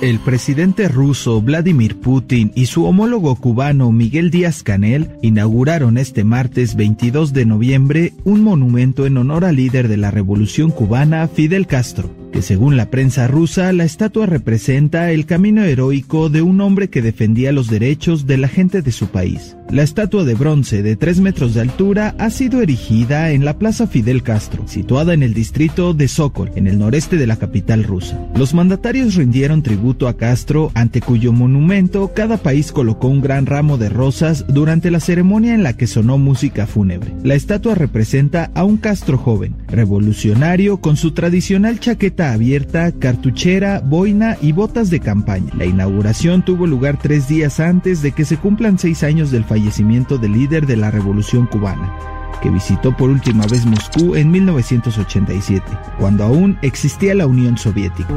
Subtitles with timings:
[0.00, 6.76] El presidente ruso Vladimir Putin y su homólogo cubano Miguel Díaz Canel inauguraron este martes
[6.76, 12.17] 22 de noviembre un monumento en honor al líder de la revolución cubana Fidel Castro
[12.30, 17.02] que según la prensa rusa, la estatua representa el camino heroico de un hombre que
[17.02, 19.56] defendía los derechos de la gente de su país.
[19.70, 23.86] La estatua de bronce de 3 metros de altura ha sido erigida en la Plaza
[23.86, 28.18] Fidel Castro, situada en el distrito de Sokol, en el noreste de la capital rusa.
[28.34, 33.76] Los mandatarios rindieron tributo a Castro, ante cuyo monumento cada país colocó un gran ramo
[33.76, 37.12] de rosas durante la ceremonia en la que sonó música fúnebre.
[37.22, 44.36] La estatua representa a un Castro joven, revolucionario con su tradicional chaqueta abierta, cartuchera, boina
[44.40, 45.52] y botas de campaña.
[45.56, 50.18] La inauguración tuvo lugar tres días antes de que se cumplan seis años del fallecimiento
[50.18, 51.92] del líder de la revolución cubana
[52.40, 55.64] que visitó por última vez Moscú en 1987,
[55.98, 58.14] cuando aún existía la Unión Soviética.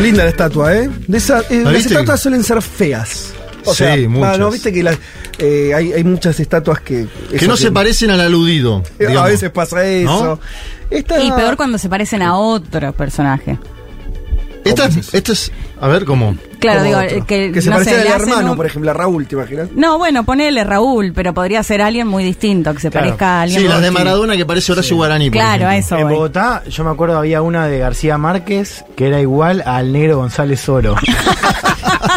[0.00, 0.90] Linda la estatua, ¿eh?
[1.06, 3.32] De esa, eh, las estatuas suelen ser feas.
[3.64, 4.38] O Sí, sea, muchas.
[4.38, 4.50] ¿no?
[4.50, 4.98] Viste que la-
[5.38, 7.06] eh, hay, hay muchas estatuas que...
[7.38, 7.74] Que no se tiene.
[7.74, 8.82] parecen al aludido.
[9.18, 10.24] A veces pasa eso.
[10.24, 10.40] ¿No?
[10.90, 13.58] Esta- Y peor cuando se parecen a otro personaje.
[14.64, 15.52] Esta, es- esta es.
[15.80, 16.36] A ver cómo.
[16.58, 17.26] Claro, como digo, otro.
[17.26, 19.68] que, que se no sé, al hermano, un- por ejemplo, a Raúl, ¿te imaginas?
[19.74, 23.06] No, bueno, ponele Raúl, pero podría ser alguien muy distinto, que se Claro.
[23.08, 23.60] parezca a alguien.
[23.60, 23.90] Sí, las de.
[23.90, 25.28] Maradona que parece Horacio Guaraní.
[25.30, 26.14] por Claro, a eso En voy.
[26.14, 30.66] Bogotá, yo me acuerdo había una de García Márquez que era igual al negro González
[30.68, 30.94] Oro.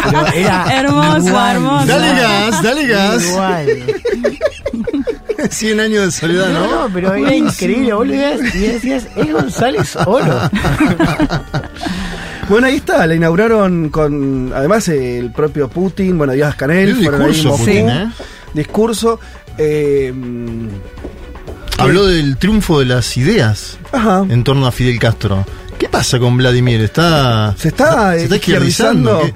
[0.04, 1.86] Pero era Hermoso, igual, hermoso.
[1.86, 3.24] Dale gas, dale gas.
[3.26, 3.66] Igual.
[5.50, 6.88] 100 años de soledad, No, ¿no?
[6.88, 7.94] no, pero era increíble.
[8.16, 10.40] Veías y decías, es González Oro.
[12.48, 16.94] Bueno, ahí está, la inauguraron con, además, eh, el propio Putin, bueno, Díaz Canel, ahí
[16.94, 17.64] discurso, Moscú.
[17.64, 18.10] Putin, ¿eh?
[18.54, 19.20] Discurso.
[19.58, 20.12] eh,
[21.78, 24.24] Habló del triunfo de las ideas ajá.
[24.28, 25.44] en torno a Fidel Castro.
[25.78, 26.80] ¿Qué pasa con Vladimir?
[26.80, 29.30] ¿Está, Se está, se está eh, izquierdizando?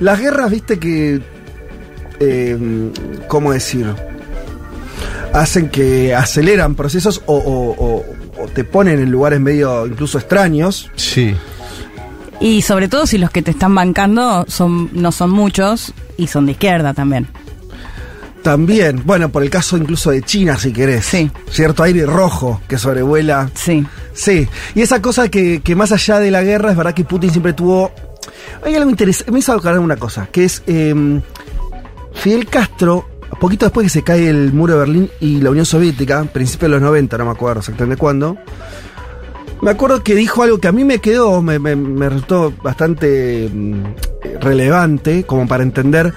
[0.00, 1.20] Las guerras, viste que.
[2.18, 2.90] eh,
[3.28, 3.86] ¿Cómo decir?
[5.32, 10.90] Hacen que aceleran procesos o, o- o- o te ponen en lugares medio incluso extraños.
[10.96, 11.34] Sí.
[12.40, 16.46] Y sobre todo si los que te están bancando son no son muchos y son
[16.46, 17.26] de izquierda también.
[18.42, 21.04] También, bueno, por el caso incluso de China, si querés.
[21.04, 21.30] Sí.
[21.50, 23.50] Cierto aire rojo que sobrevuela.
[23.54, 23.84] Sí.
[24.14, 27.30] Sí, y esa cosa que, que más allá de la guerra, es verdad que Putin
[27.30, 27.92] siempre tuvo.
[28.64, 29.32] Hay algo interesante.
[29.32, 30.62] Me hizo acordar una cosa, que es.
[30.66, 31.20] eh,
[32.14, 33.08] Fidel Castro,
[33.40, 36.76] poquito después que se cae el muro de Berlín y la Unión Soviética, principios de
[36.76, 38.36] los 90, no me acuerdo exactamente cuándo.
[39.62, 43.48] Me acuerdo que dijo algo que a mí me quedó, me, me- me resultó bastante
[43.52, 43.82] mm,
[44.40, 46.12] relevante, como para entender.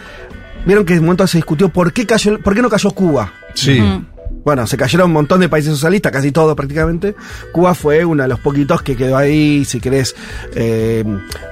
[0.66, 3.34] Vieron que en un momento se discutió por qué, cayó, por qué no cayó Cuba.
[3.56, 3.82] Sí.
[4.44, 7.16] Bueno, se cayeron un montón de países socialistas, casi todos prácticamente.
[7.52, 10.16] Cuba fue uno de los poquitos que quedó ahí, si querés,
[10.56, 11.04] eh,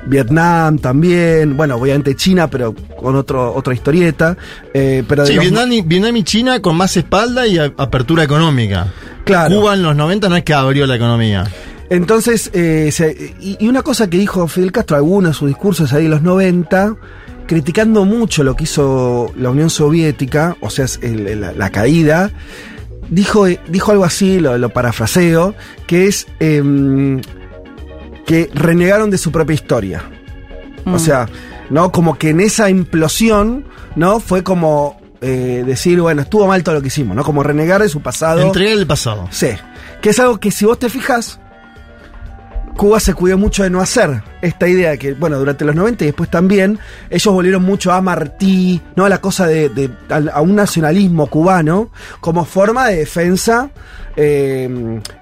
[0.08, 4.36] Vietnam también, bueno, obviamente China, pero con otro, otra historieta.
[4.74, 8.88] eh, pero Sí, los- Vietnam y, Vietnam y China con más espalda y apertura económica.
[9.24, 9.56] Claro.
[9.60, 11.46] Cuba en los 90 no es que abrió la economía.
[11.90, 16.06] Entonces, eh, se- y, una cosa que dijo Fidel Castro, algunos de sus discursos ahí
[16.06, 16.96] en los 90,
[17.48, 22.32] criticando mucho lo que hizo la Unión Soviética, o sea, el- la caída,
[23.10, 25.56] dijo, eh, dijo algo así, lo, lo parafraseo,
[25.88, 27.22] que es em,
[28.28, 30.04] que renegaron de su propia historia.
[30.86, 31.00] O Mm.
[31.00, 31.28] sea,
[31.72, 31.92] ¿no?
[31.92, 34.20] Como que en esa implosión, ¿no?
[34.20, 37.26] Fue como eh, decir, bueno, estuvo mal todo lo que hicimos, ¿no?
[37.26, 38.40] Como renegar de su pasado.
[38.42, 39.28] Entregar el pasado.
[39.32, 39.50] Sí.
[40.02, 41.42] Que es algo que si vos te fijas,
[42.79, 44.23] Cuba se cuidó mucho de no hacer.
[44.41, 46.79] Esta idea de que, bueno, durante los 90 y después también,
[47.09, 49.03] ellos volvieron mucho a Martí, ¿no?
[49.03, 51.91] A la cosa de, de- a un nacionalismo cubano
[52.22, 53.69] como forma de defensa
[54.16, 54.63] eh,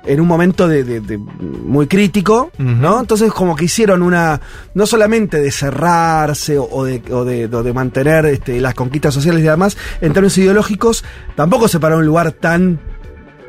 [0.06, 3.00] en un momento de, de- de muy crítico, ¿no?
[3.00, 4.40] Entonces como que hicieron una,
[4.76, 9.16] no solamente de cerrarse o, o de, o de- o de mantener este, las conquistas
[9.16, 11.04] sociales y demás, en términos ideológicos,
[11.36, 12.80] tampoco se paró un lugar tan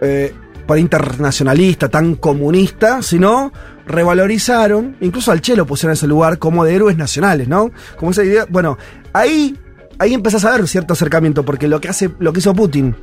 [0.01, 0.33] eh,
[0.67, 3.53] por internacionalista, tan comunista, sino
[3.89, 7.71] revalorizaron, incluso al Che lo pusieron en ese lugar como de héroes nacionales, ¿no?
[7.97, 8.79] Como esa idea, bueno,
[9.13, 9.57] ahí,
[9.99, 12.95] ahí empezás a ver cierto acercamiento, porque lo que hace, lo que hizo Putin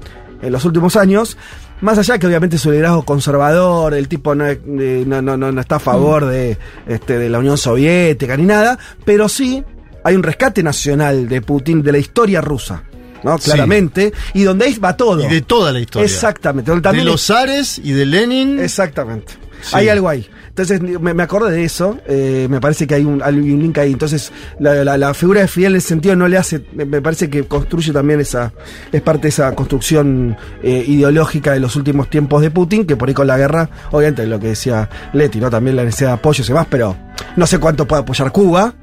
[0.42, 1.38] en los últimos años,
[1.82, 5.80] más allá que obviamente su liderazgo conservador, el tipo no, no, no, no, está a
[5.80, 9.64] favor de, este, de la Unión Soviética ni nada, pero sí
[10.04, 12.84] hay un rescate nacional de Putin de la historia rusa.
[13.24, 13.40] ¿no?
[13.40, 13.46] Sí.
[13.46, 15.26] Claramente, y donde ahí va todo.
[15.26, 16.06] Y de toda la historia.
[16.06, 16.70] Exactamente.
[16.70, 18.60] donde De también los zares y de Lenin.
[18.60, 19.34] Exactamente.
[19.62, 19.76] Sí.
[19.76, 20.30] Hay algo ahí.
[20.57, 23.78] Entonces me, me acordé de eso, eh, me parece que hay un, hay un link
[23.78, 23.92] ahí.
[23.92, 27.44] Entonces la, la- figura de Fidel en ese sentido no le hace, me, parece que
[27.44, 28.54] construye también esa,
[28.94, 33.10] es parte de esa construcción eh, ideológica de los últimos tiempos de Putin, que por
[33.10, 35.50] ahí con la guerra, obviamente lo que decía Leti, ¿no?
[35.50, 36.96] También la necesidad de apoyo y demás, pero
[37.36, 38.74] no sé cuánto puede apoyar Cuba.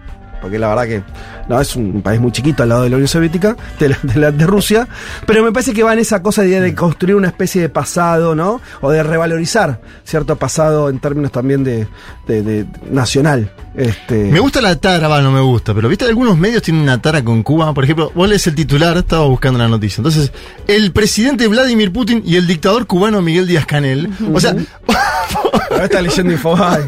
[0.43, 1.03] Porque la verdad que
[1.49, 4.21] no es un país muy chiquito al lado de la Unión Soviética, de, la- de,
[4.21, 4.87] la- de Rusia,
[5.27, 8.35] pero me parece que va en esa cosa de, de construir una especie de pasado,
[8.35, 8.61] ¿no?
[8.81, 11.87] O de revalorizar cierto pasado en términos también de,
[12.27, 13.53] de- nacional.
[13.75, 17.01] Este, Me gusta la tara, va, no me gusta, pero viste, algunos medios tienen una
[17.01, 17.73] tara con Cuba.
[17.73, 20.01] Por ejemplo, vos lees el titular, estaba buscando la noticia.
[20.01, 20.33] Entonces,
[20.67, 24.11] el presidente Vladimir Putin y el dictador cubano Miguel Díaz Canel.
[24.35, 24.55] O sea,
[25.71, 26.83] Ahora está leyendo Infobae.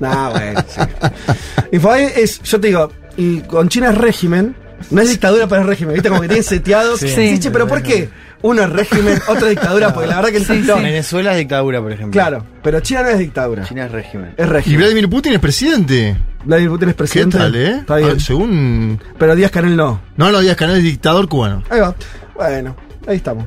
[0.00, 0.80] Nah, bueno, sí.
[1.72, 4.54] Infobae es, yo te digo, y con China es régimen,
[4.90, 5.94] no es dictadura, pero es régimen.
[5.94, 6.08] ¿Viste?
[6.08, 7.00] Como que tienen seteados.
[7.00, 7.08] Sí.
[7.08, 8.08] Sí, che, pero ¿por qué?
[8.42, 11.80] Uno es régimen, otro es dictadura, porque la verdad que el no, Venezuela es dictadura,
[11.80, 12.12] por ejemplo.
[12.12, 13.64] Claro, pero China no es dictadura.
[13.64, 14.34] China es régimen.
[14.36, 14.78] Es y régimen.
[14.80, 16.16] Vladimir Putin es presidente.
[16.44, 17.38] Vladimir Putin es ¿Qué presidente.
[17.38, 17.76] tal, eh?
[17.78, 18.12] Está bien.
[18.16, 19.00] Ah, según.
[19.18, 20.02] Pero Díaz Canel no.
[20.18, 21.62] No, no, Díaz Canel es dictador cubano.
[21.70, 21.94] Ahí va.
[22.34, 22.76] Bueno,
[23.06, 23.46] ahí estamos.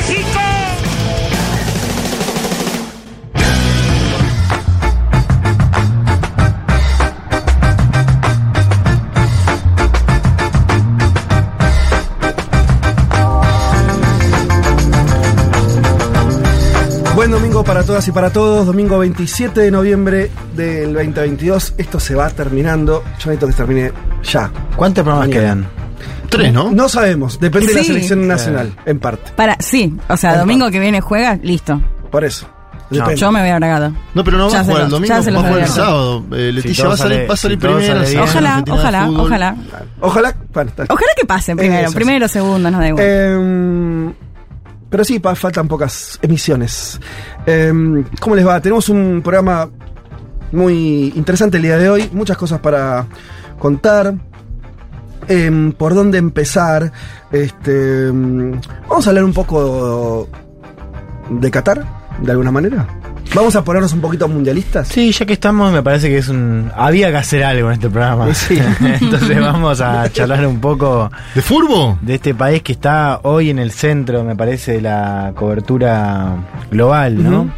[17.61, 18.65] domingo para todas y para todos.
[18.65, 21.75] Domingo 27 de noviembre del 2022.
[21.77, 23.03] Esto se va terminando.
[23.19, 23.91] Yo necesito que se termine
[24.23, 24.51] ya.
[24.75, 25.41] ¿Cuántos programas Mañana.
[25.41, 25.67] quedan?
[26.29, 26.71] Tres, ¿no?
[26.71, 29.31] No sabemos, depende de la selección nacional, en parte.
[29.35, 31.81] Para, sí, o sea, domingo que viene juega, listo.
[32.09, 32.47] Por eso.
[32.89, 33.93] Yo me voy a bragado.
[34.13, 36.25] No, pero no va Ya a se jugar el domingo, va a jugar el sábado.
[36.31, 37.55] Eh, Leticia va a salir, sale- va a si sale
[38.17, 39.55] va a Ojalá, ojalá, ojalá.
[39.99, 40.35] Ojalá.
[40.53, 40.71] Bueno.
[40.89, 43.05] Ojalá que pasen primero, primero, segundo, nos da igual.
[43.05, 44.13] Em,
[44.91, 46.99] pero sí, faltan pocas emisiones.
[47.45, 48.59] Em, ¿Cómo les va?
[48.59, 49.69] Tenemos un programa
[50.51, 52.09] muy interesante el día de hoy.
[52.11, 53.07] Muchas cosas para
[53.57, 54.13] contar.
[55.29, 56.91] Em, ¿Por dónde empezar?
[57.31, 58.59] Este, em,
[58.89, 60.27] vamos a hablar un poco
[61.29, 61.85] de Qatar,
[62.21, 63.00] de alguna manera.
[63.33, 64.89] Vamos a ponernos un poquito mundialistas.
[64.89, 66.69] Sí, ya que estamos, me parece que es un.
[66.75, 68.33] Había que hacer algo en este programa.
[68.33, 68.59] Sí.
[69.01, 71.97] Entonces vamos a charlar un poco ¿De furbo?
[72.01, 76.35] de este país que está hoy en el centro, me parece, de la cobertura
[76.69, 77.49] global, ¿no?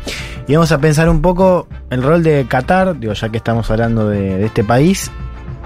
[0.47, 4.09] Y vamos a pensar un poco el rol de Qatar, digo, ya que estamos hablando
[4.09, 5.09] de, de este país,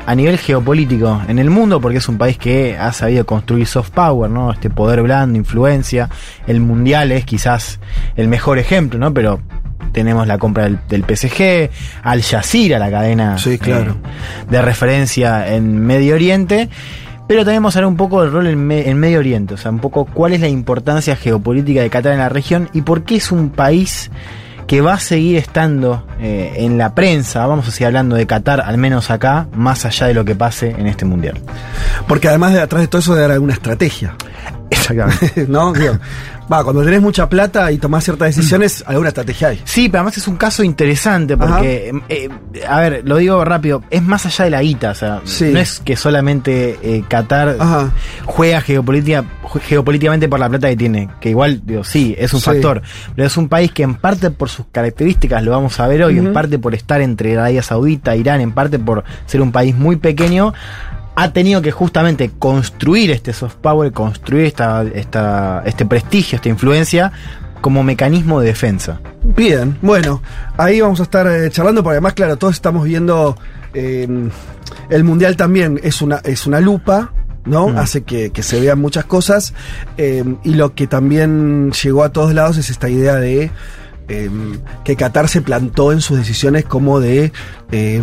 [0.05, 3.89] a nivel geopolítico en el mundo, porque es un país que ha sabido construir soft
[3.89, 4.53] power, ¿no?
[4.53, 6.07] Este poder blando, influencia.
[6.45, 7.79] El mundial es quizás
[8.15, 9.13] el mejor ejemplo, ¿no?
[9.13, 9.41] Pero
[9.91, 11.69] tenemos la compra del, del PSG,
[12.03, 13.91] Al Jazeera, la cadena Sí, claro.
[13.93, 16.69] eh, de referencia en Medio Oriente.
[17.27, 19.57] Pero también vamos a hablar un poco del rol en, Me- en Medio Oriente, o
[19.57, 23.03] sea, un poco cuál es la importancia geopolítica de Qatar en la región y por
[23.03, 24.09] qué es un país
[24.65, 28.61] que va a seguir estando eh, en la prensa, vamos a seguir hablando de Qatar,
[28.61, 31.37] al menos acá, más allá de lo que pase en este mundial.
[32.07, 34.15] Porque además de atrás de todo eso debe haber alguna estrategia.
[34.69, 35.45] Exactamente.
[35.49, 35.73] ¿No?
[35.73, 35.97] Digo,
[36.51, 39.61] va, cuando tenés mucha plata y tomás ciertas decisiones, alguna estrategia hay.
[39.65, 42.29] Sí, pero además es un caso interesante porque, eh,
[42.67, 45.45] a ver, lo digo rápido, es más allá de la guita, o sea, Sí.
[45.53, 47.91] no es que solamente eh, Qatar Ajá.
[48.25, 49.23] juega geopolítica,
[49.61, 52.45] geopolíticamente por la plata que tiene, que igual, digo, sí, es un Sí.
[52.45, 52.81] factor,
[53.15, 56.17] pero es un país que en parte por sus características, lo vamos a ver hoy,
[56.17, 59.95] en parte por estar entre Arabia Saudita, Irán, en parte por ser un país muy
[59.97, 60.53] pequeño,
[61.19, 67.11] ha tenido que justamente construir este soft power, construir esta, esta, este prestigio, esta influencia
[67.59, 69.01] como mecanismo de defensa.
[69.23, 70.21] Bien, bueno,
[70.57, 73.35] ahí vamos a estar eh, charlando, porque además, claro, todos estamos viendo
[73.73, 74.07] eh,
[74.91, 77.11] el mundial también es una, es una lupa.
[77.45, 77.69] ¿no?
[77.69, 77.77] Mm.
[77.77, 79.53] Hace que, que se vean muchas cosas.
[79.97, 83.49] eh, y lo que también llegó a todos lados es esta idea de
[84.07, 84.29] eh,
[84.83, 87.31] que Qatar se plantó en sus decisiones como de
[87.71, 88.01] eh,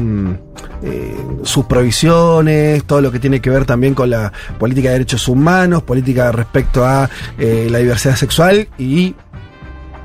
[0.83, 5.29] eh, sus provisiones, todo lo que tiene que ver también con la política de derechos
[5.29, 7.09] humanos, política respecto a
[7.39, 9.15] eh, la diversidad sexual y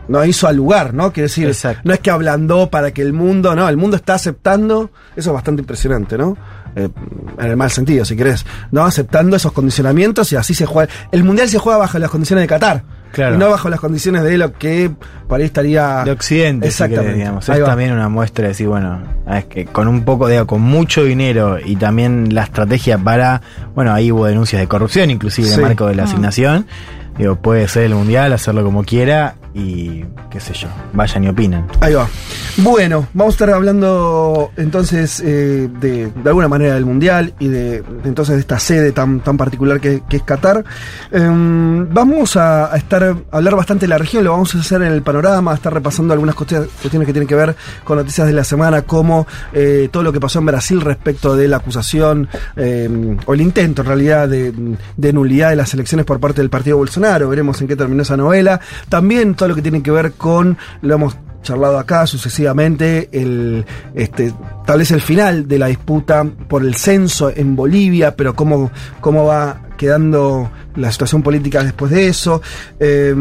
[0.07, 1.11] no hizo al lugar, ¿no?
[1.11, 1.81] Quiere decir, Exacto.
[1.83, 5.33] no es que ablandó para que el mundo, no, el mundo está aceptando, eso es
[5.33, 6.37] bastante impresionante, ¿no?
[6.75, 6.89] Eh,
[7.37, 8.85] en el mal sentido, si querés, ¿no?
[8.85, 10.91] Aceptando esos condicionamientos y así se juega.
[11.11, 13.35] El mundial se juega bajo las condiciones de Qatar, Claro.
[13.35, 14.91] Y no bajo las condiciones de lo que
[15.27, 16.03] para ahí estaría.
[16.03, 17.05] De Occidente, si Exactamente.
[17.05, 17.49] querés, digamos.
[17.49, 17.67] Ahí Es va.
[17.67, 18.99] también una muestra de decir, bueno,
[19.31, 23.41] es que con un poco de, con mucho dinero y también la estrategia para,
[23.75, 25.59] bueno, ahí hubo denuncias de corrupción, inclusive en Sí.
[25.59, 26.05] el marco de la Ah.
[26.05, 26.65] asignación.
[27.17, 31.65] Digo, puede ser el mundial, hacerlo como quiera y qué sé yo, vayan y opinen.
[31.81, 32.07] Ahí va.
[32.57, 37.83] Bueno, vamos a estar hablando entonces eh, de, de alguna manera del Mundial y de,
[38.03, 40.63] entonces de esta sede tan, tan particular que, es Qatar.
[41.11, 45.01] Em, vamos a, estar hablar bastante de la región, lo vamos a hacer en el
[45.01, 48.43] panorama, a estar repasando algunas cuestiones, cuestiones que tienen que ver con noticias de la
[48.43, 53.33] semana, como eh, todo lo que pasó en Brasil respecto de la acusación em, o
[53.33, 54.53] el intento en realidad de,
[54.97, 57.29] de nulidad de las elecciones por parte del partido Bolsonaro.
[57.29, 58.59] Veremos en qué terminó esa novela.
[58.89, 63.65] También todo lo que tiene que ver con, lo hemos charlado acá sucesivamente, el,
[63.95, 64.33] este,
[64.65, 68.69] tal vez el final de la disputa por el censo en Bolivia, pero cómo,
[68.99, 72.41] cómo va quedando la situación política después de eso.
[72.81, 73.15] Eh,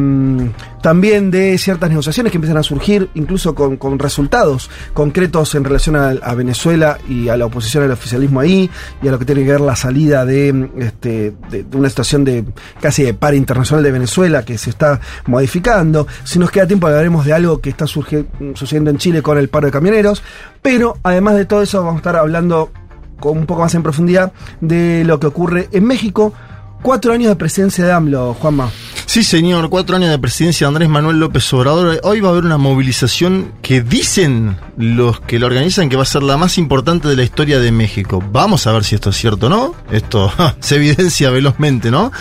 [0.82, 6.34] también de ciertas negociaciones que empiezan a surgir, incluso con, resultados concretos en relación a,
[6.34, 8.68] Venezuela y a la oposición al oficialismo ahí,
[9.00, 12.44] y a lo que tiene que ver la salida de, este, de, una situación de
[12.80, 16.08] casi de par internacional de Venezuela que se está modificando.
[16.24, 19.48] Si nos queda tiempo hablaremos de algo que está surgi- sucediendo en Chile con el
[19.48, 20.24] paro de camioneros,
[20.60, 22.72] pero además de todo eso vamos a estar hablando
[23.20, 26.32] con un poco más en profundidad de lo que ocurre en México.
[26.82, 28.70] Cuatro años de presidencia de AMLO, Juanma.
[29.06, 31.98] Sí, señor, cuatro años de presidencia de Andrés Manuel López Obrador.
[32.04, 36.06] Hoy va a haber una movilización que dicen los que la organizan que va a
[36.06, 38.22] ser la más importante de la historia de México.
[38.32, 39.74] Vamos a ver si esto es cierto o no.
[39.90, 40.30] Esto
[40.60, 42.12] se evidencia velozmente, ¿no?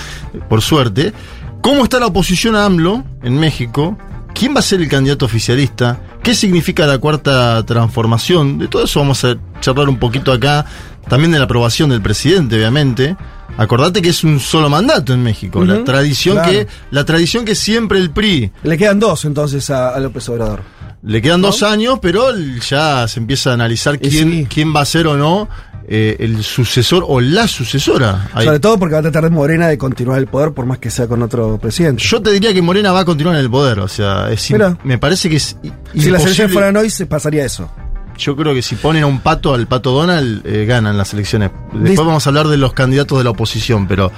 [0.50, 1.14] Por suerte.
[1.62, 3.98] ¿Cómo está la oposición a AMLO en México?
[4.34, 6.00] ¿Quién va a ser el candidato oficialista?
[6.24, 8.60] ¿Qué significa la cuarta transformación?
[8.60, 10.66] De todo eso vamos a charlar un poquito acá.
[11.10, 13.18] También de la aprobación del presidente, obviamente.
[13.58, 15.64] Acordate que es un solo mandato en México.
[15.64, 16.52] La tradición claro.
[16.52, 20.62] que la tradición que siempre el PRI Le quedan dos entonces a, a López Obrador.
[21.04, 24.48] le quedan dos años, pero ya se empieza a analizar quién, sí.
[24.50, 25.48] quién va a ser o no
[25.90, 28.30] eh, el sucesor o la sucesora.
[28.34, 28.46] Ahí.
[28.46, 30.90] Sobre todo porque va a tratar de Morena de continuar el poder por más que
[30.90, 32.04] sea con otro presidente.
[32.04, 34.78] Yo te diría que Morena va a continuar en el poder, o sea, es Mira.
[34.84, 35.56] me parece que es
[35.94, 37.72] si las elecciones fueran hoy, se pasaría eso.
[38.18, 41.52] Yo creo que si ponen a un pato, al pato Donald, eh, ganan las elecciones.
[41.74, 44.12] Después vamos a hablar de los candidatos de la oposición, pero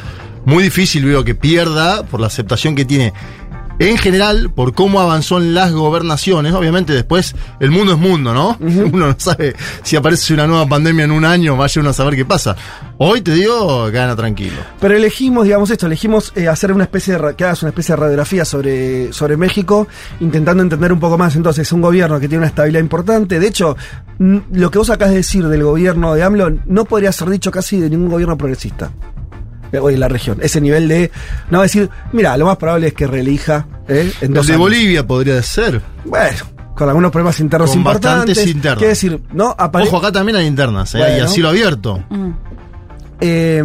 [0.46, 3.14] muy difícil veo que pierda por la aceptación que tiene
[3.80, 6.54] en general, por cómo avanzó en las gobernaciones.
[6.54, 8.58] Obviamente después el mundo es mundo, ¿no?
[8.60, 12.16] Uno no sabe si aparece una nueva pandemia en un año, vaya uno a saber
[12.16, 12.56] qué pasa.
[12.98, 14.58] Hoy te digo, gana tranquilo.
[14.82, 18.02] Pero elegimos, digamos esto, elegimos eh, hacer una especie de, que hagas una especie de
[18.02, 19.88] radiografía sobre, sobre México,
[20.20, 23.40] intentando entender un poco más entonces un gobierno que tiene una estabilidad importante.
[23.40, 23.78] De hecho,
[24.18, 27.80] lo que vos acabas de decir del gobierno de AMLO no podría ser dicho casi
[27.80, 28.92] de ningún gobierno progresista.
[29.72, 30.38] Eh, Hoy en la región.
[30.42, 31.12] Ese nivel de.
[31.50, 33.68] No decir, mira, lo más probable es que reelija.
[33.88, 34.12] ¿eh?
[34.22, 34.62] en El dos de años".
[34.62, 35.82] Bolivia podría ser.
[36.06, 36.38] Bueno,
[36.76, 38.36] con algunos problemas internos Con importantes.
[38.38, 38.78] bastantes internos.
[38.80, 39.56] Quiere decir, ¿no?
[39.58, 41.00] Apare- Ojo, acá también hay internas, ¿eh?
[41.00, 41.26] y Bueno.
[41.26, 42.04] así lo abierto.
[43.22, 43.62] Eh,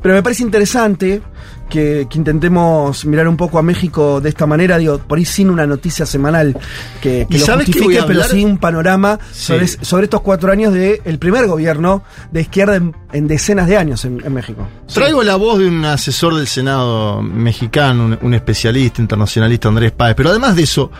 [0.00, 1.20] pero me parece interesante
[1.68, 5.50] que, que intentemos mirar un poco a México de esta manera, digo, por ahí sin
[5.50, 6.56] una noticia semanal
[7.00, 9.46] que, que ¿Y lo justifique, pero sí un panorama Sí.
[9.46, 13.76] sobre, sobre estos cuatro años del el primer gobierno de izquierda en, en decenas de
[13.76, 14.66] años en, en México.
[14.92, 20.14] Traigo la voz de un asesor del Senado mexicano, un, un especialista internacionalista, Andrés Páez.
[20.16, 20.90] Pero además de eso,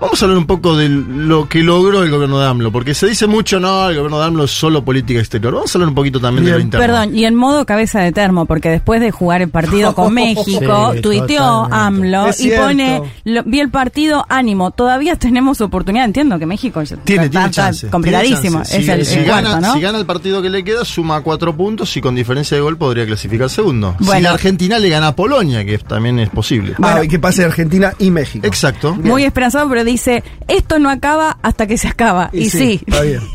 [0.00, 2.72] vamos a hablar un poco de lo que logró el gobierno de AMLO.
[2.72, 5.54] Porque se dice mucho, no, el gobierno de AMLO es solo política exterior.
[5.54, 6.66] Vamos a hablar un poquito también de lo Bien.
[6.68, 6.86] interno.
[6.86, 10.92] Perdón, y en modo cabeza de termo, porque después de jugar el partido con México,
[10.94, 11.76] Sí, tuiteó totalmente.
[11.76, 12.66] AMLO Es y cierto.
[12.66, 17.30] pone, lo- vi el partido, ánimo, todavía tenemos oportunidad, entiendo que México ya Tiene, está,
[17.32, 17.88] tiene está chance.
[17.88, 18.78] complicadísimo, tiene chance.
[18.78, 19.74] es Si- el, si el gana, cuarto, ¿no?
[19.74, 22.76] si gana el partido que le queda, suma cuatro puntos y con diferencia de gol
[22.76, 23.94] podría clasificar segundo.
[23.98, 24.22] Si Bueno.
[24.22, 26.74] la Argentina le gana a Polonia, que también es posible.
[26.82, 28.46] Ah, y que pase Argentina y México.
[28.46, 28.94] Exacto.
[28.94, 32.30] Muy esperanzado, pero dice, esto no acaba hasta que se acaba.
[32.32, 32.80] Y, sí.
[32.86, 33.20] Está bien.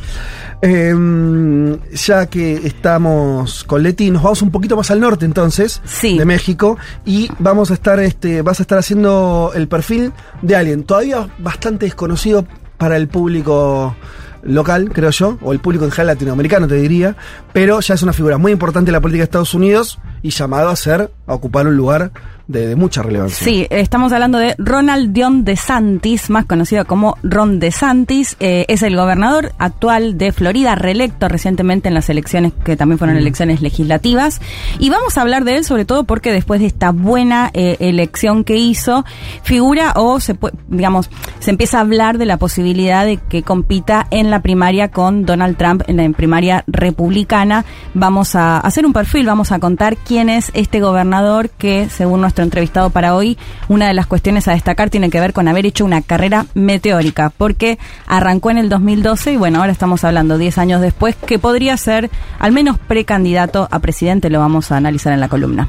[0.62, 6.18] Eh, ya que estamos con Leti, nos vamos un poquito más al norte entonces Sí.
[6.18, 10.84] de México y vamos a estar, este, vas a estar haciendo el perfil de alguien
[10.84, 12.48] todavía bastante desconocido
[12.78, 13.96] para el público
[14.44, 17.16] local, creo yo, o el público en general latinoamericano, te diría,
[17.52, 20.70] pero ya es una figura muy importante en la política de Estados Unidos y llamado
[20.70, 22.12] a ser, a ocupar un lugar
[22.48, 23.44] de, de mucha relevancia.
[23.44, 28.38] Sí, estamos hablando de Ronald Dion de Santis, más conocido como Ron de Santis.
[28.40, 33.18] Eh, es el gobernador actual de Florida, reelecto recientemente en las elecciones que también fueron
[33.18, 34.42] elecciones legislativas.
[34.78, 38.44] Y vamos a hablar de él sobre todo porque después de esta buena eh, elección
[38.44, 39.06] que hizo,
[39.42, 44.30] figura o se digamos, se empieza a hablar de la posibilidad de que compita en
[44.30, 47.66] la primaria con Donald Trump en la primaria republicana.
[47.96, 51.15] Vamos a hacer un perfil, vamos a contar quién es este gobernador
[51.58, 55.34] que, según nuestro entrevistado para hoy, una de las cuestiones a destacar tiene que ver
[55.34, 60.04] con haber hecho una carrera meteórica, porque arrancó en el 2012 y bueno, ahora estamos
[60.04, 64.78] hablando 10 años después, que podría ser al menos precandidato a presidente, lo vamos a
[64.78, 65.68] analizar en la columna.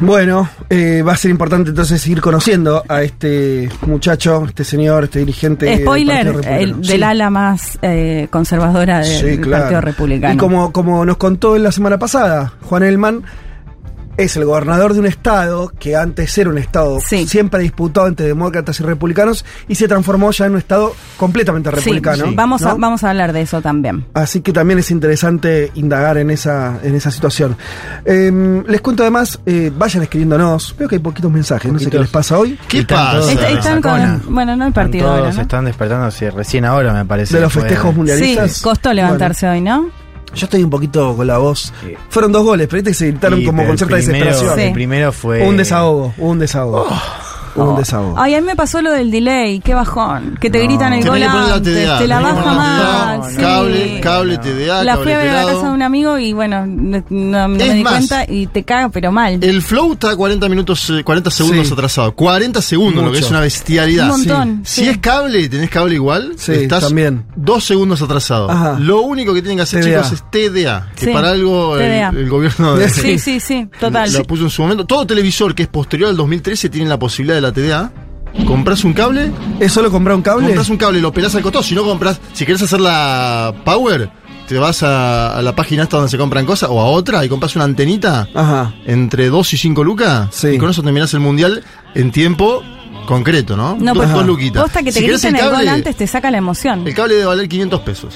[0.00, 5.20] Bueno, eh, va a ser importante entonces seguir conociendo a este muchacho, este señor, este
[5.20, 5.66] dirigente.
[5.66, 6.56] del Spoiler, Republicano.
[6.58, 6.92] el, Sí.
[6.92, 9.62] del ala más eh, conservadora Sí, del claro.
[9.62, 10.34] Partido Republicano.
[10.34, 13.22] Y como, como nos contó en la semana pasada, Juan Elman
[14.16, 17.26] es el gobernador de un estado que antes era un estado Sí.
[17.26, 21.76] siempre disputado entre demócratas y republicanos y se transformó ya en un estado completamente Sí,
[21.76, 22.24] republicano.
[22.34, 24.04] vamos, a, vamos a hablar de eso también.
[24.14, 27.56] Así que también es interesante indagar en esa, en esa situación.
[28.04, 30.74] Eh, les cuento además, eh, vayan escribiéndonos.
[30.78, 32.58] Veo que hay poquitos mensajes, no sé qué les pasa hoy.
[32.68, 33.32] ¿Qué Están pasa?
[33.32, 35.40] Est- están con- bueno, no el Están partido Todos ahora, ¿no?
[35.42, 37.36] están despertándose recién ahora, me parece.
[37.36, 38.52] De los festejos mundialistas.
[38.52, 39.88] Sí, costó levantarse hoy, ¿no?
[40.34, 41.72] Yo estoy un poquito con la voz.
[41.84, 41.94] Sí.
[42.08, 44.54] Fueron dos goles, pero viste que se gritaron como con cierta primero- desesperación.
[44.58, 44.62] Sí.
[44.68, 45.42] El primero fue.
[45.46, 46.86] Un desahogo, un desahogo.
[47.54, 48.14] Un desahogo.
[48.18, 50.38] Ay, a mí me pasó lo del delay, qué bajón.
[50.40, 50.64] Que te No.
[50.64, 53.20] gritan el Tenés gol antes, TDA, te la baja mal.
[53.20, 53.36] TDA, sí.
[53.36, 54.40] Cable, cable, No.
[54.40, 57.48] TDA, La cable fui a ver a la casa de un amigo y bueno, no,
[57.48, 59.38] me di más, cuenta y te caga, pero mal.
[59.42, 61.72] El flow está 40 minutos, eh, 40 segundos Sí.
[61.74, 62.14] atrasado.
[62.14, 64.04] 40 segundos, lo que es una bestialidad.
[64.04, 64.88] Un montón, Si sí.
[64.88, 67.24] es cable, tenés cable igual, Sí, estás también.
[67.36, 68.50] dos segundos atrasado.
[68.50, 68.78] Ajá.
[68.78, 70.02] Lo único que tienen que hacer, TDA.
[70.02, 70.88] chicos, es TDA.
[70.96, 74.10] Que Sí, para algo el gobierno de, Sí, sí, sí, total.
[74.12, 74.86] lo puso en su momento.
[74.86, 77.92] Todo televisor que es posterior al 2013 tiene la posibilidad de la TDA.
[78.46, 79.30] Compras un cable,
[79.60, 80.46] ¿Es solo comprar un cable?
[80.46, 81.62] compras un cable, lo pelás al costado.
[81.62, 84.08] Si no compras, si querés hacer la Power,
[84.48, 87.28] te vas a, a la página esta donde se compran cosas o a otra y
[87.28, 88.72] compras una antenita Ajá.
[88.86, 90.28] entre 2 y 5 lucas.
[90.32, 90.48] Sí.
[90.48, 91.62] Y con eso terminás el mundial
[91.94, 92.62] en tiempo
[93.06, 93.76] concreto, ¿no?
[93.78, 94.62] No, pues, dos luquitas.
[94.62, 96.86] Posta que te Si griten el, cable, gol antes te saca la emoción.
[96.86, 98.14] El cable debe valer 500 pesos.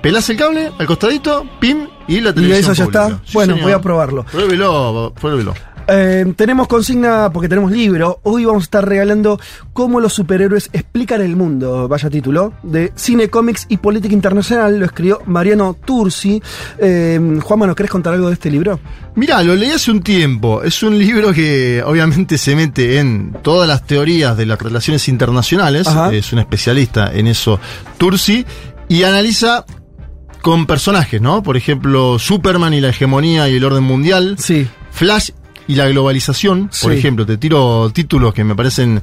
[0.00, 3.06] Pelás el cable al costadito, pim, y la Y televisión eso ya pública.
[3.08, 3.20] está.
[3.26, 3.64] Sí, bueno, señor.
[3.64, 4.24] voy a probarlo.
[4.24, 5.54] Pruébelo, pruébelo.
[5.90, 8.20] Eh, tenemos consigna porque tenemos libro.
[8.22, 9.40] Hoy vamos a estar regalando
[9.72, 11.88] cómo los superhéroes explican el mundo.
[11.88, 12.52] Vaya título.
[12.62, 14.78] De cine, cómics y política internacional.
[14.78, 16.42] Lo escribió Mariano Tursi.
[16.78, 18.78] Eh, Juanma, ¿nos querés contar algo de este libro?
[19.14, 20.62] Mirá, lo leí hace un tiempo.
[20.62, 25.86] Es un libro que obviamente se mete en todas las teorías de las relaciones internacionales.
[25.86, 26.12] Ajá.
[26.12, 27.58] Es un especialista en eso,
[27.96, 28.44] Tursi,
[28.88, 29.64] y analiza
[30.42, 31.42] con personajes, ¿no?
[31.42, 34.36] Por ejemplo, Superman y la hegemonía y el orden mundial.
[34.38, 34.68] Sí.
[34.90, 35.30] Flash
[35.68, 36.98] y la globalización, por Sí.
[36.98, 39.00] ejemplo, te tiro títulos que me parecen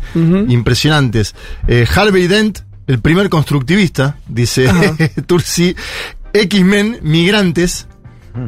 [0.49, 1.35] impresionantes.
[1.67, 4.67] Eh, Harvey Dent, el primer constructivista, dice.
[5.27, 5.75] Tursi.
[6.33, 7.87] X-Men, migrantes.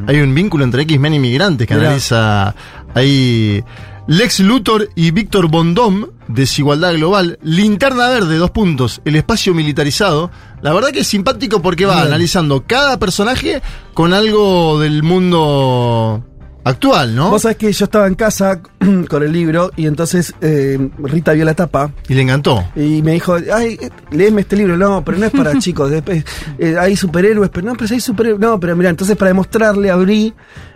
[0.07, 1.87] Hay un vínculo entre X-Men y migrantes que Mirá.
[1.87, 2.53] analiza
[2.93, 3.63] ahí.
[4.09, 7.39] Lex Luthor y Víctor Bondom, Desigualdad Global.
[7.43, 9.01] Linterna Verde, dos puntos.
[9.05, 10.29] El espacio militarizado.
[10.61, 12.07] La verdad que es simpático porque va Bien.
[12.07, 13.61] analizando cada personaje
[13.93, 16.23] con algo del mundo
[16.67, 17.29] actual, ¿no?
[17.29, 18.59] Vos sabés que yo estaba en casa
[19.09, 22.63] con el libro y entonces eh, Rita vio la tapa Y le encantó.
[22.75, 24.77] y me dijo, ay, eh, léeme este libro.
[24.77, 25.89] No, pero no es para chicos.
[25.91, 26.23] después,
[26.59, 28.39] eh, hay superhéroes, pero no, pero si hay superhéroes.
[28.41, 30.33] No, pero mira, entonces para demostrarle abrí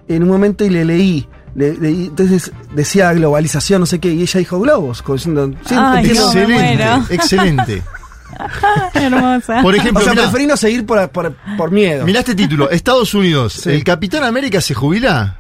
[0.08, 1.28] en un momento y le leí.
[1.54, 6.06] Le- leí, entonces decía globalización, no sé qué, y ella dijo globos, diciendo, sí, Ay,
[6.08, 7.84] excelente, excelente.
[8.94, 9.62] Hermosa.
[9.62, 12.06] Por O ejemplo, sea, mirá, preferí no seguir por, por, por miedo.
[12.06, 13.70] mirá este título, Estados Unidos, Sí.
[13.72, 15.38] ¿el Capitán América se jubila?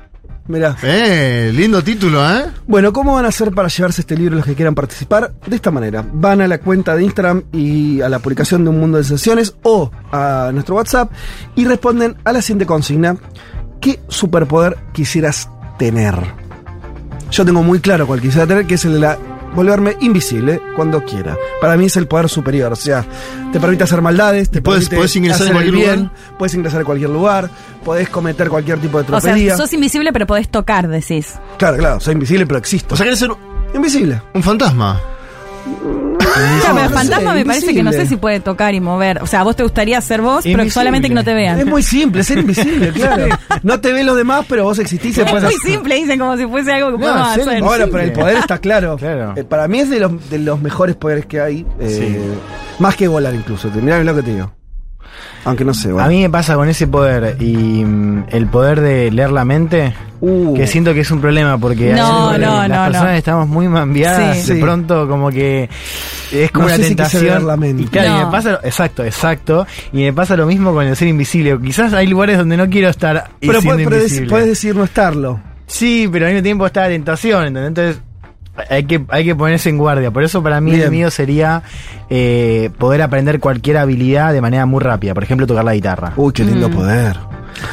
[0.47, 0.75] Mirá.
[0.83, 2.45] Eh, lindo título, ¿eh?
[2.67, 5.33] Bueno, ¿cómo van a hacer para llevarse este libro los que quieran participar?
[5.45, 8.79] De esta manera, van a la cuenta de Instagram y a la publicación de Un
[8.79, 11.11] Mundo de Sensaciones o a nuestro WhatsApp
[11.55, 13.15] y responden a la siguiente consigna.
[13.79, 16.15] ¿Qué superpoder quisieras tener?
[17.31, 19.17] Yo tengo muy claro cuál quisiera tener, que es el de la
[19.55, 21.37] volverme invisible cuando quiera.
[21.59, 23.05] Para mí es el poder superior, o sea,
[23.51, 26.37] te permite hacer maldades, te Puedes- permite puedes ingresar hacer en el cualquier bien, lugar.
[26.37, 27.49] puedes ingresar a cualquier lugar,
[27.83, 29.57] podés cometer cualquier tipo de O sea, tropelía.
[29.57, 31.33] sos invisible pero podés tocar, decís.
[31.57, 32.93] Claro, claro, soy invisible pero existo.
[32.95, 33.31] O sea, querés ser
[33.73, 34.21] invisible.
[34.33, 34.99] un fantasma.
[35.63, 39.21] Pero el no fantasma sé, me parece que no sé si puede tocar y mover.
[39.21, 41.59] O sea, vos te gustaría ser vos, pero solamente que no te vean.
[41.59, 43.27] Es muy simple, ser invisible, claro.
[43.63, 45.51] No te ven los demás, pero vos existís y Es muy hacer.
[45.63, 47.61] simple, dicen como si fuese algo que No, podemos hacer.
[47.63, 48.97] Bueno, pero el poder está claro.
[48.97, 49.33] Claro.
[49.35, 51.65] Eh, para mí es de los, de los mejores poderes que hay.
[51.79, 52.19] eh,
[52.79, 53.69] Más que volar incluso.
[53.71, 54.51] Mirá lo que te digo.
[55.45, 56.05] Aunque no sé, bueno.
[56.05, 59.93] A mí me pasa con ese poder y mm, el poder de leer la mente,
[60.23, 60.53] Uh.
[60.53, 63.17] que siento que es un problema porque No, a veces no, las no, personas no.
[63.17, 64.49] estamos muy mambiadas, Sí.
[64.49, 64.61] de Sí.
[64.61, 65.67] pronto como que
[66.31, 67.23] es como No una sé si quise tentación.
[67.25, 67.83] leer la mente.
[67.83, 68.25] Y claro, y No.
[68.27, 71.57] me pasa, lo- exacto, exacto, y me pasa lo mismo con el ser invisible.
[71.63, 74.29] Quizás hay lugares donde no quiero estar y pero siendo puedes, puedes- invisible.
[74.29, 75.39] puedes decir no estarlo.
[75.65, 77.67] Sí, pero al mismo tiempo está la tentación, ¿entendés?
[77.69, 78.01] Entonces
[78.69, 80.11] hay que, hay que ponerse en guardia.
[80.11, 80.83] Por eso para mí Bien.
[80.83, 81.63] el mío sería
[82.09, 85.13] eh, poder aprender cualquier habilidad de manera muy rápida.
[85.13, 86.13] Por ejemplo, tocar la guitarra.
[86.15, 87.17] Uy, qué lindo poder.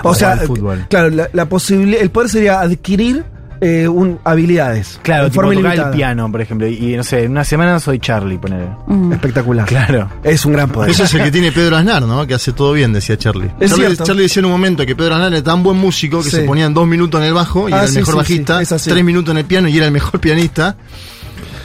[0.02, 0.86] O O sea, fútbol.
[0.88, 3.24] claro, la, la posibilidad, el poder sería adquirir
[3.60, 5.00] eh, un, habilidades.
[5.02, 6.66] Claro, en tipo forma tocar el piano, por ejemplo.
[6.66, 8.68] Y no sé, en una semana soy Charlie, poner.
[8.86, 9.12] Mm.
[9.12, 9.66] Espectacular.
[9.66, 10.10] Claro.
[10.22, 10.90] Es un gran poder.
[10.90, 12.26] Ese es el que tiene Pedro Aznar, ¿no?
[12.26, 13.50] Que hace todo bien, decía Charlie.
[13.60, 16.36] Es Charlie, decía en un momento que Pedro Aznar era tan buen músico que Sí.
[16.36, 18.18] se ponía en dos minutos en el bajo y Ah, era el sí, mejor sí,
[18.18, 18.90] bajista, sí, es así.
[18.90, 20.76] tres minutos en el piano y era el mejor pianista.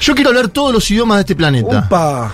[0.02, 1.86] Yo quiero hablar todos los idiomas de este planeta.
[1.88, 2.32] Upa.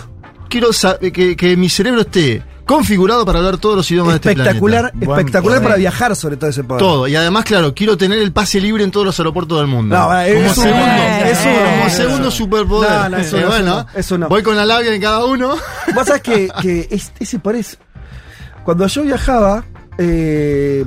[0.50, 0.70] Quiero
[1.14, 5.12] que, que mi cerebro esté configurado para hablar todos los idiomas de este Espectacular, planeta.
[5.14, 5.64] Espectacular poder.
[5.70, 6.80] para viajar sobre todo ese poder.
[6.84, 7.08] Todo.
[7.08, 9.98] Y además, claro, quiero tener el pase libre en todos los aeropuertos del mundo.
[9.98, 12.92] No, es como uno, segundo, es uno, como es segundo superpoder.
[12.92, 14.30] No, no, es uno, Eh, es bueno, uno, es uno.
[14.30, 15.56] voy con la labia en cada uno.
[15.96, 17.78] Vos sabés que, que es- ese poder es.
[18.64, 19.64] Cuando yo viajaba.
[19.98, 20.86] eh,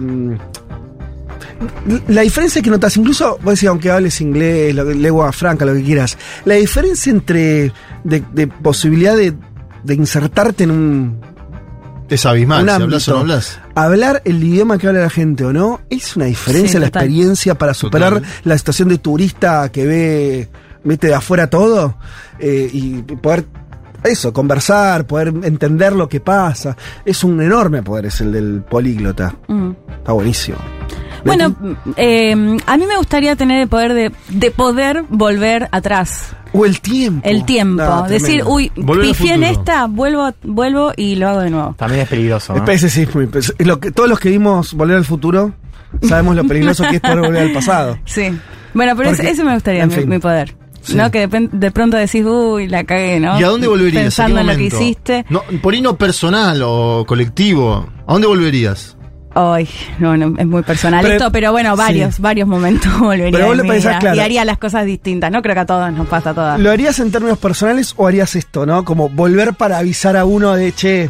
[2.09, 6.17] la diferencia que notas, incluso vos decís, aunque hables inglés, lengua franca, lo que quieras,
[6.45, 7.73] la diferencia entre
[8.05, 9.35] de, de posibilidad de,
[9.85, 11.21] de insertarte en un,
[12.15, 13.61] Es abismal, un si ámbito, hablas o no hablas.
[13.75, 17.03] hablar el idioma que habla la gente o no, es una diferencia Sí, la total.
[17.05, 18.29] experiencia para superar Total.
[18.45, 20.49] la situación de turista que ve,
[20.85, 21.97] vete de afuera todo
[22.39, 23.45] eh, y poder
[24.05, 26.77] eso, conversar, poder entender lo que pasa.
[27.05, 29.35] Es un enorme poder, es el del políglota.
[29.49, 29.71] Mm.
[29.99, 30.59] Está buenísimo.
[31.25, 31.55] Bueno,
[31.97, 32.33] eh,
[32.67, 36.35] a mí me gustaría tener el poder de, de poder volver atrás.
[36.53, 37.27] O el tiempo.
[37.29, 37.83] El tiempo.
[37.83, 41.75] No, Decir, uy, pifié en esta, vuelvo, vuelvo y lo hago de nuevo.
[41.79, 42.67] También es peligroso, ¿no?
[42.67, 45.53] Ese sí es muy- lo que, todos los que vimos Volver al Futuro
[46.03, 47.99] sabemos lo peligroso que es poder volver al pasado.
[48.05, 48.37] Sí.
[48.75, 50.09] Bueno, pero Porque- ese me gustaría, en mi, fin.
[50.09, 50.57] mi poder.
[50.83, 50.97] Sí.
[50.97, 51.11] ¿No?
[51.11, 53.39] Que de, pronto decís, uy, la cagué, ¿no?
[53.41, 54.03] ¿Y a dónde volverías?
[54.03, 55.25] Pensando ¿A en lo que hiciste.
[55.31, 57.87] No, por ahí no personal o colectivo.
[58.07, 58.97] ¿A dónde volverías?
[59.35, 59.67] Ay,
[59.99, 62.21] no, no, es muy personal Pero- esto, pero bueno, varios, sí.
[62.23, 64.17] varios momentos volvería Pero vos lo pensás claro.
[64.17, 65.31] y haría las cosas distintas.
[65.31, 66.61] No creo que a todos nos pasa a todas.
[66.61, 68.85] ¿Lo harías en términos personales o harías esto, no?
[68.85, 71.09] Como volver para avisar a uno de, che,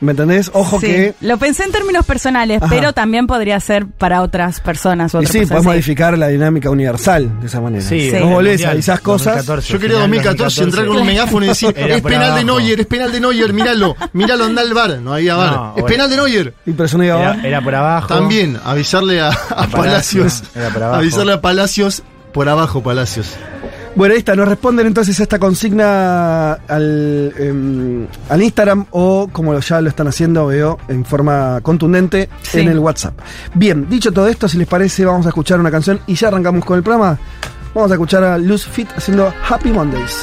[0.00, 0.50] ¿me entendés?
[0.54, 1.14] Ojo Sí, que...
[1.20, 2.74] Lo pensé en términos personales, Ajá.
[2.74, 5.12] pero también podría ser para otras personas.
[5.14, 7.82] Y Otras sí, podés modificar la dinámica universal de esa manera.
[7.84, 8.16] Sí, Sí.
[8.18, 9.46] Vos volvés, Mundial, avisás cosas.
[9.46, 12.44] 2014, Yo quería final 2014 entrar con un megáfono y decir, Era es penal de.
[12.44, 14.98] Neuer, es penal de Neuer, míralo, míralo, anda al bar.
[15.00, 15.50] No había bar.
[15.52, 15.86] No, es bueno.
[15.86, 16.54] penal de Neuer.
[16.66, 17.46] Y persona iba Era, abajo.
[17.46, 18.06] era por abajo.
[18.08, 20.42] También, avisarle a, a Palacios.
[20.54, 21.00] Era por abajo.
[21.00, 23.34] Avisarle a Palacios por abajo, Palacios.
[23.96, 29.58] Bueno, ahí está, nos responden entonces a esta consigna al, em, al Instagram o como
[29.58, 32.60] ya lo están haciendo, veo, en forma contundente Sí.
[32.60, 33.18] en el WhatsApp.
[33.54, 36.64] Bien, dicho todo esto, si les parece, vamos a escuchar una canción y ya arrancamos
[36.64, 37.18] con el programa.
[37.74, 40.22] Vamos a escuchar a Luz Fit haciendo Happy Mondays.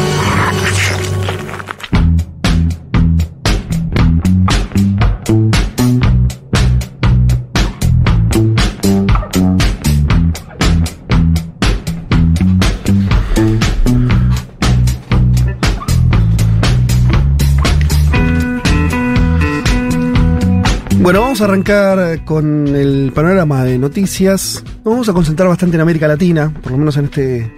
[21.11, 24.63] Bueno, vamos a arrancar con el panorama de noticias.
[24.77, 27.51] Nos vamos a concentrar bastante en América Latina, por lo menos en este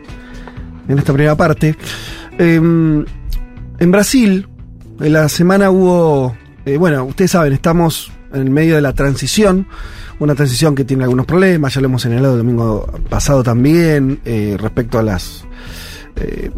[0.87, 1.75] en esta primera parte.
[2.39, 3.05] Em,
[3.77, 4.47] en Brasil,
[4.99, 6.35] en la semana hubo,
[6.65, 9.67] eh, bueno, ustedes saben, estamos en el medio de la transición,
[10.17, 14.57] una transición que tiene algunos problemas, ya lo hemos señalado el domingo pasado también, eh,
[14.59, 15.45] respecto a las
[16.15, 16.51] eh,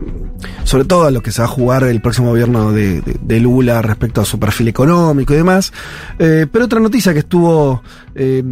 [0.63, 4.21] sobre todo a lo que se va a jugar el próximo gobierno de, Lula respecto
[4.21, 5.71] a su perfil económico y demás.
[6.19, 7.81] Eh, pero otra noticia que estuvo,
[8.15, 8.43] eh,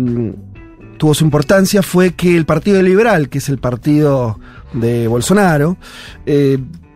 [0.98, 4.39] tuvo su importancia fue que el Partido Liberal, que es el partido
[4.74, 5.78] de Bolsonaro,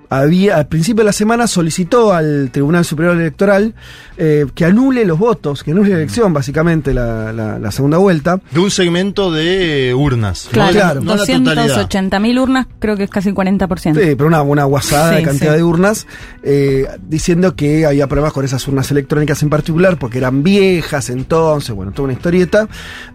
[0.10, 3.74] había, al principio de la semana solicitó al Tribunal Superior Electoral
[4.18, 8.40] eh, que anule los votos, que anule la elección, básicamente, la, la- la segunda vuelta.
[8.52, 10.48] De un segmento de urnas.
[10.52, 11.16] Claro, no.
[11.18, 13.80] 280 mil urnas, creo que es casi el 40%.
[13.94, 15.58] Sí, pero una, una guasada de cantidad sí.
[15.58, 16.08] de urnas,
[16.44, 21.76] eh, diciendo que había problemas con esas urnas electrónicas en particular, porque eran viejas entonces,
[21.76, 22.68] bueno, toda una historieta.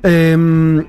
[0.02, 0.82] Eh,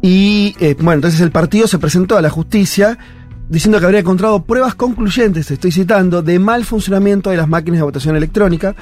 [0.00, 2.98] y eh, bueno, entonces el partido se presentó a la justicia
[3.48, 7.84] diciendo que habría encontrado pruebas concluyentes, estoy citando, de mal funcionamiento de las máquinas de
[7.84, 8.74] votación electrónica.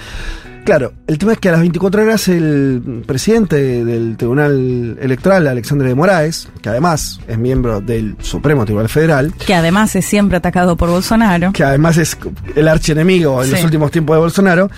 [0.65, 5.89] Claro, el tema es que a las 24 horas el presidente del Tribunal Electoral, Alexandre
[5.89, 10.77] de Moraes, que además es miembro del Supremo Tribunal Federal, Que además es siempre atacado
[10.77, 11.53] por Bolsonaro.
[11.53, 12.19] que además es
[12.57, 14.69] el archienemigo en los últimos tiempos de Bolsonaro,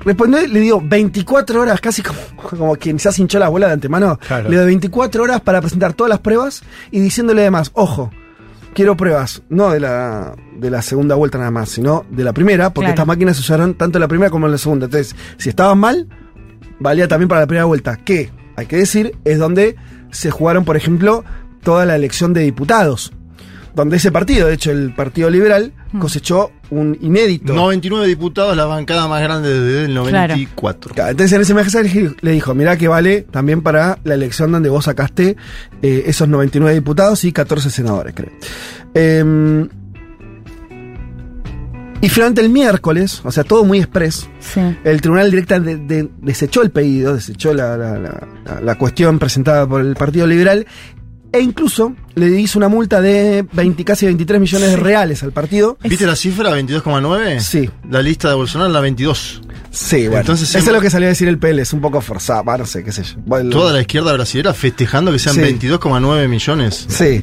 [0.00, 4.18] respondió le dio 24 horas, casi como, como quien se hinchó la bola de antemano,
[4.26, 4.50] Claro.
[4.50, 8.10] le dio 24 horas para presentar todas las pruebas y diciéndole además, ojo,
[8.74, 12.70] quiero pruebas, no de la, de la segunda vuelta nada más, sino de la primera,
[12.70, 12.94] porque Claro.
[12.94, 14.86] estas máquinas se usaron tanto en la primera como en la segunda.
[14.86, 16.08] Entonces, si estaban mal,
[16.78, 19.76] valía también para la primera vuelta, que, hay que decir, es donde
[20.10, 21.24] se jugaron, por ejemplo,
[21.62, 23.12] toda la elección de diputados.
[23.74, 27.52] Donde ese partido, de hecho el Partido Liberal, cosechó un inédito.
[27.52, 30.94] 99 diputados, la bancada más grande desde el 94.
[30.94, 34.68] Claro, Entonces en ese mensaje le- dijo, mirá que vale también para la elección donde
[34.68, 35.36] vos sacaste
[35.82, 38.30] eh, esos 99 diputados y 14 senadores, creo.
[38.94, 39.68] Em,
[42.02, 44.60] y finalmente el miércoles, o sea, todo muy express, Sí.
[44.84, 49.94] el tribunal directamente desechó el pedido, desechó la- la- la- la cuestión presentada por el
[49.96, 50.66] Partido Liberal
[51.32, 55.78] e incluso le hizo una multa de 20, casi 23 millones de reales al partido.
[55.82, 57.40] ¿Viste la cifra 22,9?
[57.40, 57.70] Sí.
[57.88, 59.42] La lista de Bolsonaro, la 22.
[59.70, 60.20] Sí, bueno.
[60.20, 62.66] Entonces, eso es lo que salió a decir el PL, es un poco forzado, no
[62.66, 63.14] sé, qué sé yo.
[63.24, 65.40] Bueno, Toda la izquierda brasilera festejando que sean Sí.
[65.42, 66.86] 22,9 millones.
[66.88, 67.22] Sí.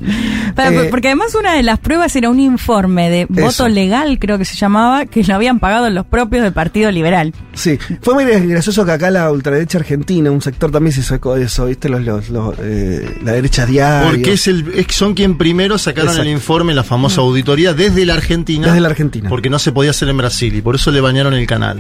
[0.55, 3.67] Para- Eh, porque además una de las pruebas era un informe de voto Eso.
[3.67, 7.33] legal, creo que se llamaba, que lo habían pagado los propios del Partido Liberal.
[7.53, 11.45] Sí, fue muy gracioso que acá la ultraderecha argentina, un sector también se sacó de
[11.45, 11.89] eso, ¿viste?
[11.89, 14.09] Los, los, los, eh, la derecha diaria.
[14.09, 16.29] Porque es el, es- son quien primero sacaron Exacto.
[16.29, 18.67] el informe, la famosa auditoría, desde la Argentina.
[18.67, 19.29] Desde la Argentina.
[19.29, 21.79] Porque no se podía hacer en Brasil y por eso le bañaron el canal.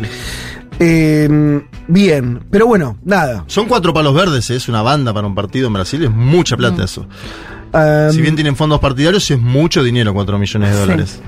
[0.79, 3.43] Eh, bien, pero bueno, nada.
[3.47, 4.55] Son cuatro palos verdes, ¿eh?
[4.55, 7.07] es una banda para un partido en Brasil, es mucha plata eso.
[7.73, 10.81] Um, si bien tienen fondos partidarios, es mucho dinero, 4 millones de Sí.
[10.81, 11.19] dólares.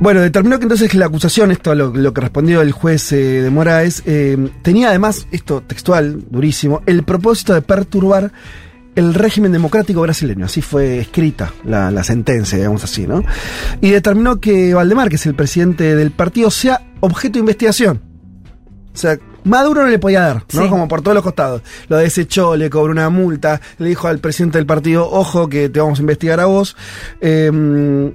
[0.00, 3.50] Bueno, determinó que entonces la acusación, esto lo, lo que respondió el juez eh, de
[3.50, 8.32] Moraes, eh, tenía además, esto textual, durísimo, el propósito de perturbar
[8.96, 10.46] el régimen democrático brasileño.
[10.46, 13.22] Así fue escrita la, la sentencia, digamos así, ¿no?
[13.82, 18.00] Y determinó que Valdemar, que es el presidente del partido, sea objeto de investigación.
[19.00, 20.62] O sea, Maduro no le podía dar, ¿no?
[20.62, 20.68] Sí.
[20.68, 21.62] Como por todos los costados.
[21.88, 25.80] Lo desechó, le cobró una multa, le dijo al presidente del partido, ojo, que te
[25.80, 26.76] vamos a investigar a vos.
[27.22, 28.12] Eh,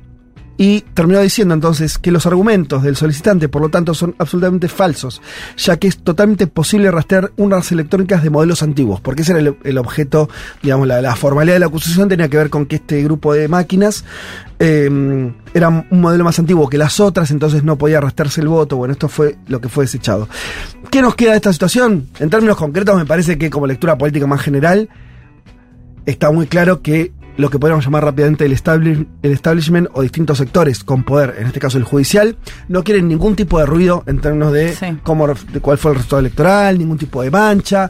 [0.58, 5.22] y terminó diciendo entonces que los argumentos del solicitante, por lo tanto, son absolutamente falsos,
[5.58, 9.78] ya que es totalmente posible rastrear unas electrónicas de modelos antiguos, porque ese era el,
[9.78, 10.30] objeto,
[10.62, 14.06] digamos, la, formalidad de la acusación tenía que ver con que este grupo de máquinas
[14.60, 18.78] eh, era un modelo más antiguo que las otras, entonces no podía rastrearse el voto.
[18.78, 20.30] Bueno, esto fue lo que fue desechado.
[20.90, 22.08] ¿Qué nos queda de esta situación?
[22.20, 24.90] En términos concretos, me parece que como lectura política más general,
[26.06, 30.38] está muy claro que lo que podríamos llamar rápidamente el, establish- el establishment o distintos
[30.38, 32.38] sectores con poder, en este caso el judicial,
[32.70, 34.86] no quieren ningún tipo de ruido en términos de, Sí.
[35.04, 37.90] cómo, de cuál fue el resultado electoral, ningún tipo de mancha,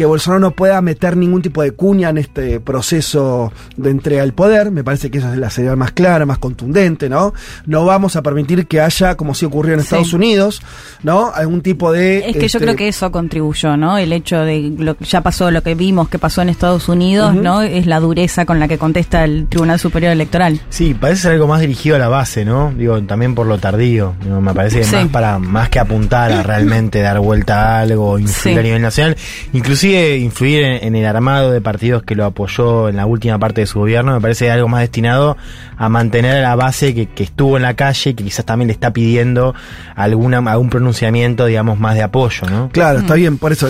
[0.00, 4.32] que Bolsonaro no pueda meter ningún tipo de cuña en este proceso de entrega al
[4.32, 7.34] poder, me parece que esa es la señal más clara, más contundente, ¿no?
[7.66, 9.84] No vamos a permitir que haya, como sí ocurrió en Sí.
[9.84, 10.62] Estados Unidos,
[11.02, 11.30] ¿no?
[11.34, 12.20] Algún tipo de...
[12.30, 13.98] Es que yo este, creo que eso contribuyó, ¿no?
[13.98, 17.34] El hecho de lo que ya pasó, lo que vimos que pasó en Estados Unidos.
[17.34, 17.60] ¿no?
[17.60, 20.60] Es la dureza con la que contesta el Tribunal Superior Electoral.
[20.70, 22.72] Sí, parece ser algo más dirigido a la base, ¿no?
[22.74, 24.14] Digo, también por lo tardío.
[24.24, 24.96] Digo, me parece que Sí.
[24.96, 28.58] más para más que apuntar a realmente dar vuelta a algo, influir Sí.
[28.60, 29.16] a nivel nacional,
[29.52, 33.66] inclusive influir en, el armado de partidos que lo apoyó en la última parte de
[33.66, 35.36] su gobierno, me parece algo más destinado
[35.76, 38.68] a mantener a la base que, que estuvo en la calle y que quizás también
[38.68, 39.54] le está pidiendo
[39.94, 42.70] alguna algún pronunciamiento, digamos, más de apoyo, ¿no?
[42.70, 43.68] Claro, está bien, por eso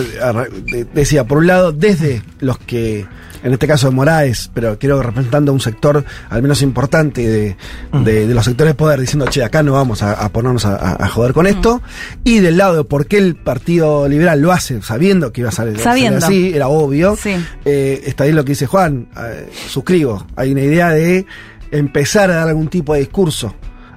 [0.93, 3.05] decía, por un lado, desde los que,
[3.43, 7.57] en este caso de Moraes, pero quiero representando a un sector al menos importante de,
[8.03, 10.75] de- de los sectores de poder, diciendo, che, acá no vamos a, a ponernos a,
[10.75, 11.81] a- a joder con esto,
[12.23, 15.53] y del lado de por qué el Partido Liberal lo hace, sabiendo que iba a
[15.53, 16.25] salir, salir Sabiendo.
[16.25, 17.35] así, era obvio, Sí.
[17.65, 21.25] eh, está bien lo que dice Juan, eh, suscribo, hay una idea de
[21.71, 23.53] empezar a dar algún tipo de discurso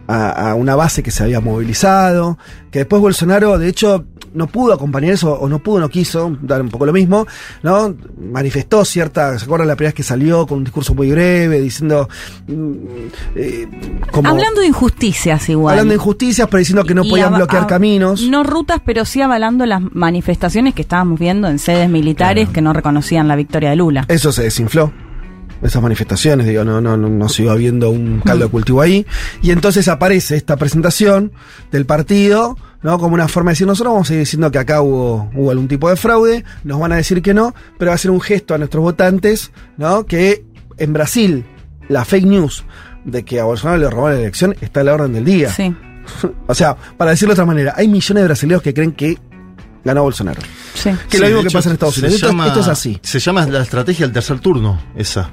[0.06, 2.38] a, a una base que se había movilizado,
[2.70, 6.60] que después Bolsonaro, de hecho, no pudo acompañar eso, o no pudo, no quiso, dar
[6.60, 7.26] un poco lo mismo,
[7.62, 7.94] ¿no?
[8.18, 12.08] Manifestó cierta, ¿se acuerdan la primera vez que salió con un discurso muy breve, diciendo,
[12.46, 12.72] mm,
[13.36, 13.68] eh,
[14.10, 15.72] como, Hablando de injusticias igual.
[15.72, 18.22] hablando de injusticias, pero diciendo que no podían bloquear caminos.
[18.22, 22.72] No rutas, pero sí avalando las manifestaciones que estábamos viendo en sedes militares que no
[22.72, 24.04] reconocían la victoria de Lula.
[24.08, 24.92] Eso se desinfló.
[25.62, 29.06] Esas manifestaciones, digo, no, no, no, no se iba viendo un caldo de cultivo ahí.
[29.40, 31.32] Y entonces aparece esta presentación
[31.70, 32.98] del partido, ¿no?
[33.00, 35.66] Como una forma de decir, nosotros vamos a seguir diciendo que acá hubo, hubo algún
[35.66, 38.54] tipo de fraude, nos van a decir que no, pero va a ser un gesto
[38.54, 40.06] a nuestros votantes, ¿no?
[40.06, 40.44] Que
[40.78, 41.44] en Brasil
[41.88, 42.64] la fake news
[43.04, 45.50] de que a Bolsonaro le robaron la elección está a la orden del día.
[45.50, 45.74] Sí.
[46.46, 49.18] o sea, para decirlo de otra manera, hay millones de brasileños que creen que
[49.84, 50.40] ganó Bolsonaro.
[50.74, 50.90] Sí.
[51.08, 52.14] Que Sí, lo mismo que hecho, pasa en Estados Unidos.
[52.16, 52.98] Esto, llama- esto es así.
[53.02, 55.30] Se llama la estrategia del tercer turno, esa.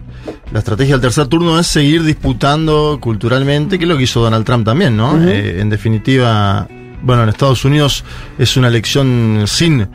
[0.51, 4.45] La estrategia del tercer turno es seguir disputando culturalmente, que es lo que hizo Donald
[4.45, 5.21] Trump también, ¿no?
[5.25, 6.67] Eh, en definitiva,
[7.01, 8.03] bueno, en Estados Unidos
[8.37, 9.87] es una elección sin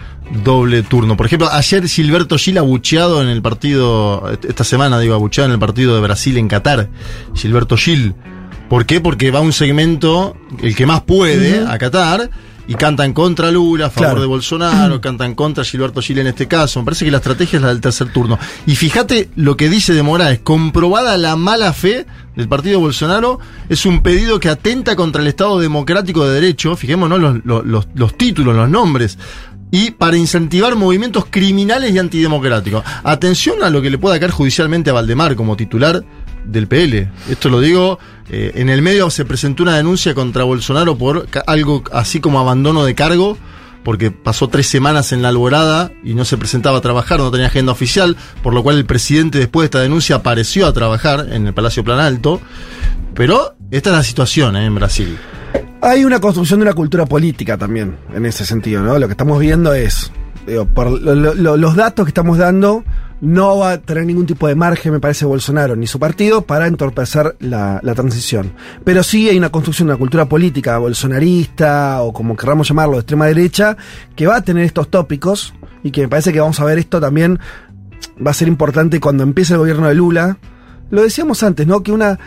[0.45, 1.17] doble turno.
[1.17, 5.59] Por ejemplo, ayer Gilberto Gil abucheado en el partido, esta semana digo, abucheado en el
[5.59, 6.89] partido de Brasil en Qatar.
[7.35, 8.15] Gilberto Gil.
[8.69, 9.01] ¿Por qué?
[9.01, 12.31] Porque va un segmento, el que más puede, a Qatar,
[12.69, 14.21] y cantan contra Lula, a favor Claro.
[14.23, 16.81] de Bolsonaro, cantan contra Gilberto Gil en este caso.
[16.81, 18.39] Me parece que la estrategia es la del tercer turno.
[18.67, 23.87] Y fíjate lo que dice de Morales, comprobada la mala fe del partido Bolsonaro, es
[23.87, 28.17] un pedido que atenta contra el Estado democrático de derecho, fijémonos los, los, los- los
[28.19, 29.17] títulos, los nombres,
[29.71, 32.85] y para incentivar movimientos criminales y antidemocráticos.
[33.03, 36.05] Atención a lo que le pueda caer judicialmente a Valdemar como titular
[36.47, 37.11] del PL.
[37.29, 41.85] Esto lo digo, eh, en el medio se presentó una denuncia contra Bolsonaro por algo
[41.93, 43.37] así como abandono de cargo,
[43.85, 47.47] porque pasó tres semanas en la alborada y no se presentaba a trabajar, no tenía
[47.47, 51.47] agenda oficial, por lo cual el presidente después de esta denuncia apareció a trabajar en
[51.47, 52.41] el Palacio Plan Alto.
[53.15, 55.17] Pero esta es la situación eh, en Brasil.
[55.83, 58.99] Hay una construcción de una cultura política también, en ese sentido, ¿no?
[58.99, 60.11] Lo que estamos viendo es,
[60.73, 62.85] por lo- lo- lo- los datos que estamos dando,
[63.21, 66.67] no va a tener ningún tipo de margen, me parece, Bolsonaro ni su partido para
[66.67, 68.53] entorpecer la, transición.
[68.85, 73.27] Pero sí hay una construcción una cultura política bolsonarista, o como queramos llamarlo, de extrema
[73.27, 73.77] derecha,
[74.15, 77.01] que va a tener estos tópicos, y que me parece que vamos a ver esto
[77.01, 77.39] también,
[78.25, 80.39] va a ser importante cuando empiece el gobierno de Lula.
[80.91, 81.83] Lo decíamos antes, ¿no?
[81.83, 82.19] Que una.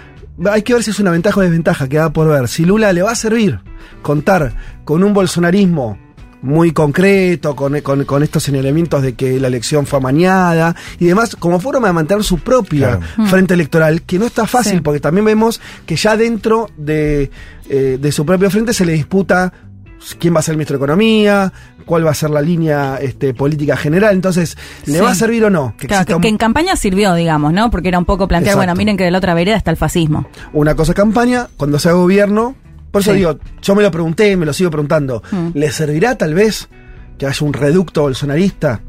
[0.52, 2.48] Hay que ver si es una ventaja o desventaja, queda por ver.
[2.48, 3.60] Si Lula le va a servir
[4.02, 4.54] contar
[4.86, 5.98] con un bolsonarismo
[6.42, 11.36] muy concreto, con, con- con estos señalamientos de que la elección fue amañada y demás,
[11.36, 14.82] como forma de mantener su propia frente electoral, que no está fácil, Sí.
[14.82, 17.30] porque también vemos que ya dentro de,
[17.70, 19.52] eh, de su propio frente se le disputa
[20.18, 21.52] quién va a ser el ministro de Economía,
[21.86, 24.16] cuál va a ser la línea este, política general.
[24.16, 25.00] Entonces, ¿le Sí.
[25.00, 25.74] va a servir o no?
[25.78, 27.70] Que Claro, que, exista un- que en campaña sirvió, digamos, ¿no?
[27.70, 28.60] Porque era un poco plantear, Exacto.
[28.60, 30.26] bueno, miren que de la otra vereda está el fascismo.
[30.54, 32.56] una cosa es campaña, cuando sea gobierno.
[32.92, 33.18] Por eso Sí.
[33.18, 35.22] digo, yo me lo pregunté, me lo sigo preguntando.
[35.32, 35.50] Mm.
[35.54, 36.70] ¿Le servirá tal vez
[37.18, 38.82] que haya un reducto bolsonarista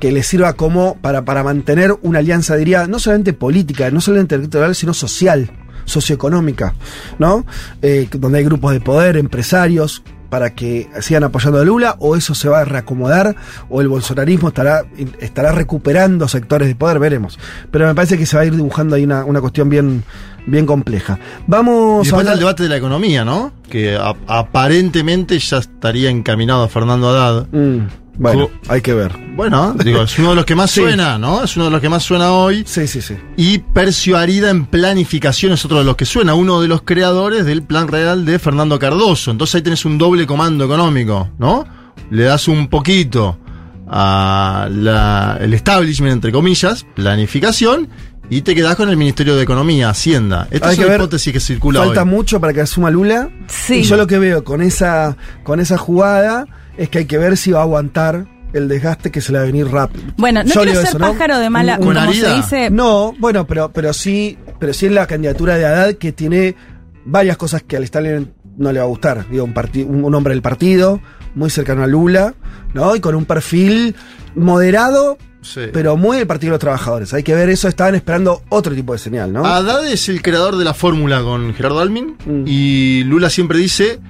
[0.00, 4.34] que le sirva como para, para mantener una alianza, diría, no solamente política, no solamente
[4.36, 5.50] electoral, sino social,
[5.84, 6.74] socioeconómica,
[7.18, 7.44] ¿no?
[7.82, 12.34] Eh, donde hay grupos de poder, empresarios, para que sigan apoyando a Lula, o eso
[12.34, 13.34] se va a reacomodar,
[13.70, 14.84] o el bolsonarismo estará,
[15.20, 17.38] estará recuperando sectores de poder, veremos.
[17.70, 20.04] Pero me parece que se va a ir dibujando ahí una, una cuestión bien,
[20.48, 21.18] bien compleja.
[21.46, 23.52] Vamos Y a después está hablar- el debate de la economía, ¿no?
[23.70, 27.46] Que a- aparentemente ya estaría encaminado a Fernando Haddad.
[27.52, 27.86] Mm,
[28.20, 29.12] bueno, hay que ver.
[29.36, 30.80] Bueno, digo, es uno de los que más Sí.
[30.80, 31.44] suena, ¿no?
[31.44, 32.64] Es uno de los que más suena hoy.
[32.66, 33.14] Sí, sí, sí.
[33.36, 37.44] Y Percio Arida en planificación es otro de los que suena, uno de los creadores
[37.46, 39.30] del plan real de Fernando Cardoso.
[39.30, 41.64] Entonces ahí tenés un doble comando económico, ¿no?
[42.10, 43.38] Le das un poquito
[43.90, 47.88] al establishment, entre comillas, planificación,
[48.30, 50.48] y te quedás con el Ministerio de Economía, Hacienda.
[50.50, 52.08] Esta Hay es que una ver, hipótesis que circula Falta hoy.
[52.08, 53.30] mucho para que asuma Lula.
[53.48, 53.76] Sí.
[53.76, 57.36] Y yo lo que veo con esa, con esa jugada es que hay que ver
[57.36, 60.04] si va a aguantar el desgaste que se le va a venir rápido.
[60.16, 61.12] Bueno, no Yo quiero ser eso, ¿no?
[61.12, 62.36] pájaro de mala, Con como se Arida.
[62.36, 62.70] dice.
[62.70, 66.54] No, bueno, pero, pero sí, pero sí en la candidatura de Haddad que tiene
[67.04, 69.26] varias cosas que al Stalin no le va a gustar.
[69.30, 69.54] Digo, un,
[69.88, 71.00] un, un hombre del partido,
[71.34, 72.34] muy cercano a Lula,
[72.74, 72.96] ¿no?
[72.96, 73.94] Y con un perfil
[74.34, 75.62] moderado, Sí.
[75.72, 77.14] pero muy del Partido de los Trabajadores.
[77.14, 79.44] Hay que ver eso, estaban esperando otro tipo de señal, ¿no?
[79.46, 82.44] Haddad es el creador de la fórmula con Gerardo Almin Mm.
[82.46, 84.00] y Lula siempre dice,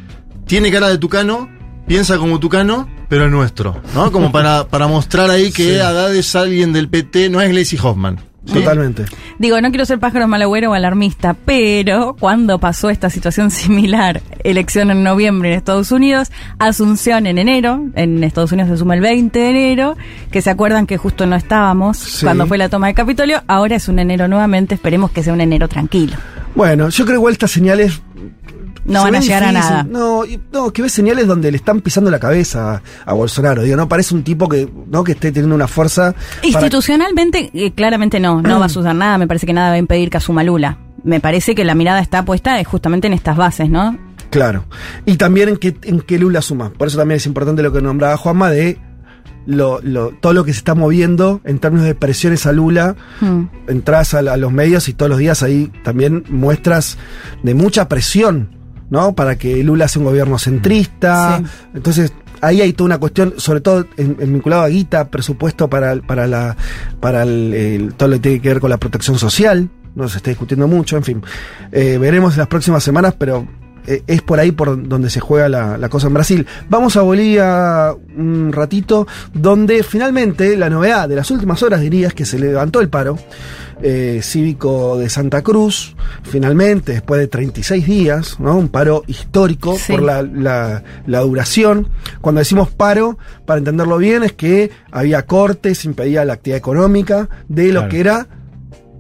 [0.47, 1.49] tiene cara de tucano,
[1.87, 4.11] piensa como tucano, pero es nuestro, ¿no?
[4.13, 5.79] Como para, para mostrar ahí que Sí.
[5.79, 8.19] Haddad es alguien del PT, no es Gleisi Hoffman.
[8.53, 9.05] Totalmente.
[9.39, 14.91] Digo, no quiero ser pájaro malagüero o alarmista, pero cuando pasó esta situación similar, elección
[14.91, 19.39] en noviembre en Estados Unidos, Asunción en enero, en Estados Unidos se suma el 20
[19.39, 19.97] de enero,
[20.31, 22.25] que se acuerdan que justo no estábamos Sí.
[22.27, 25.41] cuando fue la toma de Capitolio, ahora es un enero nuevamente, esperemos que sea un
[25.41, 26.17] enero tranquilo.
[26.55, 28.01] Bueno, yo creo igual estas señales.
[28.89, 29.83] No van a llegar a nada.
[29.85, 33.63] No, y- no, que ves señales donde le están pisando la cabeza a, a Bolsonaro.
[33.63, 35.05] Digo, no parece un tipo que, ¿no?
[35.05, 36.13] que esté teniendo una fuerza.
[36.13, 39.75] para- Institucionalmente, eh, claramente no, no va a suceder nada, me parece que nada va
[39.75, 40.79] a impedir que asuma Lula.
[41.05, 43.97] Me parece que la mirada está puesta eh, justamente en estas bases, ¿no?
[44.31, 44.65] Claro.
[45.07, 46.71] Y también en que, en que Lula suma.
[46.71, 48.79] Por eso también es importante lo que nombraba Juanma de
[49.47, 52.95] lo, lo- todo lo que se está moviendo en términos de presiones a Lula.
[53.21, 53.45] Hmm.
[53.69, 56.99] Entras a, a los medios y todos los días ahí también muestras
[57.43, 58.51] de mucha presión,
[58.91, 59.15] ¿no?
[59.15, 61.39] Para que Lula sea un gobierno centrista.
[61.39, 61.45] Sí.
[61.75, 65.97] Entonces, ahí hay toda una cuestión, sobre todo en, en vinculado a guita, presupuesto para,
[65.97, 66.57] para la
[67.01, 69.69] para el- el- todo lo que tiene que ver con la protección social.
[69.95, 71.23] no se está discutiendo mucho, en fin.
[71.73, 73.49] Eh, veremos en las próximas semanas, pero
[73.89, 76.47] eh, es por ahí por donde se juega la, la, cosa en Brasil.
[76.69, 82.15] Vamos a Bolivia un ratito, donde finalmente la novedad de las últimas horas diría es
[82.15, 83.19] que se levantó el paro
[83.81, 88.59] eh, cívico de Santa Cruz, finalmente, después de 36 días, ¿no?
[88.59, 89.93] un paro histórico sí.
[89.93, 91.89] por la, la, la, duración.
[92.21, 97.69] Cuando decimos paro, para entenderlo bien, es que había cortes, impedía la actividad económica de
[97.69, 97.89] lo claro.
[97.89, 98.27] que era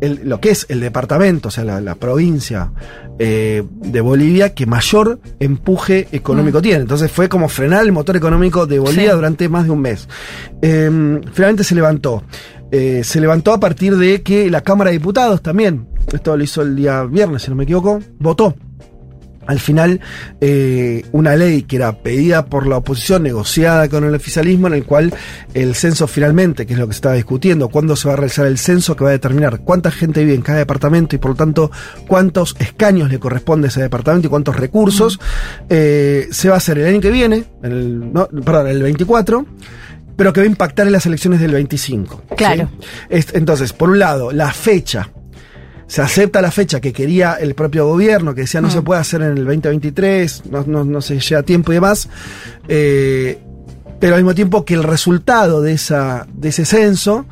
[0.00, 2.72] el, lo que es el departamento, o sea, la, la provincia
[3.18, 6.62] eh, de Bolivia que mayor empuje económico mm.
[6.62, 6.80] tiene.
[6.80, 9.16] Entonces fue como frenar el motor económico de Bolivia sí.
[9.16, 10.08] durante más de un mes.
[10.62, 12.22] Eh, finalmente se levantó.
[12.70, 16.62] Eh, se levantó a partir de que la Cámara de Diputados también, esto lo hizo
[16.62, 18.54] el día viernes, si no me equivoco, votó
[19.48, 20.00] al final
[20.42, 24.84] eh, una ley que era pedida por la oposición, negociada con el oficialismo, en el
[24.84, 25.12] cual
[25.54, 28.46] el censo finalmente, que es lo que se estaba discutiendo, cuándo se va a realizar
[28.46, 31.36] el censo que va a determinar cuánta gente vive en cada departamento y por lo
[31.36, 31.70] tanto
[32.06, 35.18] cuántos escaños le corresponde a ese departamento y cuántos recursos,
[35.70, 39.46] eh, se va a hacer el año que viene, el, no, perdón, el 24
[40.14, 42.24] pero que va a impactar en las elecciones del 25.
[42.36, 42.68] Claro.
[43.08, 43.24] ¿sí?
[43.34, 45.10] Entonces, por un lado, la fecha
[45.88, 48.72] se acepta la fecha que quería el propio gobierno, que decía no mm.
[48.72, 52.08] se puede hacer en el 2023, no, no, no se llega a tiempo y demás,
[52.68, 53.38] eh,
[53.98, 57.26] pero al mismo tiempo que el resultado de, esa, de ese censo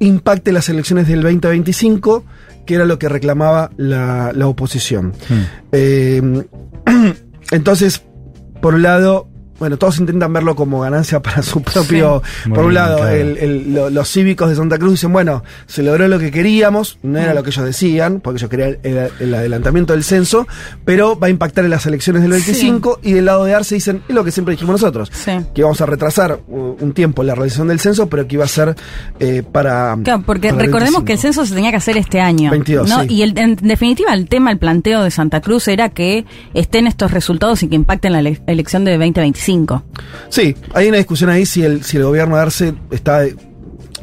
[0.00, 2.24] impacte las elecciones del 2025,
[2.66, 5.12] que era lo que reclamaba la, la oposición.
[5.28, 5.42] Mm.
[5.72, 6.44] Eh,
[7.50, 8.02] entonces,
[8.62, 9.28] por un lado,
[9.58, 12.22] bueno, todos intentan verlo como ganancia para su propio.
[12.44, 13.14] Sí, por un lado, claro.
[13.14, 16.98] el, el, lo, los cívicos de Santa Cruz dicen, bueno, se logró lo que queríamos,
[17.02, 17.34] no era mm.
[17.34, 20.46] lo que ellos decían, porque ellos querían el, el, adelantamiento del censo,
[20.84, 23.10] pero va a impactar en las elecciones del 25, sí.
[23.10, 25.32] y del lado de Arce dicen, es lo que siempre dijimos nosotros, sí.
[25.54, 28.74] que vamos a retrasar un tiempo la realización del censo, pero que iba a ser
[29.20, 29.96] eh, para.
[30.02, 31.04] Claro, porque para recordemos 25.
[31.04, 32.50] que el censo se tenía que hacer este año.
[32.50, 32.88] 22.
[32.88, 33.04] ¿no?
[33.04, 36.24] Y el, en definitiva, el tema, el planteo de Santa Cruz era que
[36.54, 39.43] estén estos resultados y que impacten la ele elección de 2025.
[40.28, 43.24] Sí, hay una discusión ahí si el, si el gobierno de Arce está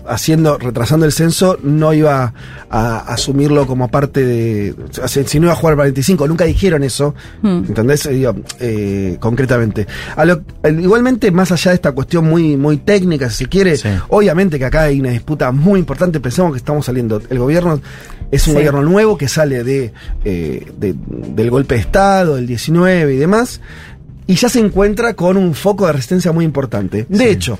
[0.07, 2.33] haciendo, retrasando el censo, no iba
[2.69, 4.75] a, asumirlo como parte de.
[5.01, 7.63] O sea, si no iba a jugar para 25, nunca dijeron eso, mm.
[7.69, 8.09] ¿entendés?
[8.09, 9.87] Digo, eh, concretamente.
[10.25, 13.89] Lo, igualmente, más allá de esta cuestión muy, muy técnica, si se quiere, sí.
[14.09, 16.19] obviamente que acá hay una disputa muy importante.
[16.19, 17.21] Pensemos que estamos saliendo.
[17.29, 17.79] El gobierno
[18.31, 18.57] es un sí.
[18.57, 23.61] gobierno nuevo que sale de, eh, de, del golpe de Estado, del 19 y demás
[24.31, 27.05] y ya se encuentra con un foco de resistencia muy importante.
[27.09, 27.25] De sí.
[27.25, 27.59] hecho,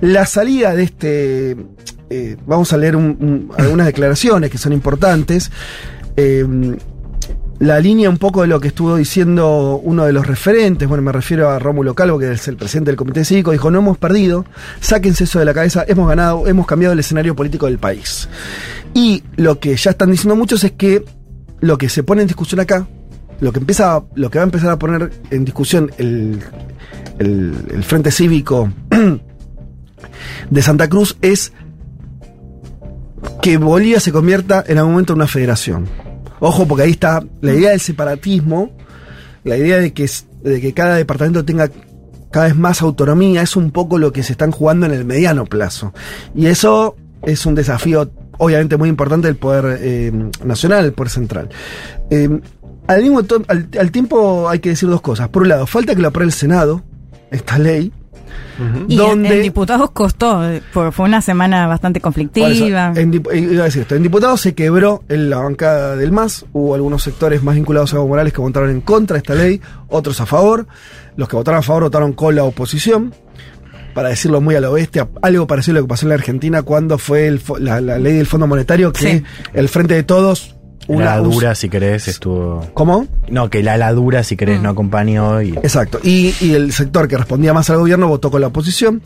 [0.00, 1.56] la salida de este.
[2.08, 5.50] Eh, vamos a leer un, un, algunas declaraciones que son importantes.
[6.16, 6.46] Eh,
[7.58, 11.10] la línea un poco de lo que estuvo diciendo uno de los referentes, bueno, me
[11.10, 14.44] refiero a Rómulo Calvo, que es el presidente del Comité Cívico, dijo, no hemos perdido,
[14.78, 18.28] sáquense eso de la cabeza, hemos ganado, hemos cambiado el escenario político del país.
[18.92, 21.04] Y lo que ya están diciendo muchos es que
[21.58, 22.86] lo que se pone en discusión acá,
[23.44, 26.40] lo que empieza, lo que va a empezar a poner en discusión el,
[27.18, 28.72] el, Frente Cívico
[30.50, 31.52] de Santa Cruz es
[33.42, 35.86] que Bolivia se convierta en algún momento en una federación.
[36.40, 38.70] Ojo, porque ahí está la idea del separatismo,
[39.44, 40.08] la idea de que,
[40.42, 41.68] de que cada departamento tenga
[42.30, 45.44] cada vez más autonomía, es un poco lo que se están jugando en el mediano
[45.44, 45.92] plazo.
[46.34, 50.10] Y eso es un desafío, obviamente, muy importante del poder eh,
[50.42, 51.50] nacional, el poder central.
[52.08, 52.40] Eh,
[52.86, 55.28] al mismo al, al, tiempo hay que decir dos cosas.
[55.28, 56.82] Por un lado, falta que lo apruebe el Senado,
[57.30, 57.92] esta ley.
[58.58, 58.84] Uh -huh.
[58.88, 62.48] Y donde, en, en, diputados costó, eh, fue una semana bastante conflictiva.
[62.48, 66.46] Eso, en, iba a decir esto, en diputados se quebró en la bancada del MAS,
[66.52, 69.60] hubo algunos sectores más vinculados a Evo Morales que votaron en contra de esta ley,
[69.88, 70.66] otros a favor,
[71.16, 73.12] los que votaron a favor votaron con la oposición,
[73.94, 76.62] para decirlo muy a lo bestia, algo parecido a lo que pasó en la Argentina
[76.62, 79.22] cuando fue el, la, la, ley del Fondo Monetario, que sí.
[79.52, 80.53] el Frente de Todos
[80.88, 82.66] una la dura, si querés, estuvo.
[82.74, 83.06] ¿Cómo?
[83.28, 84.62] No, que la ladura, si querés, mm.
[84.62, 85.42] no acompañó.
[85.42, 85.50] Y...
[85.50, 85.98] Exacto.
[86.02, 89.02] Y, y, el sector que respondía más al gobierno votó con la oposición.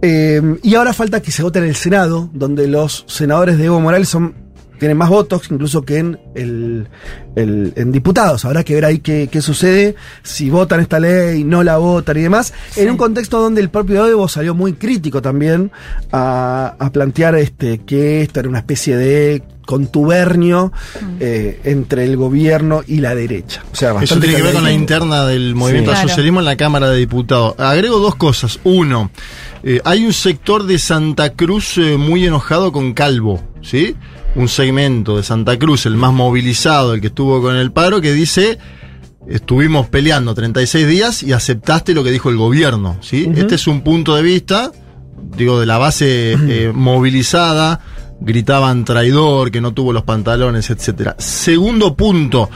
[0.00, 3.80] Eh, y ahora falta que se vote en el Senado, donde los senadores de Evo
[3.80, 4.34] Morales son
[4.78, 6.88] tienen más votos incluso que en, el,
[7.36, 8.44] el, en diputados.
[8.44, 12.22] Habrá que ver ahí qué, qué, sucede, si votan esta ley, no la votan y
[12.22, 12.80] demás, sí.
[12.80, 15.70] en un contexto donde el propio Evo salió muy crítico también
[16.12, 21.16] a, a plantear este, que esto era una especie de contubernio mm.
[21.20, 23.62] eh, entre el gobierno y la derecha.
[23.70, 26.48] O sea, Eso tiene que ver con la interna del movimiento sí, al socialismo claro.
[26.48, 27.54] en la Cámara de Diputados.
[27.58, 28.60] Agrego dos cosas.
[28.64, 29.10] Uno,
[29.62, 33.94] eh, hay un sector de Santa Cruz eh, muy enojado con Calvo, ¿sí?
[34.38, 38.12] Un segmento de Santa Cruz, el más movilizado, el que estuvo con el paro, que
[38.12, 38.58] dice
[39.28, 43.26] estuvimos peleando 36 días y aceptaste lo que dijo el gobierno, ¿sí?
[43.26, 43.38] Uh -huh.
[43.38, 44.72] Este es un punto de vista,
[45.36, 47.80] digo, de la base eh, movilizada
[48.20, 51.16] gritaban traidor, que no tuvo los pantalones, etcétera.
[51.18, 52.50] Segundo punto,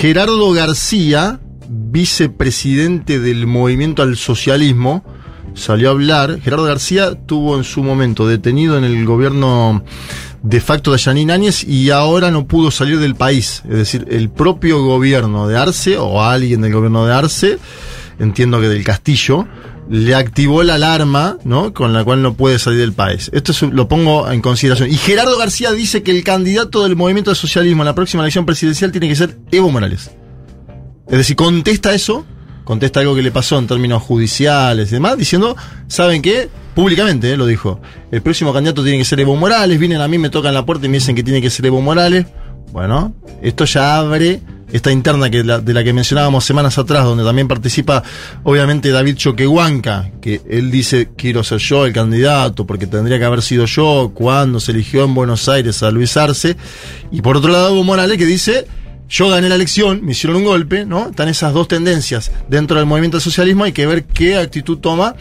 [0.00, 5.04] Gerardo García, vicepresidente del movimiento al socialismo,
[5.54, 6.40] salió a hablar.
[6.40, 9.84] Gerardo García tuvo en su momento detenido en el gobierno
[10.44, 13.62] de facto de Yanine Áñez y ahora no pudo salir del país.
[13.68, 17.58] Es decir, el propio gobierno de Arce o alguien del gobierno de Arce,
[18.18, 19.48] entiendo que del Castillo,
[19.88, 21.72] le activó la alarma, ¿no?
[21.72, 23.30] Con la cual no puede salir del país.
[23.32, 24.90] Esto es- lo pongo en consideración.
[24.90, 28.44] Y Gerardo García dice que el candidato del movimiento de socialismo en la próxima elección
[28.44, 30.10] presidencial tiene que ser Evo Morales.
[31.08, 32.24] Es decir, contesta eso,
[32.64, 36.48] contesta algo que le pasó en términos judiciales y demás, diciendo, ¿saben qué?
[36.74, 37.80] Públicamente, eh, lo dijo.
[38.10, 40.86] El próximo candidato tiene que ser Evo Morales, vienen a mí, me tocan la puerta
[40.86, 42.26] y me dicen que tiene que ser Evo Morales.
[42.72, 44.40] Bueno, esto ya abre
[44.72, 48.02] esta interna que de la que mencionábamos semanas atrás, donde también participa
[48.42, 53.42] obviamente David Choquehuanca, que él dice, quiero ser yo el candidato, porque tendría que haber
[53.42, 56.56] sido yo cuando se eligió en Buenos Aires a Luis Arce.
[57.12, 58.66] Y por otro lado, Evo Morales que dice,
[59.08, 61.10] yo gané la elección, me hicieron un golpe, ¿no?
[61.10, 65.14] Están esas dos tendencias dentro del movimiento del socialismo, hay que ver qué actitud toma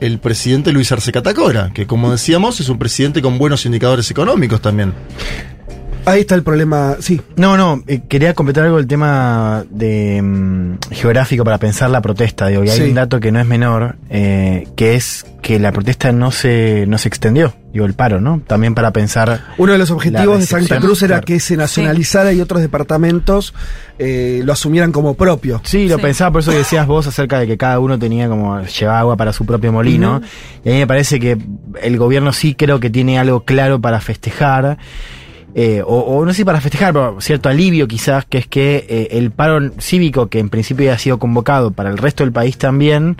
[0.00, 4.60] el presidente Luis Arce Catacora, que como decíamos es un presidente con buenos indicadores económicos
[4.60, 4.92] también.
[6.06, 7.20] Ahí está el problema, sí.
[7.36, 12.46] No, no, eh, quería completar algo el tema de mm, geográfico para pensar la protesta.
[12.48, 12.82] Digo, y hay Sí.
[12.84, 16.98] un dato que no es menor, eh, que es que la protesta no se, no
[16.98, 18.40] se extendió, digo, el paro, ¿no?
[18.46, 19.40] También para pensar.
[19.56, 21.24] Uno de los objetivos de Santa Cruz era claro.
[21.26, 23.54] que se nacionalizara y otros departamentos
[23.98, 25.60] eh, lo asumieran como propio.
[25.64, 26.02] Sí, lo Sí.
[26.02, 29.32] pensaba, por eso decías vos acerca de que cada uno tenía como llevaba agua para
[29.32, 30.20] su propio molino.
[30.64, 31.38] Y a mí me parece que
[31.82, 34.76] el gobierno sí creo que tiene algo claro para festejar.
[35.54, 38.86] Eh, o, o no sé si para festejar, pero cierto alivio quizás, que es que
[38.88, 42.58] eh, el paro cívico que en principio había sido convocado para el resto del país
[42.58, 43.16] también,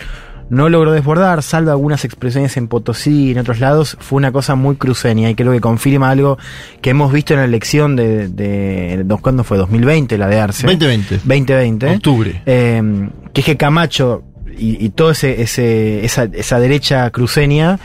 [0.50, 4.54] no logró desbordar, salvo algunas expresiones en Potosí y en otros lados, fue una cosa
[4.56, 6.36] muy cruceña y creo que confirma algo
[6.82, 9.56] que hemos visto en la elección de, de, de- ¿cuándo fue?
[9.56, 10.66] 2020, la de Arce.
[10.66, 11.14] 2020.
[11.24, 11.90] 2020.
[11.96, 12.42] Octubre.
[12.44, 14.22] Eh, que es que Camacho
[14.58, 17.78] y, y todo ese, ese, esa, esa derecha cruceña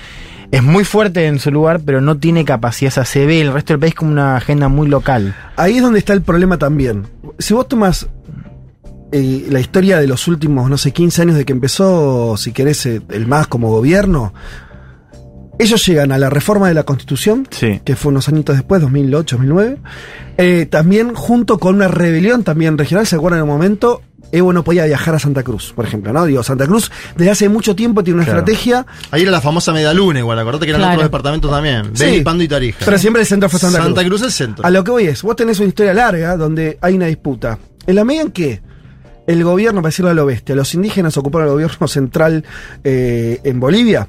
[0.51, 2.89] es muy fuerte en su lugar, pero no tiene capacidad.
[2.91, 5.35] O sea, se ve el resto del país como una agenda muy local.
[5.55, 7.07] Ahí es donde está el problema también.
[7.37, 8.07] Si vos tomas
[9.11, 12.85] eh, la historia de los últimos, no sé, 15 años de que empezó, si querés,
[12.85, 14.33] eh, el MAS como gobierno,
[15.57, 17.81] ellos llegan a la reforma de la Constitución, Sí.
[17.83, 19.77] que fue unos añitos después, 2008, 2009,
[20.37, 24.01] eh, también junto con una rebelión también regional, ¿se acuerdan en un momento?
[24.31, 26.25] Evo no podía viajar a Santa Cruz, por ejemplo, ¿no?
[26.25, 28.39] Digo, Santa Cruz desde hace mucho tiempo tiene una Claro.
[28.39, 30.93] estrategia, Ahí era la famosa media luna, igual, acordate que eran Claro.
[30.95, 31.91] otros departamentos también.
[31.95, 32.03] Sí.
[32.05, 32.79] Beni, Pando y Tarija.
[32.85, 34.19] pero siempre el centro fue Santa, Santa Cruz.
[34.19, 34.65] Cruz es el centro.
[34.65, 37.57] A lo que voy es, vos tenés una historia larga donde hay una disputa.
[37.87, 38.61] En la medida en que
[39.25, 42.43] el gobierno, para decirlo a lo bestia, los indígenas ocuparon el gobierno central
[42.83, 44.07] eh, en Bolivia,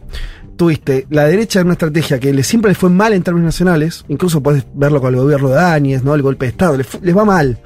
[0.60, 4.04] tuviste la derecha en una estrategia que le, siempre les fue mal en términos nacionales,
[4.08, 6.14] incluso puedes verlo con el gobierno de Áñez, ¿no?
[6.14, 7.58] el golpe de Estado, les, les va mal.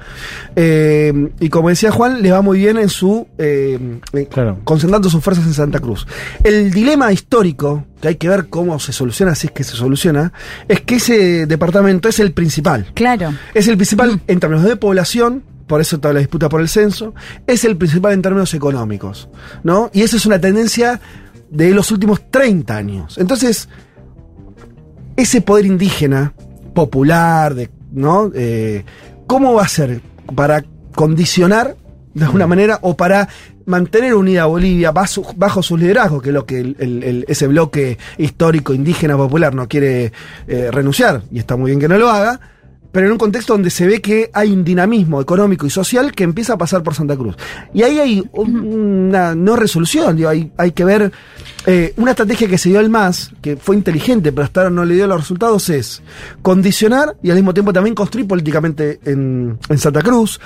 [0.55, 3.27] Eh, y como decía Juan, les va muy bien en su...
[3.37, 3.99] eh,
[4.31, 4.59] Claro.
[4.63, 6.07] concentrando sus fuerzas en Santa Cruz.
[6.41, 10.31] El dilema histórico, que hay que ver cómo se soluciona, si es que se soluciona,
[10.69, 12.87] es que ese departamento es el principal.
[12.93, 13.33] Claro.
[13.53, 17.13] Es el principal en términos de población, por eso toda la disputa por el censo,
[17.45, 19.27] es el principal en términos económicos,
[19.63, 19.89] ¿no?
[19.93, 21.01] Y esa es una tendencia
[21.49, 23.17] de los últimos 30 años.
[23.17, 23.69] Entonces,
[25.15, 26.33] ese poder indígena,
[26.73, 28.31] popular, de, ¿no?
[28.35, 28.83] Eh,
[29.27, 30.01] ¿Cómo va a ser
[30.35, 31.75] para condicionar
[32.13, 33.27] de alguna manera o para
[33.65, 37.25] mantener unida a Bolivia bajo, bajo sus liderazgos, que es lo que el- el- el-
[37.27, 40.11] ese bloque histórico indígena popular no quiere
[40.47, 42.39] eh, renunciar, y está muy bien que no lo haga,
[42.95, 46.23] pero en un contexto donde se ve que hay un dinamismo económico y social que
[46.23, 47.35] empieza a pasar por Santa Cruz.
[47.73, 48.55] Y ahí hay un-
[49.09, 51.11] una no resolución, digo, hay, hay que ver
[51.65, 54.85] eh, una estrategia que se dio el MAS, que fue inteligente, pero hasta ahora no
[54.85, 56.01] le dio los resultados, es
[56.41, 60.39] condicionar y al mismo tiempo también construir políticamente en, en Santa Cruz.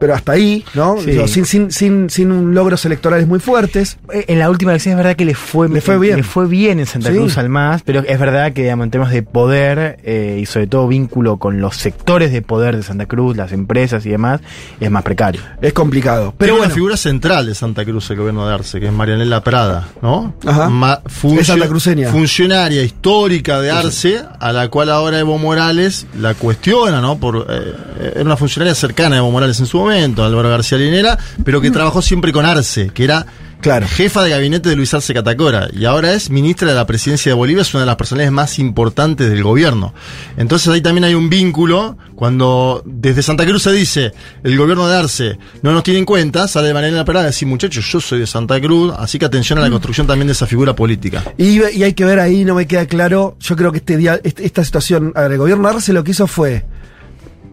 [0.00, 0.96] Pero hasta ahí, ¿no?
[0.98, 1.10] Sí.
[1.12, 3.98] Digo, sin, sin, sin, sin logros electorales muy fuertes.
[4.12, 6.16] Eh, En la última elección es verdad que le fue, Le fue bien.
[6.16, 7.16] le fue bien en Santa Sí.
[7.16, 10.66] Cruz al MAS, pero es verdad que digamos, en temas de poder eh, y sobre
[10.66, 14.40] todo vínculo con los sectores de poder de Santa Cruz, las empresas y demás,
[14.80, 15.42] es más precario.
[15.60, 16.34] Es complicado.
[16.38, 19.88] Pero una figura central de Santa Cruz, el gobierno de Arce, que es Marianela Prada,
[20.00, 20.34] ¿no?
[20.46, 20.70] Ajá.
[20.70, 21.00] Ma-
[21.38, 22.08] Es santacruceña.
[22.10, 27.18] Funcionaria histórica de Arce, a la cual ahora Evo Morales la cuestiona, ¿no?
[27.18, 31.18] Por, eh, era una funcionaria cercana a Evo Morales en su momento, Álvaro García Linera,
[31.44, 33.26] pero que trabajó siempre con Arce, que era
[33.60, 33.86] Claro.
[33.86, 37.34] jefa de gabinete de Luis Arce Catacora, y ahora es ministra de la presidencia de
[37.36, 39.92] Bolivia, es una de las personalidades más importantes del gobierno.
[40.38, 44.12] Entonces ahí también hay un vínculo, cuando desde Santa Cruz se dice,
[44.44, 47.84] el gobierno de Arce no nos tiene en cuenta, sale de manera a decir, muchachos,
[47.92, 50.74] yo soy de Santa Cruz, así que atención a la construcción también de esa figura
[50.74, 51.22] política.
[51.36, 53.36] Y, y hay que ver ahí, no me queda claro.
[53.40, 56.02] Yo creo que este día, este- esta situación, a ver, el gobierno de Arce lo
[56.02, 56.64] que hizo fue,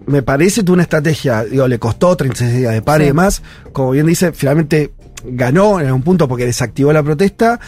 [0.07, 3.41] me parece, tuvo una estrategia, digo, le costó 36 días de paro y demás.
[3.71, 4.91] Como bien dice, finalmente
[5.25, 7.59] ganó en algún punto porque desactivó la protesta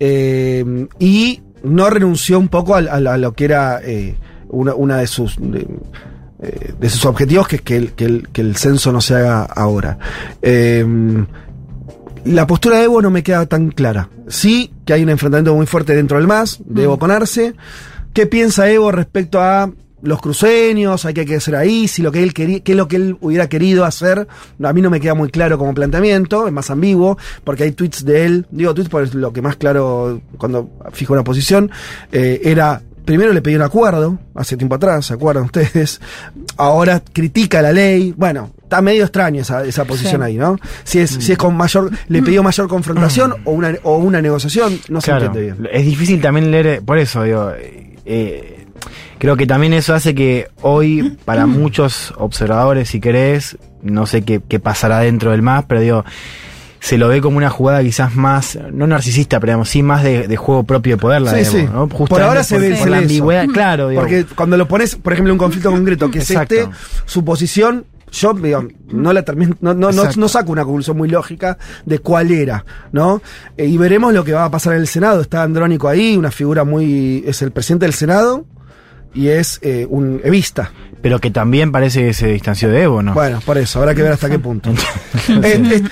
[0.00, 4.14] eh, y no renunció un poco a, lo que era eh,
[4.48, 5.36] una, una de sus.
[5.40, 5.66] de,
[6.40, 9.14] eh, de sus objetivos, que es que el, que el- que el censo no se
[9.16, 9.98] haga ahora.
[10.40, 10.86] Eh,
[12.24, 14.08] la postura de Evo no me queda tan clara.
[14.28, 17.54] Sí que hay un enfrentamiento muy fuerte dentro del MAS, de Evo con Arce.
[18.12, 19.72] ¿Qué piensa Evo respecto a
[20.02, 21.04] los cruceños?
[21.04, 21.88] ¿Hay que hacer ahí?
[21.88, 24.26] Si lo que él quería, qué es lo que él hubiera querido hacer.
[24.62, 28.04] A mí no me queda muy claro como planteamiento, es más ambiguo, porque hay tweets
[28.04, 31.70] de él, digo tweets porque es lo que más claro cuando fijo una posición,
[32.12, 35.98] eh, era Primero le pedí un acuerdo, hace tiempo atrás, ¿se acuerdan ustedes?
[36.58, 38.12] Ahora critica la ley.
[38.14, 40.26] Bueno, está medio extraño esa, esa posición Sí.
[40.26, 40.58] ahí, ¿no?
[40.84, 44.78] Si es, si es con mayor, le pidió mayor confrontación o una, o una negociación,
[44.90, 45.68] no se Claro, entiende bien.
[45.72, 47.50] es difícil también leer, por eso digo,
[48.04, 48.66] eh,
[49.18, 54.40] creo que también eso hace que hoy para muchos observadores, si querés, no sé qué,
[54.46, 56.04] qué pasará dentro del más, pero digo,
[56.80, 60.28] se lo ve como una jugada quizás más, no narcisista, pero digamos, sí más de,
[60.28, 61.66] de juego propio de poder, la Sí, de Evo, sí.
[61.72, 61.88] ¿no?
[61.88, 65.12] Por ahora se por- ve, por la ambigüedad, claro, digo, Porque cuando lo pones, por
[65.12, 66.54] ejemplo, un conflicto concreto, que es Exacto.
[66.54, 66.70] este,
[67.04, 71.08] su posición, yo digo, no la termino, no, no, no, no saco una conclusión muy
[71.08, 73.20] lógica de cuál era, ¿no?
[73.56, 75.20] Eh, y veremos lo que va a pasar en el Senado.
[75.20, 77.22] Está Andrónico ahí, una figura muy.
[77.26, 78.46] es el presidente del Senado
[79.18, 80.70] y es eh, un evista.
[81.02, 83.14] pero que también parece que se distanció de Evo, ¿no?
[83.14, 84.70] Bueno, por eso, habrá que ver hasta qué punto.
[85.28, 85.82] Eh,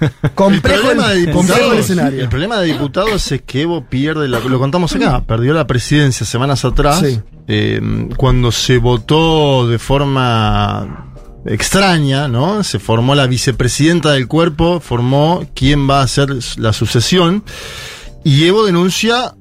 [0.00, 2.20] eh, complejo el, problema de complejo el diputados, escenario.
[2.22, 6.24] el problema de diputados es que Evo pierde, la- lo contamos acá, perdió la presidencia
[6.26, 7.20] semanas atrás, Sí.
[7.48, 7.80] eh,
[8.16, 11.08] cuando se votó de forma
[11.44, 12.62] extraña, ¿no?
[12.64, 17.44] Se formó la vicepresidenta del cuerpo, formó quién va a hacer la sucesión,
[18.24, 19.34] y Evo denuncia,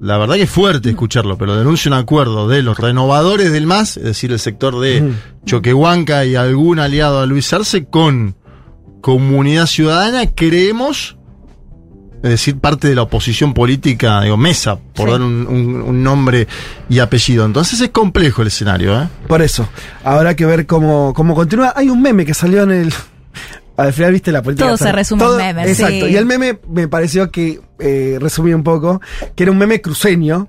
[0.00, 3.96] la verdad que es fuerte escucharlo, pero denuncia un acuerdo de los renovadores del MAS,
[3.96, 5.12] es decir, el sector de.
[5.46, 8.36] Choquehuanca y algún aliado a Luis Arce, con
[9.00, 11.16] Comunidad Ciudadana, creemos,
[12.22, 15.12] es decir, parte de la oposición política, digo, Mesa, por Sí.
[15.12, 16.48] dar un, un- un nombre
[16.88, 17.44] y apellido.
[17.46, 19.08] Entonces es complejo el escenario, ¿eh?
[19.28, 19.68] Por eso,
[20.02, 21.72] habrá que ver cómo, cómo continúa.
[21.76, 22.92] Hay un meme que salió en el.
[23.76, 24.66] Al final, viste la política.
[24.68, 26.06] Todo se resume en memes, Exacto.
[26.06, 26.12] sí.
[26.12, 29.00] Y el meme me pareció que eh, resumía un poco,
[29.34, 30.48] que era un meme cruceño.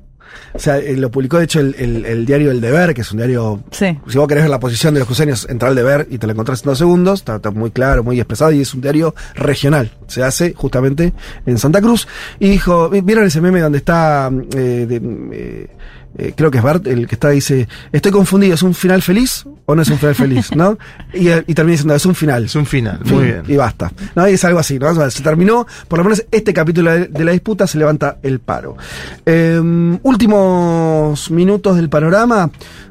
[0.53, 3.11] O sea, eh, lo publicó de hecho el, el- el diario El Deber, que es
[3.11, 3.63] un diario.
[3.71, 3.97] Sí.
[4.07, 6.34] Si vos querés ver la posición de los cruceños, entra al Deber y te lo
[6.34, 7.19] encontrás en dos segundos.
[7.19, 9.91] Está, está muy claro, muy expresado y es un diario regional.
[10.07, 11.13] Se hace justamente
[11.45, 12.07] en Santa Cruz.
[12.39, 14.30] Y dijo: ¿Vieron ese meme donde está.
[14.55, 15.69] eh, de,
[16.18, 19.01] eh, eh, creo que es Bart el que está dice, estoy confundido, ¿es un final
[19.01, 20.55] feliz o no es un final feliz?
[20.55, 20.78] ¿No?
[21.13, 22.45] Y, y termina diciendo, es un final.
[22.45, 23.43] Es un final, Fin, muy bien.
[23.47, 23.91] Y basta.
[24.15, 24.28] ¿No?
[24.28, 24.89] Y es algo así, ¿no?
[24.89, 28.18] O sea, se terminó, por lo menos este capítulo de, de la disputa se levanta
[28.24, 28.78] el paro.
[29.26, 29.59] Eh,
[30.03, 32.49] últimos minutos del panorama,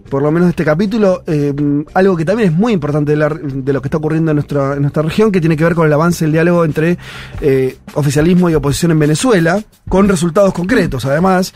[0.09, 1.53] por lo menos de este capítulo, eh,
[1.95, 4.75] algo que también es muy importante de, la- de lo que está ocurriendo en nuestra,
[4.75, 6.97] en nuestra región, que tiene que ver con el avance del diálogo entre
[7.41, 11.53] eh, oficialismo y oposición en Venezuela, con resultados concretos, además.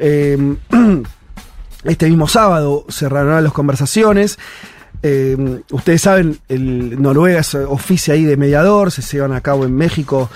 [0.00, 0.56] Eh,
[1.84, 4.38] este mismo sábado cerraron las conversaciones.
[5.02, 9.74] Eh, ustedes saben, el Noruega es oficia ahí de mediador, se llevan a cabo en
[9.74, 10.28] México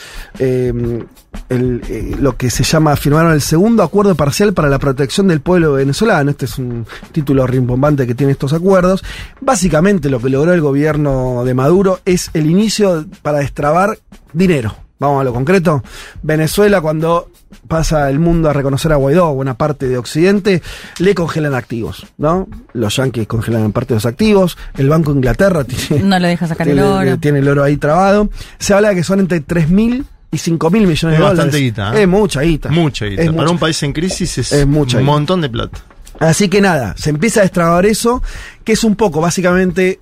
[1.49, 5.41] el, eh, lo que se llama, firmaron el segundo acuerdo parcial para la protección del
[5.41, 6.31] pueblo venezolano.
[6.31, 9.05] Este es un título rimbombante que tiene estos acuerdos.
[9.41, 13.99] Básicamente lo que logró el gobierno de Maduro es el inicio para destrabar
[14.33, 14.84] dinero.
[14.99, 15.83] Vamos a lo concreto.
[16.23, 17.29] Venezuela, cuando
[17.69, 20.63] pasa el mundo a reconocer a Guaidó, buena parte de Occidente,
[20.99, 22.49] le congelan activos, ¿no?
[22.73, 26.47] Los yanquis congelan parte de los activos, el Banco de Inglaterra tiene, No le deja
[26.47, 27.19] sacar el tiene, oro.
[27.19, 28.31] tiene el oro ahí trabado.
[28.59, 31.37] Se habla de que son entre 3.000 y 5.000 millones Es de dólares.
[31.39, 32.03] bastante guita, ¿eh?
[32.03, 32.69] Es mucha guita.
[32.71, 33.23] Mucha guita.
[33.23, 33.53] Es Para mucha.
[33.53, 35.79] un país en crisis es, Es mucha un montón de plata.
[36.21, 38.23] Así que nada, se empieza a destrabar eso,
[38.63, 39.99] que es un poco, básicamente,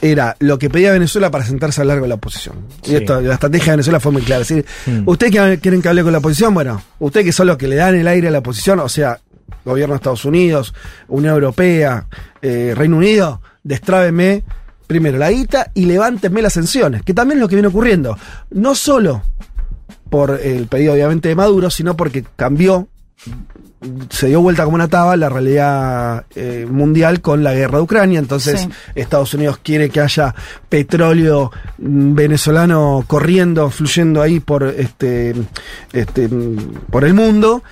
[0.00, 2.56] era lo que pedía Venezuela para sentarse a hablar con la oposición.
[2.82, 2.92] Sí.
[2.92, 4.42] Y esto, la estrategia de Venezuela fue muy clara.
[4.42, 5.02] Es decir, Mm.
[5.08, 6.52] ¿ustedes que- quieren que hable con la oposición?
[6.54, 9.18] Bueno, ustedes que son los que le dan el aire a la oposición, o sea,
[9.64, 10.74] gobierno de Estados Unidos,
[11.08, 12.06] Unión Europea,
[12.40, 14.42] eh, Reino Unido, destrábeme
[14.88, 18.18] primero la guita y levántenme las sanciones, que también es lo que viene ocurriendo.
[18.50, 19.22] No solo
[20.10, 22.88] por el pedido obviamente de Maduro, sino porque cambió
[24.10, 28.18] se dio vuelta como una taba la realidad eh, mundial con la guerra de Ucrania.
[28.18, 28.68] Entonces, Sí.
[28.94, 30.34] Estados Unidos quiere que haya
[30.68, 35.34] petróleo mm, venezolano corriendo, fluyendo ahí por este,
[35.92, 36.56] este mm,
[36.90, 37.62] por el mundo.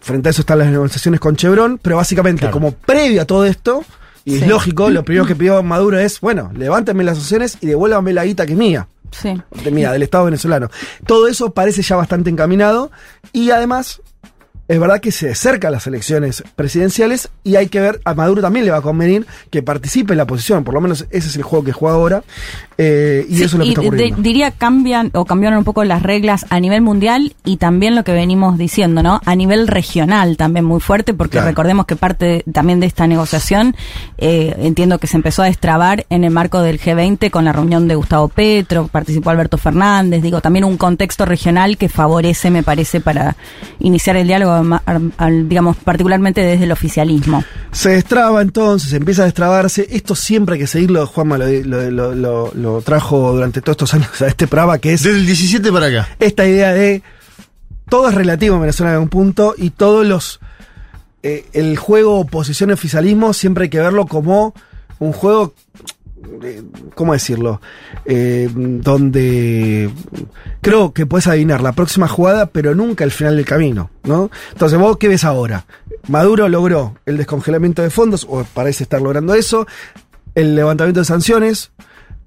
[0.00, 2.52] Frente a eso están las negociaciones con Chevron, pero básicamente, Claro.
[2.52, 3.84] como previo a todo esto,
[4.24, 8.12] y es lógico, lo primero que pidió Maduro es, bueno, levántenme las sanciones y devuélvanme
[8.12, 9.40] la guita que es mía Sí.
[9.64, 10.68] de, mira, del Estado venezolano.
[11.06, 12.90] Todo eso parece ya bastante encaminado
[13.32, 14.02] y además
[14.68, 18.64] es verdad que se acercan las elecciones presidenciales y hay que ver, a Maduro también
[18.66, 21.42] le va a convenir que participe en la oposición, por lo menos ese es el
[21.42, 22.22] juego que juega ahora
[22.76, 24.22] eh, y Sí, eso es lo que está de- ocurriendo.
[24.22, 28.12] diría cambian o cambiaron un poco las reglas a nivel mundial y también lo que
[28.12, 29.20] venimos diciendo, ¿no?
[29.24, 31.48] A nivel regional también muy fuerte, porque Claro.
[31.48, 33.74] recordemos que parte también de esta negociación,
[34.18, 37.88] eh, entiendo que se empezó a destrabar en el marco del G20 con la reunión
[37.88, 43.00] de Gustavo Petro, participó Alberto Fernández, digo, también un contexto regional que favorece, me parece,
[43.00, 43.36] para
[43.80, 44.57] iniciar el diálogo,
[45.48, 47.44] digamos, particularmente desde el oficialismo.
[47.72, 49.86] Se destraba entonces, empieza a destrabarse.
[49.90, 53.94] Esto siempre hay que seguirlo, Juanma lo, lo, lo- lo- lo trajo durante todos estos
[53.94, 56.08] años a este programa, que es Desde el 17 para acá.
[56.18, 57.02] esta idea de
[57.88, 60.40] todo es relativo en Venezuela en algún punto y todos los
[61.22, 64.54] eh, el juego oposición oficialismo siempre hay que verlo como
[65.00, 65.54] un juego
[66.94, 67.60] ¿cómo decirlo?
[68.04, 69.90] Eh, donde
[70.60, 74.30] creo que puedes adivinar la próxima jugada, pero nunca el final del camino, ¿no?
[74.52, 75.66] Entonces, ¿vos qué ves ahora?
[76.08, 79.66] Maduro logró el descongelamiento de fondos, o parece estar logrando eso,
[80.34, 81.72] el levantamiento de sanciones.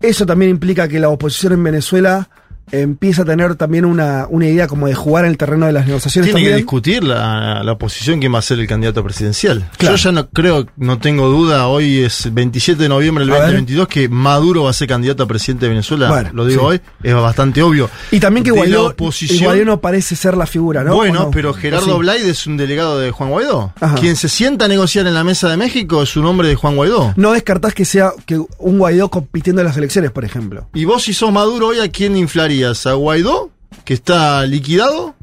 [0.02, 2.30] Eso también implica que la oposición en Venezuela
[2.72, 5.86] empieza a tener también una, una idea como de jugar en el terreno de las
[5.88, 9.70] negociaciones Tiene que discutir la, la oposición quién va a ser el candidato presidencial.
[9.78, 9.96] Claro.
[9.96, 13.44] Yo ya no creo, no tengo duda, hoy es 27 de noviembre del A ver.
[13.48, 16.10] 2022 que Maduro va a ser candidato a presidente de Venezuela.
[16.10, 16.68] Bueno, lo digo sí.
[16.68, 17.90] hoy, es bastante obvio.
[18.12, 20.94] Y también que Guaidó, oposición- Guaidó no parece ser la figura, ¿no?
[20.94, 21.32] ¿O Bueno, no?
[21.32, 22.00] pero ¿O Gerardo sí?
[22.00, 23.74] Blade es un delegado de Juan Guaidó.
[23.82, 23.96] Ajá.
[23.96, 26.76] Quien se sienta a negociar en la mesa de México es un hombre de Juan
[26.76, 27.14] Guaidó.
[27.18, 30.70] No descartás que sea que un Guaidó compitiendo en las elecciones, por ejemplo.
[30.74, 32.16] Y vos si sos Maduro hoy, ¿a quién
[32.64, 33.50] ¿A Guaidó,
[33.86, 35.16] que está liquidado?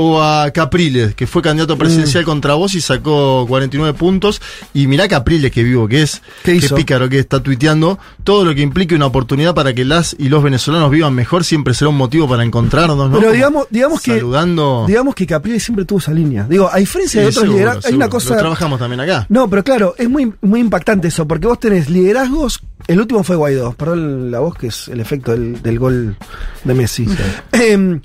[0.00, 1.78] ¿O a Capriles, que fue candidato Mm.
[1.80, 4.40] presidencial contra vos y sacó 49 puntos?
[4.72, 7.98] Y mirá Capriles, que vivo que es, ¿Qué pícaro que está tuiteando.
[8.22, 11.74] Todo lo que implique una oportunidad para que las y los venezolanos vivan mejor siempre
[11.74, 13.18] será un motivo para encontrarnos, ¿no?
[13.18, 14.84] Pero digamos, digamos que Saludando.
[14.86, 16.46] digamos que Capriles siempre tuvo esa línea.
[16.48, 19.26] Digo, a diferencia de Sí, otros liderazgos, hay una cosa Lo trabajamos también acá.
[19.28, 22.60] No, pero claro, es muy, muy impactante eso, porque vos tenés liderazgos.
[22.88, 26.16] El último fue Guaidó, perdón la voz, que es el efecto del, del gol
[26.64, 27.06] de Messi.
[27.52, 28.00] Em,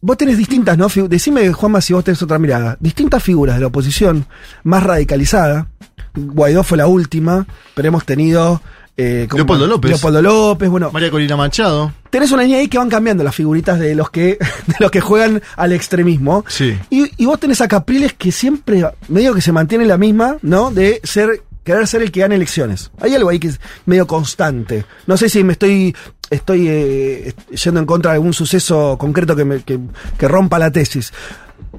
[0.00, 0.88] vos tenés distintas, ¿no?
[1.08, 2.76] Decime, Juanma, si vos tenés otra mirada.
[2.80, 4.26] Distintas figuras de la oposición
[4.64, 5.68] más radicalizada.
[6.14, 8.60] Guaidó fue la última, pero hemos tenido.
[8.96, 9.90] eh, ¿cómo- Leopoldo López.
[9.90, 10.90] Leopoldo López, bueno.
[10.92, 11.92] María Corina Machado.
[12.10, 15.00] Tenés una línea ahí que van cambiando las figuritas de los que, de los que
[15.00, 16.44] juegan al extremismo.
[16.48, 16.78] Sí.
[16.90, 20.70] Y, y vos tenés a Capriles que siempre, medio que se mantiene la misma, ¿no?
[20.70, 22.90] De ser, querer ser el que gane elecciones.
[23.00, 24.84] Hay algo ahí que es medio constante.
[25.06, 25.94] No sé si me estoy,
[26.30, 27.34] estoy eh,
[27.64, 29.80] yendo en contra de algún suceso concreto que, me- que,
[30.18, 31.12] que rompa la tesis.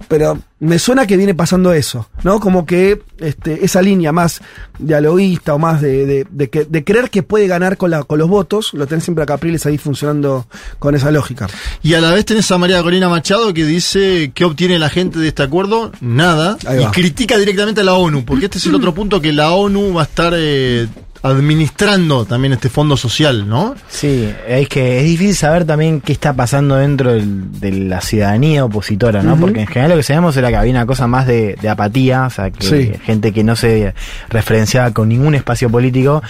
[0.09, 2.39] Pero me suena que viene pasando eso, ¿no?
[2.41, 4.41] Como que este, esa línea más
[4.78, 8.19] dialoguista o más de, de, de que- de creer que puede ganar con, la, con
[8.19, 10.47] los votos, lo tenés siempre a Capriles ahí funcionando
[10.80, 11.47] con esa lógica.
[11.82, 15.17] Y a la vez tenés a María Corina Machado que dice qué obtiene la gente
[15.19, 18.93] de este acuerdo, nada, y critica directamente a la ONU, porque este es el otro
[18.93, 20.88] punto que la ONU va a estar eh,
[21.26, 23.76] administrando también este fondo social, ¿no?
[23.88, 28.65] Sí, es que es difícil saber también qué está pasando dentro del- de la ciudadanía
[28.65, 29.36] opositora, ¿no?
[29.38, 32.26] Porque en general lo que sabemos era que había una cosa más de, de apatía,
[32.26, 32.91] o sea, que Sí.
[33.03, 33.93] gente que no se
[34.30, 36.21] referenciaba con ningún espacio político.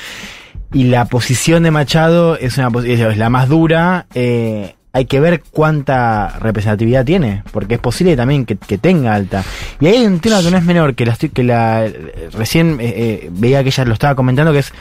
[0.74, 4.08] Y la posición de Machado es una es la más dura.
[4.14, 9.44] eh, hay que ver cuánta representatividad tiene, porque es posible también que, que tenga alta.
[9.82, 11.86] Y ahí hay un tema que no es menor, que la, que la
[12.32, 14.72] recién eh, eh, veía que ella lo estaba comentando, que es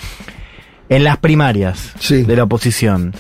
[0.89, 2.23] en las primarias Sí.
[2.23, 3.13] de la oposición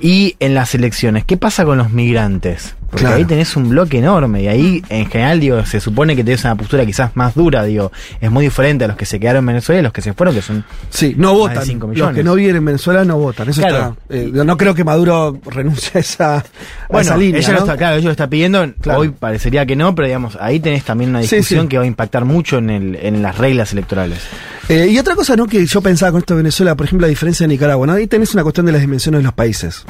[0.00, 2.74] y en las elecciones, ¿qué pasa con los migrantes?
[2.94, 3.16] Porque Claro.
[3.16, 6.54] ahí tenés un bloque enorme y ahí en general digo, se supone que tenés una
[6.54, 7.90] postura quizás más dura, digo,
[8.20, 10.32] es muy diferente a los que se quedaron en Venezuela y los que se fueron,
[10.32, 11.64] que son Sí, no Más de votan.
[11.66, 12.14] cinco Los millones.
[12.14, 13.48] que no viven en Venezuela no votan.
[13.48, 13.96] Eso Claro.
[14.08, 14.14] está.
[14.16, 16.44] eh, no creo que Maduro renuncie a esa, a
[16.88, 17.40] bueno, esa línea.
[17.40, 17.64] ella lo ¿no?
[17.64, 19.00] está, claro, ella lo está pidiendo, Claro.
[19.00, 21.68] hoy parecería que no, pero digamos, ahí tenés también una Sí, discusión sí.
[21.70, 24.20] que va a impactar mucho en, el, en las reglas electorales.
[24.68, 25.46] Eh, y otra cosa, ¿no?
[25.48, 27.92] Que yo pensaba con esto de Venezuela, por ejemplo, la diferencia de Nicaragua, ¿no?
[27.94, 29.84] Ahí tenés una cuestión de las dimensiones de los países.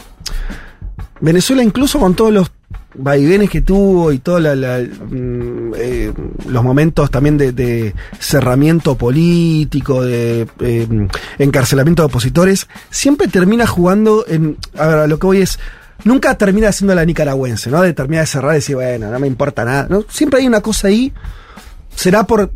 [1.20, 2.50] Venezuela, incluso con todos los
[2.95, 4.55] vaivenes que tuvo y todos los
[6.64, 14.57] momentos también de, de cerramiento político, de eh, encarcelamiento de opositores, siempre termina jugando en.
[14.76, 15.59] A ver, lo que voy es.
[16.05, 17.80] Nunca termina siendo la nicaragüense, ¿no?
[17.80, 19.86] De terminar de cerrar y decir, bueno, no me importa nada.
[19.88, 20.05] ¿no?
[20.09, 21.12] Siempre hay una cosa ahí
[21.95, 22.51] será por,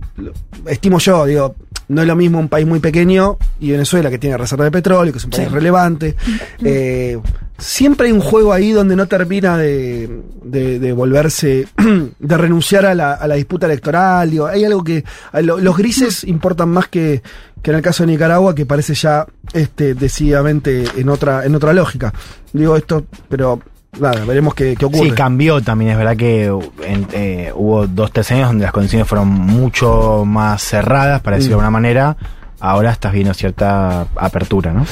[0.66, 1.54] estimo yo, digo,
[1.86, 5.12] no es lo mismo un país muy pequeño y Venezuela que tiene reserva de petróleo,
[5.12, 5.54] que es un país Sí.
[5.54, 6.16] relevante.
[6.62, 7.16] Eh,
[7.58, 11.66] siempre hay un juego ahí donde no termina de, de- de volverse,
[12.18, 14.30] de renunciar a la, a la disputa electoral.
[14.30, 15.04] Digo, hay algo que,
[15.42, 17.22] los grises importan más que,
[17.62, 21.72] que en el caso de Nicaragua, que parece ya este, decididamente en otra, en otra
[21.72, 22.12] lógica.
[22.52, 23.60] Digo esto, pero
[23.98, 25.10] nada, veremos qué, qué ocurre.
[25.10, 25.90] Sí, cambió también.
[25.92, 30.62] Es verdad que en- eh, hubo dos, tres años donde las condiciones fueron mucho más
[30.62, 31.64] cerradas, para decirlo de Mm.
[31.66, 32.16] alguna manera.
[32.60, 34.84] Ahora estás viendo cierta apertura, ¿no?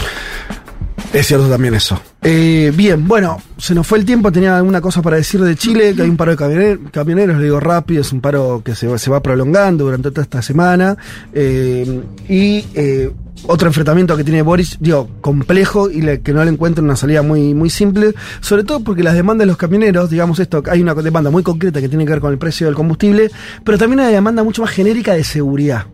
[1.13, 2.01] Es cierto también eso.
[2.29, 5.95] Eh, bien, bueno, se nos fue el tiempo, tenía alguna cosa para decir de Chile,
[5.95, 8.89] que hay un paro de camioner- camioneros, le digo rápido, es un paro que se,
[8.89, 10.97] va- prolongando durante toda esta semana.
[11.33, 13.13] eh, y eh,
[13.47, 17.55] otro enfrentamiento que tiene Boris, digo, complejo y que no le encuentra una salida muy,
[17.55, 21.31] muy simple, sobre todo porque las demandas de los camioneros, digamos esto, hay una demanda
[21.31, 23.31] muy concreta que tiene que ver con el precio del combustible,
[23.63, 25.87] pero también hay una demanda mucho más genérica de seguridad.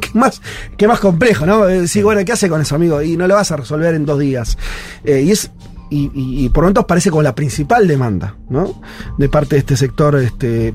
[0.00, 0.40] Que más,
[0.76, 1.68] que más complejo, ¿no?
[1.68, 3.02] Eh, Sí, bueno, ¿qué hace con eso, amigo?
[3.02, 4.56] Y no lo vas a resolver en dos días.
[5.04, 5.50] Eh, y es.
[5.90, 8.80] Y, y- y por lo tanto parece como la principal demanda, ¿no?
[9.18, 10.72] De parte de este sector, este.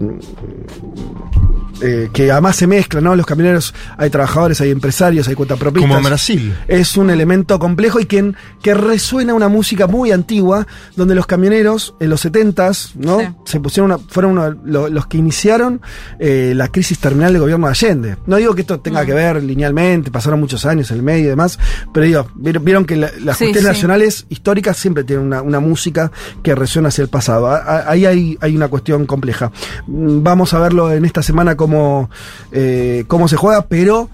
[1.81, 3.15] eh, que además se mezcla, ¿no?
[3.17, 5.87] Los camioneros, hay trabajadores, hay empresarios, hay cuentapropistas.
[5.89, 6.55] Como en Brasil.
[6.69, 11.93] Es un elemento complejo y que, que resuena una música muy antigua, donde los camioneros
[11.99, 13.19] en los 70s, ¿no?
[13.19, 13.27] Sí.
[13.45, 15.81] Se pusieron una- fueron uno lo- los que iniciaron
[16.19, 18.17] eh, la crisis terminal del gobierno de Allende.
[18.25, 19.05] No digo que esto tenga Mm.
[19.05, 21.59] que ver linealmente, pasaron muchos años en el medio y demás,
[21.93, 23.67] pero digo, vieron, vieron que la- las Sí, cuestiones sí.
[23.67, 26.11] nacionales históricas siempre tienen una, una música
[26.43, 27.47] que resuena hacia el pasado.
[27.87, 29.51] Ahí hay, hay una cuestión compleja.
[29.87, 32.09] Mm, Vamos a verlo en esta semana cómo,
[32.51, 34.09] eh, cómo se juega, pero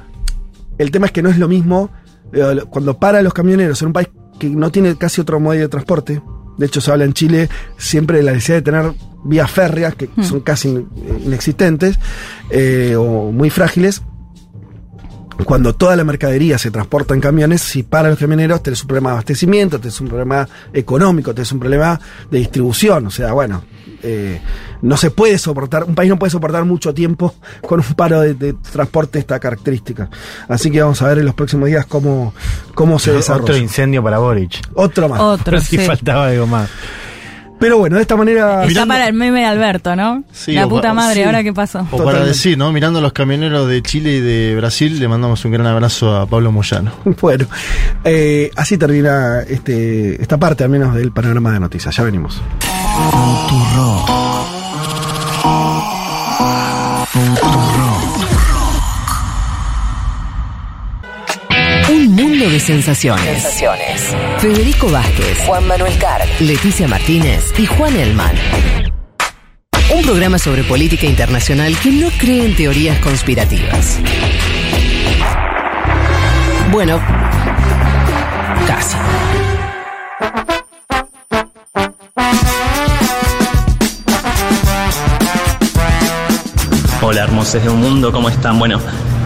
[0.77, 1.89] el tema es que no es lo mismo
[2.33, 5.67] eh, cuando paran los camioneros en un país que no tiene casi otro medio de
[5.69, 6.21] transporte.
[6.57, 10.07] De hecho, se habla en Chile siempre de la necesidad de tener vías férreas que
[10.15, 10.23] Hmm.
[10.23, 10.87] son casi in-
[11.25, 11.97] inexistentes
[12.49, 14.01] eh, o muy frágiles.
[15.45, 19.09] Cuando toda la mercadería se transporta en camiones, si para los camioneros tenés un problema
[19.09, 23.07] de abastecimiento, tenés un problema económico, tenés un problema de distribución.
[23.07, 23.63] O sea, bueno,
[24.03, 24.41] eh,
[24.81, 28.33] no se puede soportar, un país no puede soportar mucho tiempo con un paro de,
[28.33, 30.09] de transporte de esta característica.
[30.47, 32.33] Así que vamos a ver en los próximos días cómo,
[32.73, 33.57] cómo se Otro desarrolla.
[33.57, 34.59] incendio para Boric.
[34.75, 35.19] Otro más.
[35.19, 35.85] Otro, Pero sí sí.
[35.85, 36.69] faltaba algo más.
[37.61, 38.65] Pero bueno, de esta manera.
[38.65, 40.23] Está para el meme de Alberto, ¿no?
[40.31, 41.23] Sí, la puta madre, sí.
[41.23, 41.87] ¿ahora qué pasó?
[41.91, 42.71] O para decir, ¿no?
[42.71, 46.25] Mirando a los camioneros de Chile y de Brasil, le mandamos un gran abrazo a
[46.25, 46.91] Pablo Moyano.
[47.21, 47.45] Bueno,
[48.03, 51.95] eh, así termina este, esta parte, al menos del panorama de noticias.
[51.95, 52.41] Ya venimos.
[57.13, 57.90] Un
[62.21, 63.43] mundo de sensaciones.
[64.37, 68.35] Federico Vázquez, Juan Manuel Carr, Leticia Martínez y Juan Elman.
[69.95, 73.97] Un programa sobre política internacional que no cree en teorías conspirativas.
[76.71, 77.01] Bueno,
[78.67, 78.97] casi.
[87.01, 88.59] Hola hermosos de un mundo, ¿cómo están?
[88.59, 88.79] Bueno,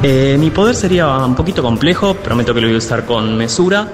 [0.03, 3.87] eh, mi poder sería un poquito complejo, prometo que lo voy a usar con mesura,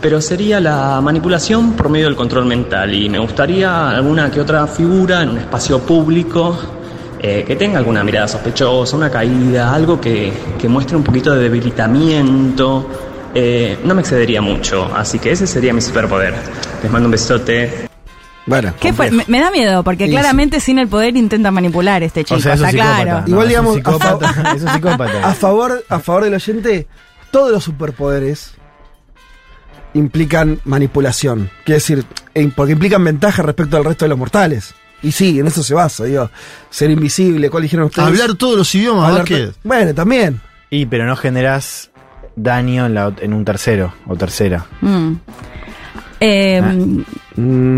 [0.00, 4.66] pero sería la manipulación por medio del control mental y me gustaría alguna que otra
[4.66, 6.56] figura en un espacio público
[7.20, 11.42] eh, que tenga alguna mirada sospechosa, una caída, algo que, que muestre un poquito de
[11.42, 12.86] debilitamiento.
[13.34, 16.34] Eh, no me excedería mucho, así que ese sería mi superpoder.
[16.82, 17.87] Les mando un besote.
[18.48, 19.10] Bueno, ¿Qué fue?
[19.10, 22.54] Me, da miedo, porque Sí, claramente sin el poder intenta manipular este chico, O sea,
[22.54, 23.02] es un está psicópata.
[23.02, 23.20] claro.
[23.22, 24.50] No, Igual, es digamos, un psicópata.
[24.50, 25.28] a es un psicópata.
[25.28, 26.86] A favor, a favor del oyente,
[27.30, 28.54] todos los superpoderes
[29.94, 31.50] implican manipulación.
[31.64, 34.74] Quiere decir, eh, porque implican ventaja respecto al resto de los mortales.
[35.02, 36.30] Y sí, en eso se basa, digo.
[36.70, 38.08] Ser invisible, ¿cuál dijeron ustedes?
[38.08, 40.40] Hablar todos los idiomas, Hablar to- Bueno, también.
[40.70, 41.90] Y pero no generas
[42.36, 44.66] daño en, la en un tercero o tercera.
[44.80, 45.12] Mm.
[46.20, 46.60] Eh,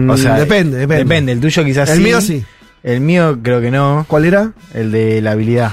[0.08, 1.04] O sea, depende, depende.
[1.04, 2.02] Depende, el tuyo quizás El sí.
[2.02, 2.44] mío sí.
[2.82, 4.04] El mío creo que no.
[4.08, 4.52] ¿Cuál era?
[4.74, 5.72] El de la habilidad.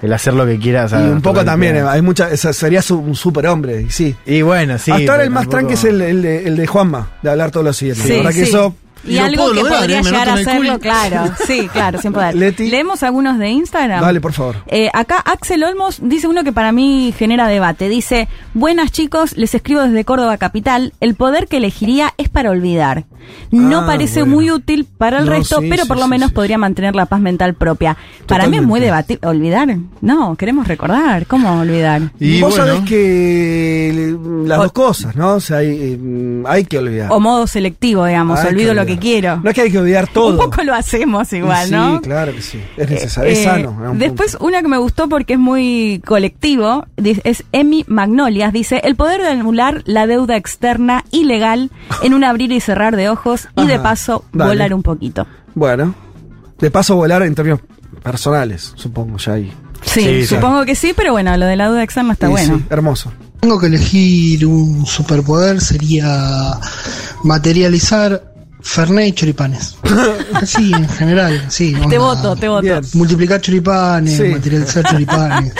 [0.00, 0.92] El hacer lo que quieras.
[0.92, 4.14] y un poco también, hay mucha, sería su- un superhombre, y sí.
[4.26, 4.92] Y bueno, sí.
[4.92, 7.66] Hasta ahora el más tranqui es el, el de, el de Juanma, de hablar todos
[7.66, 8.04] los idiomas.
[8.04, 8.76] Sí, la verdad que eso
[9.06, 10.02] Y, algo que lograr, podría ¿eh?
[10.02, 11.32] Me llegar a hacerlo, claro.
[11.46, 12.34] Sí, claro, sin poder.
[12.34, 12.68] Leti.
[12.70, 14.00] Leemos algunos de Instagram.
[14.02, 14.56] Dale, por favor.
[14.66, 17.88] Eh, acá Axel Olmos dice uno que para mí genera debate.
[17.88, 20.92] Dice, buenas chicos, les escribo desde Córdoba Capital.
[21.00, 23.04] El poder que elegiría es para olvidar.
[23.50, 24.36] No Ah, parece bueno.
[24.36, 26.56] muy útil para el No, resto, sí, pero sí, por lo sí, menos sí, podría
[26.56, 27.96] mantener la paz mental propia.
[28.26, 29.20] Para mí es muy debatible.
[29.28, 29.76] ¿Olvidar?
[30.00, 31.26] No, queremos recordar.
[31.26, 32.10] ¿Cómo olvidar?
[32.18, 35.34] Y Vos bueno, sabés que las O- dos cosas, ¿no?
[35.34, 37.12] O sea, hay, eh, hay que olvidar.
[37.12, 38.38] O modo selectivo, digamos.
[38.38, 39.40] Hay que Olvido lo que que quiero.
[39.42, 40.30] No es que hay que odiar todo.
[40.44, 41.96] Un poco lo hacemos igual, sí, ¿no?
[41.96, 42.60] Sí, claro que sí.
[42.76, 43.94] Es necesario, es Eh, sano.
[43.94, 44.46] después, punto.
[44.46, 49.28] una que me gustó porque es muy colectivo, es Emi Magnolias, dice, el poder de
[49.28, 51.70] anular la deuda externa ilegal
[52.02, 54.50] en un abrir y cerrar de ojos y de paso dale.
[54.50, 55.26] volar un poquito.
[55.54, 55.94] Bueno,
[56.58, 57.60] de paso volar en términos
[58.02, 59.52] personales, supongo, ya ahí.
[59.82, 62.58] Sí, Sí, supongo que sí, pero bueno, lo de la deuda externa está Sí, bueno.
[62.58, 63.12] sí, hermoso.
[63.40, 66.58] Tengo que elegir un superpoder, sería
[67.22, 68.27] materializar
[68.60, 69.76] Fernet y choripanes.
[70.44, 71.74] Sí, en general, sí.
[71.88, 72.62] Te voto, te voto.
[72.62, 72.80] Bien.
[72.94, 74.22] Multiplicar choripanes, Sí.
[74.24, 75.52] materializar choripanes.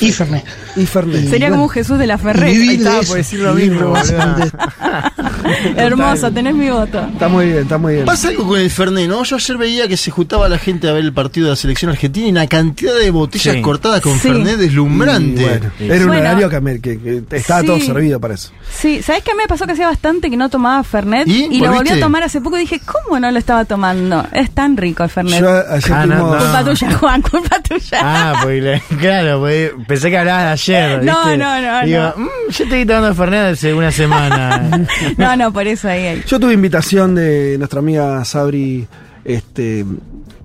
[0.00, 0.44] y Fernet.
[0.76, 1.22] Y Fernet.
[1.28, 3.54] Sería bueno, como un Jesús de la vivir Ahí de estaba eso, por decir lo
[3.54, 3.94] vivir mismo.
[5.76, 7.00] Hermoso, tenés mi voto.
[7.12, 8.04] Está muy bien, está muy bien.
[8.06, 9.22] Pasa algo con el Fernet, ¿no?
[9.24, 11.90] Yo ayer veía que se juntaba la gente a ver el partido de la selección
[11.90, 13.62] argentina y una cantidad de botellas Sí.
[13.62, 14.28] cortadas con Sí.
[14.28, 15.42] Fernet deslumbrante.
[15.42, 16.20] Bueno, era un Bueno.
[16.20, 17.66] horario que, me- que- que estaba Sí.
[17.66, 18.50] todo servido para eso.
[18.72, 21.26] Sí, ¿sabes qué me pasó que hacía bastante que no tomaba Fernet?
[21.26, 21.46] ¿Y?
[21.50, 24.26] Y, lo volví a tomar hace poco y dije, ¿cómo no lo estaba tomando?
[24.32, 25.40] Es tan rico el Fernet.
[25.40, 26.38] Yo ayer Ah, no, tuvimos- no.
[26.38, 27.98] Culpa tuya, Juan, culpa tuya.
[28.02, 31.04] Ah, le- claro, porque pensé que hablabas de ayer.
[31.04, 31.36] No, ¿viste?
[31.38, 32.24] no, no, Digo, no.
[32.24, 34.86] "Mm, yo estoy tomando Fernet hace una semana.
[35.16, 36.22] No, no, por eso ahí, ahí.
[36.26, 38.86] Yo tuve invitación de nuestra amiga Sabri
[39.24, 39.84] este,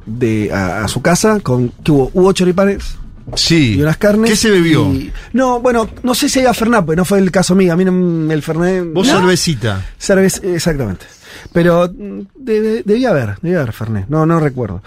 [0.05, 2.97] de, a, a su casa, con que hubo, hubo choripanes
[3.35, 3.75] Sí.
[3.77, 4.29] y unas carnes.
[4.29, 4.85] ¿Qué se bebió?
[4.93, 7.73] y- no, bueno, no sé si había Fernet, porque no fue el caso mío.
[7.73, 8.83] A mí no- el Fernet.
[8.93, 9.17] Vos ¿no?
[9.17, 9.83] cervecita.
[9.97, 11.05] Cerveza, exactamente.
[11.53, 14.81] Pero mm, debe- debía haber, debía haber Fernet, no, no recuerdo.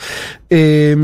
[0.51, 0.97] Eh,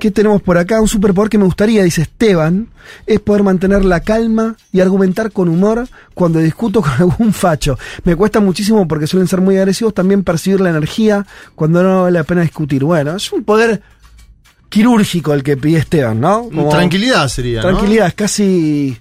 [0.00, 0.80] ¿Qué tenemos por acá?
[0.80, 2.68] Un superpoder que me gustaría, dice Esteban,
[3.06, 7.78] es poder mantener la calma y argumentar con humor cuando discuto con algún facho.
[8.04, 12.18] Me cuesta muchísimo porque suelen ser muy agresivos, también percibir la energía cuando no vale
[12.18, 12.84] la pena discutir.
[12.84, 13.82] Bueno, es un poder
[14.68, 16.44] quirúrgico el que pide Esteban, ¿no?
[16.44, 17.68] Como- Tranquilidad sería, ¿no?
[17.68, 18.98] Tranquilidad, es casi...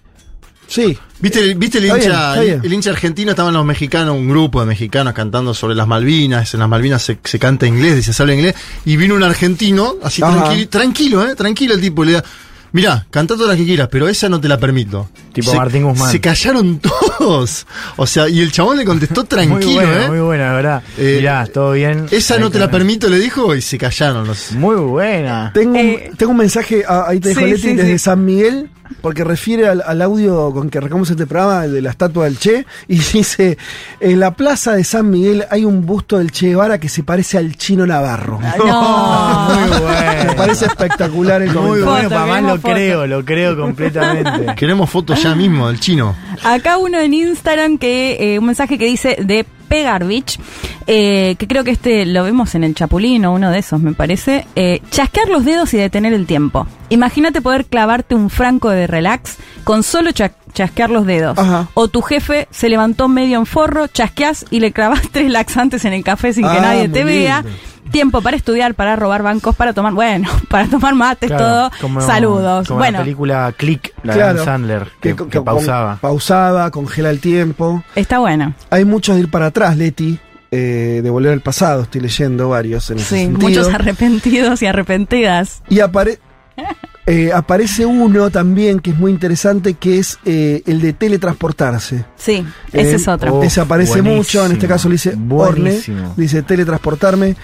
[0.68, 0.98] Sí.
[1.20, 2.30] ¿Viste, el- ¿Viste el Está bien, hincha?
[2.30, 2.62] está bien.
[2.64, 6.54] el hincha argentino estaban los mexicanos, un grupo de mexicanos cantando sobre las Malvinas.
[6.54, 8.56] En las Malvinas se, se canta inglés, se habla inglés.
[8.86, 11.36] Y vino un argentino, así tranquilo, tranquilo, ¿eh?
[11.36, 12.04] Tranquilo el tipo.
[12.04, 12.24] Le da,
[12.72, 15.10] mirá, cantá todas las que quieras, pero esa no te la permito.
[15.34, 16.12] Tipo Se- Martín Guzmán.
[16.12, 16.80] Se callaron
[17.20, 17.66] todos.
[17.96, 20.10] O sea, y el chabón le contestó muy tranquilo, buena, ¿eh?
[20.10, 20.84] muy buena, ¿verdad?
[20.98, 22.06] Eh, Mirá, todo bien.
[22.12, 24.52] Esa Ahí no te la permito, le dijo, y se callaron los.
[24.52, 25.52] Muy buena.
[25.54, 28.00] Tengo, Eh, un, tengo un mensaje, ah, ahí te dejo sí, Leti, sí, desde sí.
[28.00, 28.70] San Miguel,
[29.08, 32.38] porque refiere al, al audio con que arrancamos este programa, el de la estatua del
[32.38, 33.58] Che, y dice,
[34.02, 37.38] en la plaza de San Miguel hay un busto del Che Guevara que se parece
[37.38, 38.38] al chino Navarro.
[38.58, 39.48] No.
[39.50, 40.24] Muy bueno.
[40.26, 41.86] Me parece espectacular el Muy comentario.
[41.90, 42.74] bueno, para más queremos lo foto.
[42.74, 44.56] creo, lo creo completamente.
[44.58, 46.14] Queremos fotos ya mismo del chino.
[46.44, 50.40] Acá uno en Instagram que eh, un mensaje que dice de Pegarbich,
[50.88, 53.94] eh, que creo que este lo vemos en el Chapulín o uno de esos, me
[53.94, 54.48] parece.
[54.56, 56.66] eh, chasquear los dedos y detener el tiempo.
[56.90, 61.38] Imagínate poder clavarte un franco de relax con solo cha- chasquear los dedos.
[61.38, 61.68] Ajá.
[61.74, 65.94] O tu jefe se levantó medio en forro, chasqueás y le clavas tres laxantes en
[65.94, 67.44] el café sin que Ah, nadie te vea.
[67.92, 71.72] Tiempo para estudiar, para robar bancos, para tomar, bueno, para tomar mates, Claro, todo.
[71.82, 72.68] como- Saludos.
[72.68, 74.44] Como bueno, la película Click, la de Claro.
[74.46, 75.98] Sandler, que, pausaba.
[76.02, 77.84] pausaba, congela el tiempo.
[77.96, 78.54] está bueno.
[78.70, 80.20] Hay muchos de ir para atrás, Leti,
[80.52, 83.50] eh, de volver al pasado, estoy leyendo varios en ese Sí, sentido.
[83.50, 85.62] muchos arrepentidos y arrepentidas.
[85.70, 86.20] Y apare-
[87.08, 92.06] eh, aparece uno también que es muy interesante, que es eh, el de teletransportarse.
[92.18, 93.34] Sí, ese Eh, es otro.
[93.36, 96.14] oh, Ese aparece buenísimo, mucho, en este caso lo dice Orne, buenísimo.
[96.18, 97.36] dice teletransportarme.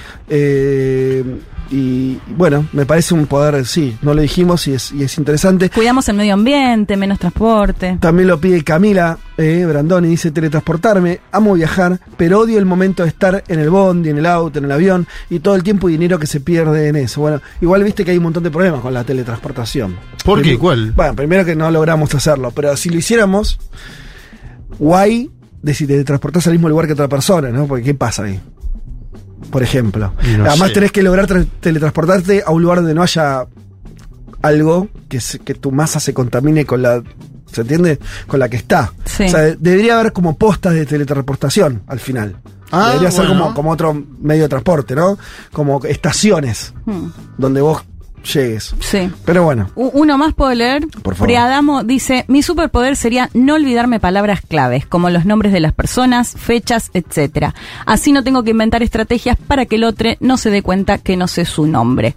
[1.72, 5.70] Y bueno, me parece un poder, sí, no lo dijimos y es, y es interesante.
[5.70, 7.98] Cuidamos el medio ambiente, menos transporte.
[8.00, 13.10] También lo pide Camila eh, Brandoni, dice teletransportarme, amo viajar, pero odio el momento de
[13.10, 15.94] estar en el bondi, en el auto, en el avión y todo el tiempo y
[15.94, 17.22] dinero que se pierde en eso.
[17.22, 19.96] Bueno, igual viste que hay un montón de problemas con la teletransportación.
[20.24, 20.42] ¿Por qué?
[20.44, 20.92] Primero- ¿Cuál?
[20.92, 23.60] Bueno, primero que no logramos hacerlo, pero si lo hiciéramos,
[24.80, 25.30] guay
[25.62, 27.68] de si te transportás al mismo lugar que otra persona, ¿no?
[27.68, 28.40] Porque ¿qué pasa ahí?
[29.52, 30.14] Por ejemplo.
[30.38, 30.74] No Además sé.
[30.76, 33.46] tenés que lograr tra- teletransportarte a un lugar donde no haya
[34.42, 37.02] algo que, se- que tu masa se contamine con la...
[37.52, 38.00] ¿Se entiende?
[38.26, 38.92] Con la que está.
[39.06, 39.26] Sí.
[39.26, 42.38] O sea, de- debería haber como postas de teletransportación al final.
[42.72, 45.18] Ah, debería ser como, como otro medio de transporte, ¿no?
[45.52, 47.84] Como estaciones Hmm, donde vos
[48.24, 48.74] llegues.
[48.80, 49.10] Sí.
[49.26, 49.70] Pero bueno.
[49.76, 50.88] U- Uno más puedo leer.
[51.02, 51.28] Por favor.
[51.28, 56.34] Priadamo dice, mi superpoder sería no olvidarme palabras claves, como los nombres de las personas,
[56.38, 57.54] fechas, etcétera.
[57.86, 61.18] Así no tengo que inventar estrategias para que el otro no se dé cuenta que
[61.18, 62.16] no sé su nombre.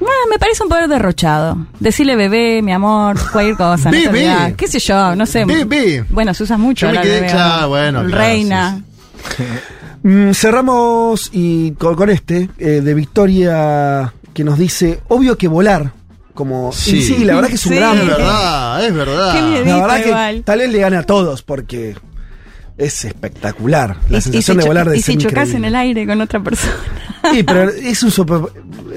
[0.00, 1.56] Ah, me parece un poder derrochado.
[1.80, 3.90] Decirle bebé, mi amor, cualquier cosa.
[3.90, 4.54] no Bebé.
[4.56, 5.16] ¿Qué sé yo?
[5.16, 5.44] No sé.
[5.46, 6.04] Bebé.
[6.10, 6.86] Bueno, se usa mucho.
[6.86, 7.68] Yo me ahora quedé- bebé, claro, ¿no?
[7.68, 8.82] bueno, claro, Reina.
[10.06, 15.92] Mm, cerramos y con, con este eh, de Victoria que nos dice, obvio que volar.
[16.34, 16.96] Como, Sí.
[16.96, 17.78] y sí, la verdad que es un Sí.
[17.78, 17.96] gran.
[17.96, 19.34] Es verdad, es verdad.
[19.34, 19.64] Qué miedo.
[19.66, 20.42] La verdad que igual.
[20.44, 21.94] tal vez le gane a todos porque
[22.76, 23.96] es espectacular.
[24.08, 25.56] La Y- y sensación si de volar de Y si chocas increíble.
[25.58, 26.72] en el aire con otra persona.
[27.32, 28.40] Sí, pero es un super.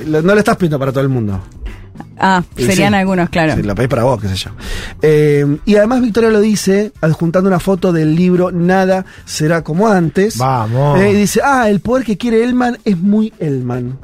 [0.07, 1.39] No lo estás pidiendo para todo el mundo.
[2.19, 2.97] Ah, Y serían sí.
[2.97, 3.53] algunos, claro.
[3.55, 4.49] Sí, lo pedís para vos, qué sé yo.
[5.03, 10.37] Eh, y además Victoria lo dice, adjuntando una foto del libro Nada será como antes.
[10.37, 10.99] Vamos.
[10.99, 13.99] Eh, y dice, ah, el poder que quiere Elman es muy Elman.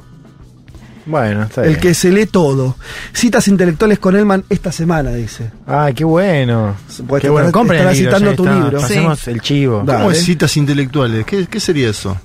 [1.06, 1.80] Bueno, está El bien.
[1.80, 2.76] que se lee todo.
[3.12, 5.50] Citas intelectuales con Elman esta semana, dice.
[5.66, 6.74] Ay, qué bueno.
[7.06, 7.52] Pues qué te bueno.
[7.52, 8.54] Compren el libro, citando tu está.
[8.54, 8.80] libro.
[8.80, 9.80] Pasemos el chivo.
[9.80, 10.12] ¿Cómo Dale.
[10.16, 11.24] es citas intelectuales?
[11.26, 12.16] ¿Qué, qué sería eso?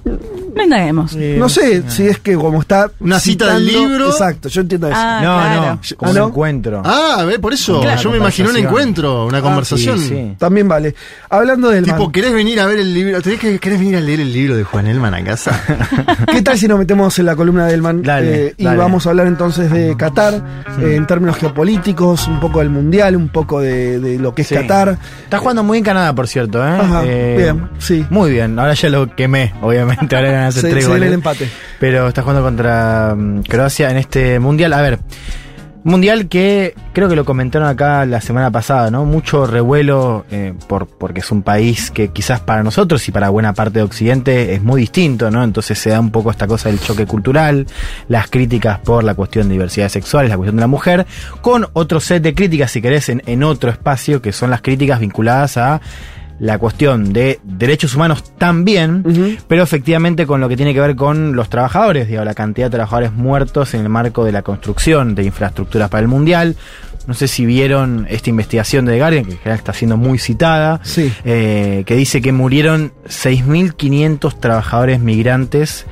[0.60, 1.16] No indaguemos.
[1.16, 2.92] No sé si es que como está.
[3.00, 4.08] Una cita del libro.
[4.10, 4.96] Exacto, yo entiendo eso.
[5.00, 5.62] Ah, no, claro.
[5.62, 6.28] no, como ¿Ah, un no?
[6.28, 6.82] encuentro.
[6.86, 7.80] Ah, a ver, por eso.
[7.82, 8.02] Claro.
[8.02, 8.68] Yo me imaginé un Conversación.
[8.80, 10.00] encuentro, una conversación.
[10.00, 10.36] sí, sí.
[10.38, 10.94] También vale.
[11.30, 13.22] Hablando del Tipo, ¿querés venir a ver el libro?
[13.22, 15.60] ¿Tenés que, ¿Querés venir a leer el libro de Juan Elman a casa?
[16.32, 18.02] ¿Qué tal si nos metemos en la columna del man?
[18.04, 18.78] Dale, Eh, y dale.
[18.78, 20.36] vamos a hablar entonces de Qatar,
[20.82, 24.48] eh, en términos geopolíticos, un poco del mundial, un poco de, de lo que es
[24.50, 24.56] Sí.
[24.56, 24.98] Qatar.
[25.24, 26.70] Está jugando muy en Canadá, por cierto, ¿eh?
[26.70, 28.06] Ajá, Eh, bien, sí.
[28.10, 28.58] Muy bien.
[28.60, 30.16] Ahora ya lo quemé, obviamente.
[30.16, 31.08] Ahora Se, tres se viene goles.
[31.08, 31.50] el empate.
[31.80, 34.74] Pero está jugando contra mm, Croacia en este mundial.
[34.74, 35.00] A ver,
[35.84, 39.06] mundial que creo que lo comentaron acá la semana pasada, ¿no?
[39.06, 43.54] Mucho revuelo eh, por, porque es un país que quizás para nosotros y para buena
[43.54, 45.44] parte de Occidente es muy distinto, ¿no?
[45.44, 47.66] Entonces se da un poco esta cosa del choque cultural,
[48.08, 51.06] las críticas por la cuestión de diversidad sexual, la cuestión de la mujer,
[51.42, 55.00] con otro set de críticas, si querés, en, en otro espacio, que son las críticas
[55.00, 55.82] vinculadas a
[56.40, 61.36] la cuestión de derechos humanos también, pero efectivamente con lo que tiene que ver con
[61.36, 65.24] los trabajadores, digo, la cantidad de trabajadores muertos en el marco de la construcción de
[65.24, 66.56] infraestructuras para el Mundial.
[67.08, 70.20] No sé si vieron esta investigación de The Guardian, que en general está siendo muy
[70.20, 71.12] citada, Sí.
[71.26, 75.86] eh, que dice que murieron 6.500 trabajadores migrantes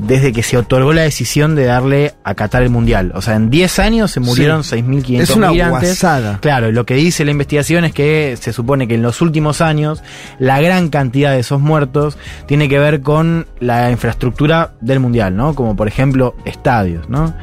[0.00, 3.12] desde que se otorgó la decisión de darle a Qatar el Mundial.
[3.14, 4.76] O sea, en 10 años se murieron Sí.
[4.76, 5.80] 6.500 Es una migrantes.
[5.90, 6.38] guasada.
[6.40, 10.02] Claro, lo que dice la investigación es que se supone que en los últimos años
[10.38, 15.54] la gran cantidad de esos muertos tiene que ver con la infraestructura del mundial, ¿no?
[15.54, 17.34] Como por ejemplo estadios, ¿no?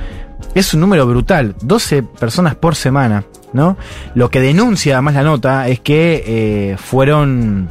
[0.55, 3.23] Es un número brutal, 12 personas por semana,
[3.53, 3.77] ¿no?
[4.15, 7.69] Lo que denuncia además la nota es que eh, fueron,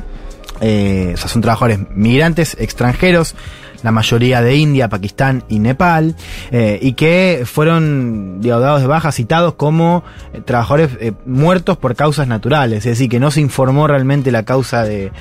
[0.60, 3.34] eh, o sea, son trabajadores migrantes extranjeros,
[3.82, 6.16] la mayoría de India, Pakistán y Nepal,
[6.50, 11.94] eh, y que fueron digo, dados de baja, citados como eh, trabajadores eh, muertos por
[11.94, 15.12] causas naturales, es decir, que no se informó realmente la causa de,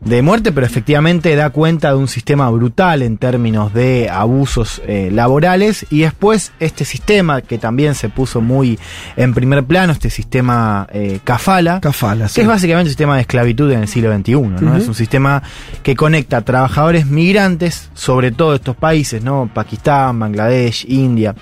[0.00, 5.08] de muerte, pero efectivamente da cuenta de un sistema brutal en términos de abusos eh,
[5.10, 8.78] laborales y después este sistema que también se puso muy
[9.16, 12.36] en primer plano, este sistema eh, Kafala, Kafala, sí.
[12.36, 14.76] que es básicamente un sistema de esclavitud en el siglo XXI, ¿no?
[14.76, 15.42] Es un sistema
[15.82, 19.50] que conecta trabajadores migrantes, sobre todo estos países, ¿no?
[19.52, 21.34] Pakistán, Bangladesh, India,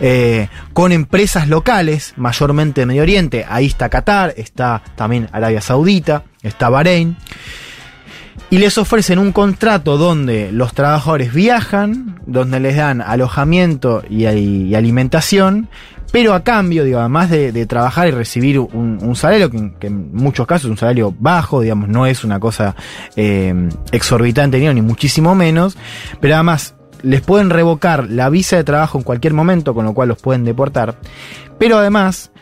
[0.00, 3.46] eh, con empresas locales, mayormente de Medio Oriente.
[3.48, 7.16] Ahí está Qatar, está también Arabia Saudita, está Bahrein.
[8.50, 14.24] Y les ofrecen un contrato donde los trabajadores viajan, donde les dan alojamiento y,
[14.74, 15.68] alimentación,
[16.10, 20.64] pero a cambio, digo, además de, trabajar y recibir un, salario, que, en muchos casos
[20.64, 22.74] es un salario bajo, digamos, no es una cosa
[23.14, 23.54] eh,
[23.92, 25.78] exorbitante ni, ni muchísimo menos,
[26.20, 30.08] pero además les pueden revocar la visa de trabajo en cualquier momento, con lo cual
[30.08, 30.96] los pueden deportar,
[31.58, 32.32] pero además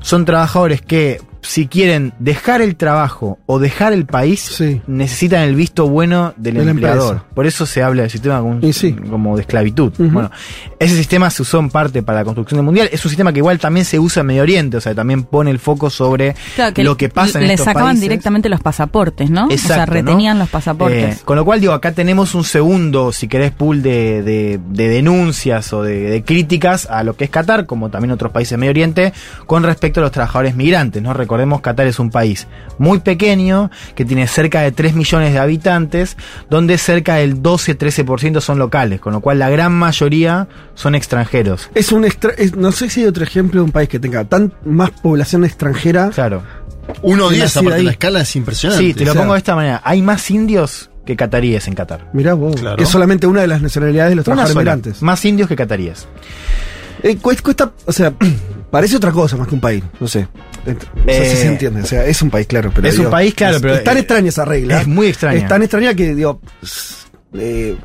[0.00, 5.88] son trabajadores que si quieren dejar el trabajo o dejar el país, necesitan el visto
[5.88, 7.14] bueno del De empleador.
[7.16, 7.34] empresa.
[7.34, 8.92] Por eso se habla del sistema como, sí.
[8.92, 9.92] de esclavitud.
[9.98, 10.30] Bueno,
[10.78, 12.88] ese sistema se usó en parte para la construcción del mundial.
[12.92, 15.50] Es un sistema que igual también se usa en Medio Oriente, o sea, también pone
[15.50, 18.02] el foco sobre Claro, lo que pasa en le estos sacaban países.
[18.02, 19.46] directamente los pasaportes, ¿no?
[19.48, 20.44] o sea, retenían ¿no?
[20.44, 21.16] los pasaportes.
[21.16, 24.88] Eh, con lo cual, digo, acá tenemos un segundo, si querés, pool de, de- de
[24.88, 28.56] denuncias o de, de críticas a lo que es Qatar, como también otros países de
[28.58, 29.12] Medio Oriente,
[29.46, 31.12] con respecto a los trabajadores migrantes, ¿no?
[31.32, 36.18] Recordemos, Qatar es un país muy pequeño, que tiene cerca de 3 millones de habitantes,
[36.50, 41.70] donde cerca del 12-13% son locales, con lo cual la gran mayoría son extranjeros.
[41.74, 44.24] Es un extra, es- no sé si hay otro ejemplo de un país que tenga
[44.26, 46.10] tan más población extranjera.
[46.10, 46.42] Claro.
[47.00, 47.84] Uno que 10, nacida aparte ahí.
[47.86, 48.84] la escala es impresionante.
[48.84, 49.80] Sí, te lo O sea- pongo de esta manera.
[49.84, 52.10] Hay más indios que cataríes en Qatar.
[52.12, 52.76] Mirá vos, Claro.
[52.76, 55.00] que es solamente una de las nacionalidades de los trabajadores migrantes.
[55.00, 56.06] Más indios que cataríes.
[57.02, 58.12] Eh, cuesta, cuesta- o sea,
[58.72, 60.26] parece otra cosa más que un país, no sé.
[60.66, 62.98] Ent- No sé si Eh, se entiende, o sea, es un país, claro, pero es
[62.98, 64.80] un país, claro, es, pero, es tan eh, extraña esa regla.
[64.80, 65.38] es muy extraña.
[65.38, 66.40] Es tan extraña que, digo,
[67.34, 67.76] eh,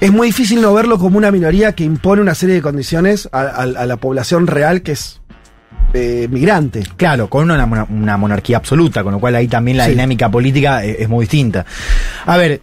[0.00, 3.40] es muy difícil no verlo como una minoría que impone una serie de condiciones a,
[3.40, 5.20] a- a la población real que es
[5.94, 6.82] eh, migrante.
[6.96, 9.90] Claro, con una, una- una monarquía absoluta, con lo cual ahí también la Sí.
[9.92, 11.66] dinámica política es, es muy distinta.
[12.26, 12.60] A ver,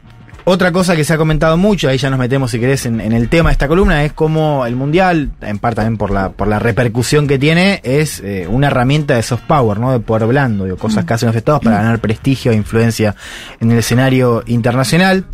[0.51, 3.13] Otra cosa que se ha comentado mucho, ahí ya nos metemos si querés en, en
[3.13, 6.47] el tema de esta columna, es cómo el Mundial, en parte también por la, por
[6.47, 9.91] la repercusión que tiene, es eh, una herramienta de soft power, ¿no?
[9.91, 13.15] De poder blando, digo, cosas que hacen los estados para ganar prestigio e influencia
[13.59, 15.25] en el escenario internacional.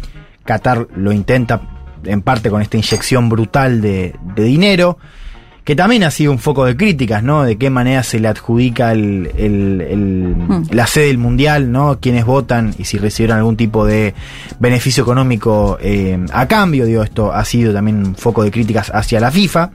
[0.43, 1.61] Qatar lo intenta
[2.03, 4.97] en parte con esta inyección brutal de, de dinero
[5.65, 7.43] que también ha sido un foco de críticas, ¿no?
[7.43, 10.35] De qué manera se le adjudica el, el- el-
[10.71, 11.99] la sede del mundial, ¿no?
[11.99, 14.13] Quiénes votan y si recibieron algún tipo de
[14.59, 19.19] beneficio económico eh, a cambio, digo, esto ha sido también un foco de críticas hacia
[19.19, 19.71] la FIFA.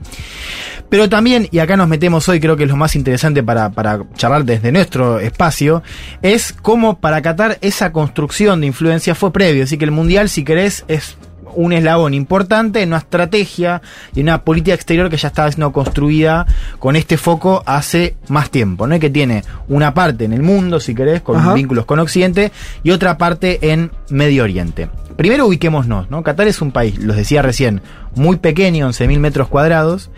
[0.89, 4.01] Pero también, y acá nos metemos hoy, creo que es lo más interesante para, para
[4.15, 5.83] charlar desde nuestro espacio,
[6.21, 9.63] es cómo para Qatar esa construcción de influencia fue previo.
[9.63, 11.17] Así que el Mundial, si querés, es
[11.55, 13.81] un eslabón importante en una estrategia
[14.13, 16.45] y una política exterior que ya estaba siendo construida
[16.79, 18.95] con este foco hace más tiempo, ¿no?
[18.95, 21.53] Y que tiene una parte en el mundo, si querés, con Ajá.
[21.53, 22.51] vínculos con Occidente,
[22.83, 24.89] y otra parte en Medio Oriente.
[25.15, 26.23] Primero ubiquémonos, ¿no?
[26.23, 27.81] Qatar es un país, los decía recién,
[28.15, 30.09] muy pequeño, 11.000 metros cuadrados,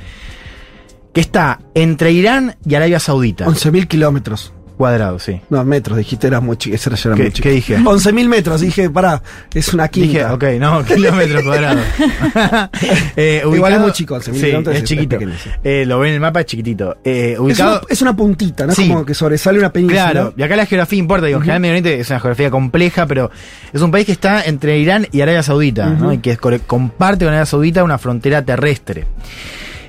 [1.14, 3.46] que está entre Irán y Arabia Saudita.
[3.46, 4.54] 11.000 kilómetros.
[4.84, 5.40] Cuadrados, sí.
[5.50, 6.76] No, metros, dijiste, era muy chico.
[6.76, 7.44] Era, era ¿Qué- muy chico.
[7.44, 7.78] qué dije?
[7.78, 9.24] 11.000 metros, dije, pará,
[9.54, 10.34] es una Dije, quinta.
[10.34, 11.84] ok, no, kilómetros cuadrados.
[13.16, 15.18] Eh, Igual es muy chico, 11.000 sí, kilómetros es chiquito.
[15.64, 16.98] Eh, lo ven en el mapa, es chiquitito.
[17.04, 18.74] Eh, es, ubicado, una, es una puntita, ¿no?
[18.74, 18.90] Sí.
[18.90, 20.12] Como que sobresale una península.
[20.12, 23.06] Claro, y acá la geografía importa, digo, en general Medio Oriente es una geografía compleja,
[23.06, 23.32] pero
[23.72, 26.12] es un país que está entre Irán y Arabia Saudita, ¿no?
[26.12, 29.06] Y que comparte con Arabia Saudita una frontera terrestre.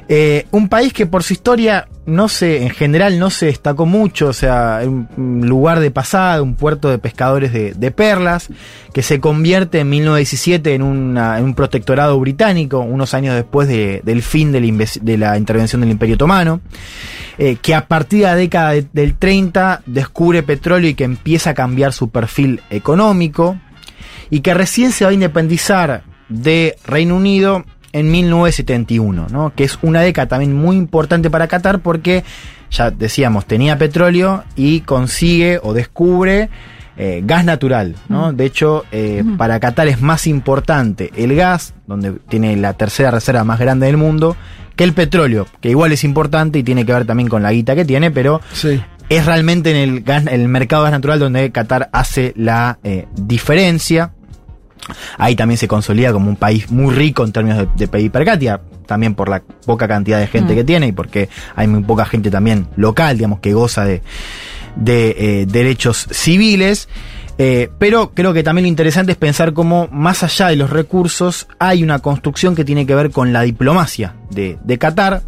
[0.08, 4.28] Eh, un país que por su historia no se, en general no se destacó mucho,
[4.28, 8.48] o sea, un, lugar de pasada, un puerto de pescadores de, perlas,
[8.92, 14.52] que se convierte en 1917 en, un protectorado británico, unos años después de- del fin
[14.52, 16.60] de la, intervención del Imperio Otomano,
[17.38, 21.50] eh, que a partir de la década de- del 30 descubre petróleo y que empieza
[21.50, 23.56] a cambiar su perfil económico,
[24.30, 27.64] y que recién se va a independizar de Reino Unido
[27.94, 29.52] en 1971, ¿no?
[29.54, 32.24] que es una década también muy importante para Qatar porque,
[32.70, 36.48] ya decíamos, tenía petróleo y consigue o descubre
[36.96, 37.96] eh, gas natural.
[38.08, 38.32] ¿no?
[38.32, 43.44] De hecho, eh, para Qatar es más importante el gas, donde tiene la tercera reserva
[43.44, 44.36] más grande del mundo,
[44.76, 47.74] que el petróleo, que igual es importante y tiene que ver también con la guita
[47.76, 48.82] que tiene, pero Sí.
[49.08, 53.06] es realmente en el, gas- el mercado de gas natural donde Qatar hace la eh,
[53.14, 54.10] diferencia.
[55.18, 58.24] Ahí también se consolida como un país muy rico en términos de, de PIB per
[58.24, 60.56] cápita, también por la poca cantidad de gente Mm.
[60.56, 64.02] que tiene y porque hay muy poca gente también local, digamos, que goza de,
[64.76, 66.88] de eh, derechos civiles.
[67.36, 71.48] Eh, pero creo que también lo interesante es pensar cómo, más allá de los recursos,
[71.58, 75.22] hay una construcción que tiene que ver con la diplomacia de, de Qatar.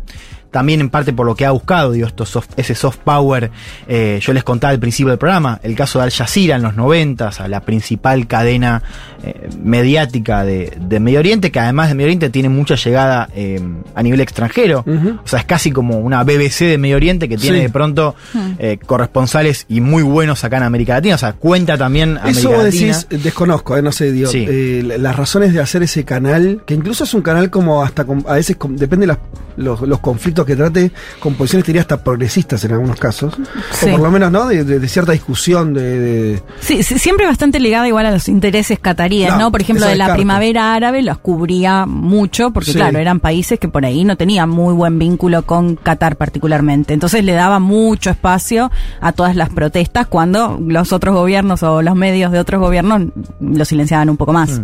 [0.51, 3.51] También en parte por lo que ha buscado, digo, estos soft- ese soft power,
[3.89, 6.75] eh, yo les contaba al principio del programa, el caso de Al Jazeera en los
[6.77, 8.83] 90, o sea, la principal cadena
[9.23, 13.61] eh, mediática de, de Medio Oriente, que además de Medio Oriente tiene mucha llegada eh,
[13.95, 17.59] a nivel extranjero, o sea, es casi como una BBC de Medio Oriente que tiene
[17.59, 17.63] Sí.
[17.65, 18.15] de pronto
[18.59, 22.51] eh, corresponsales y muy buenos acá en América Latina, o sea, cuenta también América Eso
[22.51, 22.97] vos Latina.
[22.99, 24.47] decís, desconozco, eh, no sé, digo, Sí.
[24.49, 28.25] eh, las razones de hacer ese canal, que incluso es un canal como hasta, con-
[28.29, 29.19] a veces depende de las-
[29.57, 33.37] los, los conflictos que trate, con posiciones te diría hasta progresistas en algunos casos,
[33.73, 33.87] Sí.
[33.89, 34.47] o por lo menos, ¿no?
[34.47, 35.99] De, de- de cierta discusión, de...
[35.99, 39.53] de- Sí, sí, siempre bastante ligada igual a los intereses cataríes, No, ¿no?
[39.53, 40.17] Por ejemplo, de la descarto.
[40.17, 42.79] primavera árabe los cubría mucho, porque Sí.
[42.79, 46.95] claro, eran países que por ahí no tenían muy buen vínculo con Qatar particularmente.
[46.95, 48.71] Entonces le daba mucho espacio
[49.01, 53.03] a todas las protestas cuando los otros gobiernos o los medios de otros gobiernos
[53.41, 54.61] lo silenciaban un poco más.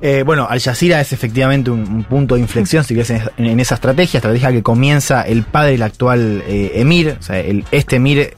[0.00, 3.60] Eh, bueno, Al Jazeera es efectivamente un, un punto de inflexión, si querés, en, en
[3.60, 7.96] esa estrategia, estrategia que comienza el padre del actual eh, emir, o sea, el, este
[7.96, 8.34] emir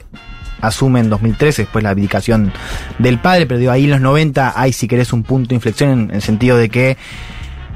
[0.61, 2.51] asume en 2013, después la abdicación
[2.99, 5.89] del padre, pero digo, ahí en los 90 hay, si querés, un punto de inflexión
[5.91, 6.97] en, en el sentido de que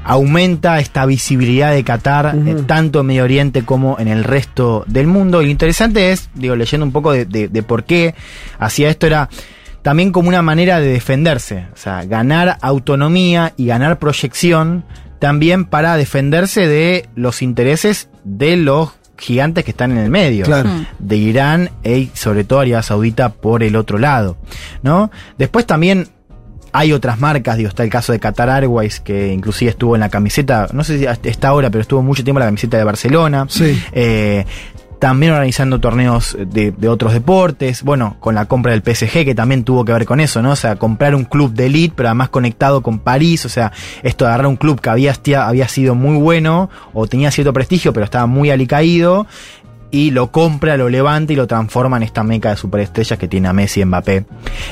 [0.04, 5.08] aumenta esta visibilidad de Qatar, eh, tanto en Medio Oriente como en el resto del
[5.08, 5.42] mundo.
[5.42, 8.14] Y lo interesante es, digo, leyendo un poco de, de- de por qué
[8.60, 9.28] hacía esto, era
[9.86, 14.84] también como una manera de defenderse, o sea, ganar autonomía y ganar proyección
[15.20, 20.70] también para defenderse de los intereses de los gigantes que están en el medio Claro.
[20.70, 20.86] Mm.
[20.98, 24.36] de Irán y sobre todo Arabia Saudita por el otro lado,
[24.82, 25.12] ¿no?
[25.38, 26.08] Después también
[26.72, 30.08] hay otras marcas, digo, está el caso de Qatar Airways, que inclusive estuvo en la
[30.08, 32.82] camiseta, no sé si hasta está ahora, pero estuvo mucho tiempo en la camiseta de
[32.82, 33.46] Barcelona.
[33.48, 33.80] Sí.
[33.92, 34.44] Eh,
[34.98, 39.84] también organizando torneos de, otros deportes, bueno, con la compra del PSG, que también tuvo
[39.84, 40.52] que ver con eso, ¿no?
[40.52, 44.24] O sea, comprar un club de elite, pero además conectado con París, o sea, esto
[44.24, 45.14] de agarrar un club que había,
[45.44, 49.26] había sido muy bueno, o tenía cierto prestigio, pero estaba muy alicaído,
[49.90, 53.48] y lo compra, lo levanta y lo transforma en esta meca de superestrellas que tiene
[53.48, 54.24] a Messi, Mbappé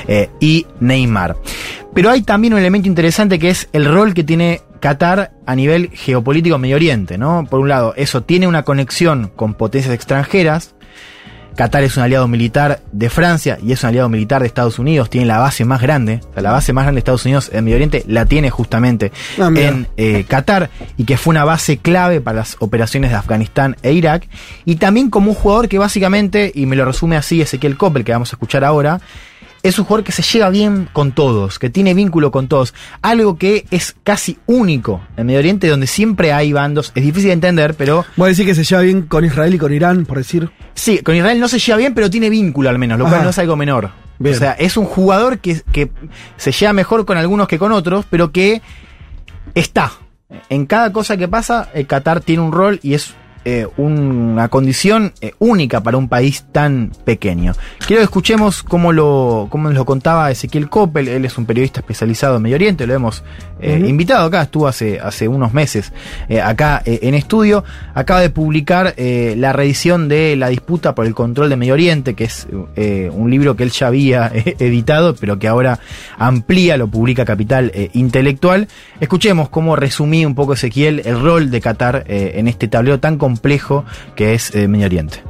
[0.07, 1.35] eh, y Neymar.
[1.93, 5.89] Pero hay también un elemento interesante que es el rol que tiene Qatar a nivel
[5.91, 7.45] geopolítico Medio Oriente, ¿no?
[7.49, 10.75] Por un lado, eso tiene una conexión con potencias extranjeras,
[11.55, 15.09] Qatar es un aliado militar de Francia y es un aliado militar de Estados Unidos,
[15.09, 17.63] tiene la base más grande, o sea, la base más grande de Estados Unidos en
[17.63, 22.19] Medio Oriente la tiene justamente Ah, en eh, Qatar y que fue una base clave
[22.19, 24.27] para las operaciones de Afganistán e Irak.
[24.65, 28.11] Y también como un jugador que básicamente, y me lo resume así Ezequiel Coppel que
[28.11, 28.99] vamos a escuchar ahora,
[29.67, 32.75] es un jugador que se lleva bien con todos, que tiene vínculo con todos.
[33.01, 36.91] Algo que es casi único en Medio Oriente, donde siempre hay bandos.
[36.93, 38.05] Es difícil de entender, pero.
[38.15, 40.51] Voy a decir que se lleva bien con Israel y con Irán, por decir.
[40.75, 43.23] Sí, con Israel no se lleva bien, pero tiene vínculo al menos, lo cual Ajá.
[43.23, 43.89] no es algo menor.
[44.19, 44.35] Bien.
[44.35, 45.89] O sea, es un jugador que, que
[46.37, 48.61] se lleva mejor con algunos que con otros, pero que
[49.55, 49.93] está.
[50.49, 53.15] En cada cosa que pasa, el Qatar tiene un rol y es
[53.47, 57.53] eh, una condición eh, única para un país tan pequeño.
[57.85, 61.81] Quiero que escuchemos cómo lo, cómo nos lo contaba Ezequiel Coppel, él es un periodista
[61.81, 63.23] especializado en Medio Oriente, lo hemos
[63.61, 65.93] eh, invitado acá, estuvo hace, hace unos meses
[66.43, 67.63] acá en estudio,
[67.93, 72.23] acaba de publicar la reedición de La disputa por el control de Medio Oriente, que
[72.23, 75.79] es un libro que él ya había editado, pero que ahora
[76.17, 78.67] amplía, lo publica Capital Intelectual.
[78.99, 83.34] Escuchemos cómo resumí un poco Ezequiel el rol de Qatar en este tablero tan complejo
[84.15, 85.23] que es eh, Medio Oriente.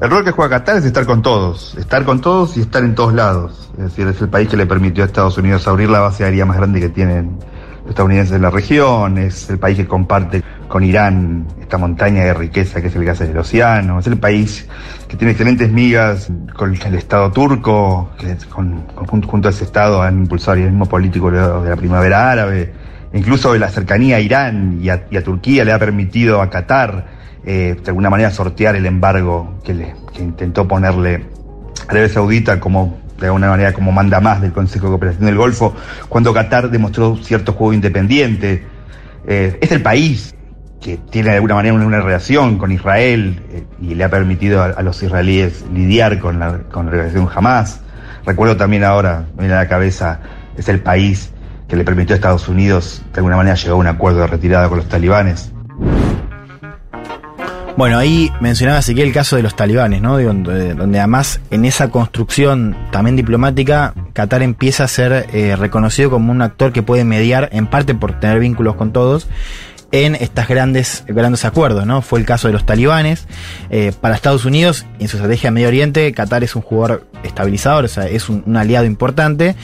[0.00, 2.94] El rol que juega Qatar es estar con todos, estar con todos y estar en
[2.94, 3.70] todos lados.
[3.78, 6.44] Es decir, es el país que le permitió a Estados Unidos abrir la base aérea
[6.44, 7.38] más grande que tienen
[7.82, 12.34] los estadounidenses en la región, es el país que comparte con Irán esta montaña de
[12.34, 14.66] riqueza que es el gas del océano, es el país
[15.06, 20.00] que tiene excelentes migas con el Estado turco, que con, con- junto, a ese Estado
[20.02, 22.72] han impulsado el mismo político de la primavera árabe,
[23.14, 27.06] incluso la cercanía a Irán y a, y a Turquía le ha permitido a Qatar
[27.46, 31.26] eh, de alguna manera sortear el embargo que, le, que intentó ponerle
[31.88, 35.74] Arabia Saudita como de alguna manera como manda más del Consejo de Cooperación del Golfo,
[36.08, 38.64] cuando Qatar demostró cierto juego independiente.
[39.26, 40.34] Eh, es el país
[40.80, 44.82] que tiene de alguna manera una, relación con Israel eh, y le ha permitido a,
[44.82, 47.80] los israelíes lidiar con la, con la Hamas.
[48.26, 50.20] Recuerdo también ahora, me viene a la cabeza,
[50.56, 51.30] es el país
[51.68, 54.68] que le permitió a Estados Unidos de alguna manera llegar a un acuerdo de retirada
[54.68, 55.50] con los talibanes.
[57.76, 60.16] Bueno, ahí mencionaba Ezequiel el caso de los talibanes, ¿no?
[60.16, 66.30] De Donde, además en esa construcción también diplomática, Qatar empieza a ser eh, reconocido como
[66.30, 69.26] un actor que puede mediar, en parte por tener vínculos con todos,
[69.90, 72.00] en estas grandes, grandes acuerdos, ¿no?
[72.00, 73.26] Fue el caso de los talibanes.
[73.70, 77.86] Eh, para Estados Unidos, en su estrategia de Medio Oriente, Qatar es un jugador estabilizador,
[77.86, 79.56] o sea, es un aliado importante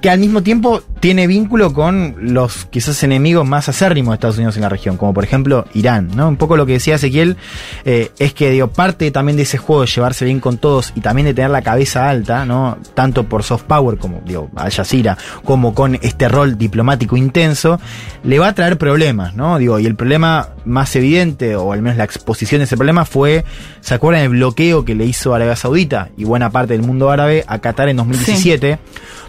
[0.00, 4.56] que al mismo tiempo tiene vínculo con los quizás enemigos más acérrimos de Estados Unidos
[4.56, 6.28] en la región, como por ejemplo Irán, ¿no?
[6.28, 7.36] Un poco lo que decía Ezequiel
[7.84, 11.00] eh, es que digo, parte también de ese juego de llevarse bien con todos y
[11.00, 12.78] también de tener la cabeza alta, ¿no?
[12.94, 17.80] Tanto por soft power como digo, Al Jazeera, como con este rol diplomático intenso,
[18.22, 19.58] le va a traer problemas, ¿no?
[19.58, 23.44] Digo, y el problema más evidente, o al menos la exposición de ese problema, fue,
[23.80, 27.44] ¿se acuerdan el bloqueo que le hizo Arabia Saudita y buena parte del mundo árabe
[27.46, 28.78] a Qatar en 2017?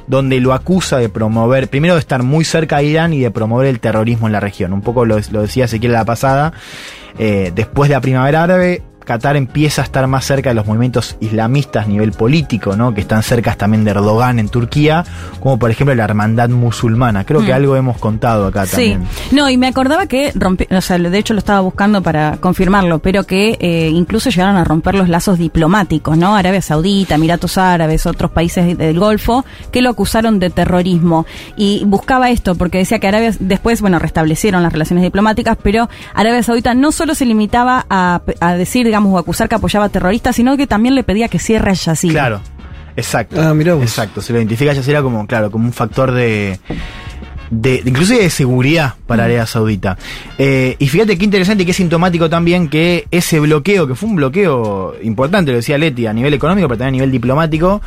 [0.09, 3.67] Donde lo acusa de promover, primero de estar muy cerca de Irán y de promover
[3.67, 4.73] el terrorismo en la región.
[4.73, 6.51] Un poco lo, lo decía Ezequiel la pasada.
[7.19, 11.17] Eh, después de la primavera árabe, Qatar empieza a estar más cerca de los movimientos
[11.19, 12.93] islamistas a nivel político, ¿no?
[12.93, 15.03] Que están cerca también de Erdogan en Turquía,
[15.39, 17.23] como por ejemplo la hermandad musulmana.
[17.25, 17.55] Creo que Mm.
[17.55, 19.03] algo hemos contado acá Sí, también.
[19.31, 22.99] no, y me acordaba que rompió, o sea, de hecho lo estaba buscando para confirmarlo,
[22.99, 26.35] pero que eh, incluso llegaron a romper los lazos diplomáticos, ¿no?
[26.35, 31.25] Arabia Saudita, Emiratos Árabes, otros países del Golfo, que lo acusaron de terrorismo.
[31.55, 36.43] Y buscaba esto, porque decía que Arabia, después, bueno, restablecieron las relaciones diplomáticas, pero Arabia
[36.43, 40.35] Saudita no solo se limitaba a, a decir, digamos, o acusar que apoyaba a terroristas,
[40.35, 42.13] sino que también le pedía que cierre Al Jazeera.
[42.13, 42.41] Claro,
[42.95, 43.41] exacto.
[43.41, 43.83] Ah, mirá vos.
[43.83, 46.59] Exacto, se lo identifica a Jazeera como, claro, como un factor de.
[47.51, 49.97] De, de- inclusive de seguridad para Arabia Saudita.
[50.37, 54.17] Eh, y fíjate qué interesante y qué sintomático también que ese bloqueo, que fue un
[54.17, 57.81] bloqueo importante, lo decía Leti, a nivel económico, pero también a nivel diplomático,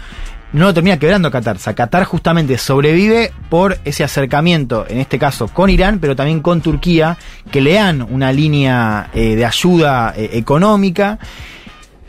[0.52, 1.56] no lo termina quebrando Qatar.
[1.56, 6.40] O sea, Qatar justamente sobrevive por ese acercamiento, en este caso con Irán, pero también
[6.40, 7.16] con Turquía,
[7.50, 11.18] que le dan una línea eh, de ayuda eh, económica.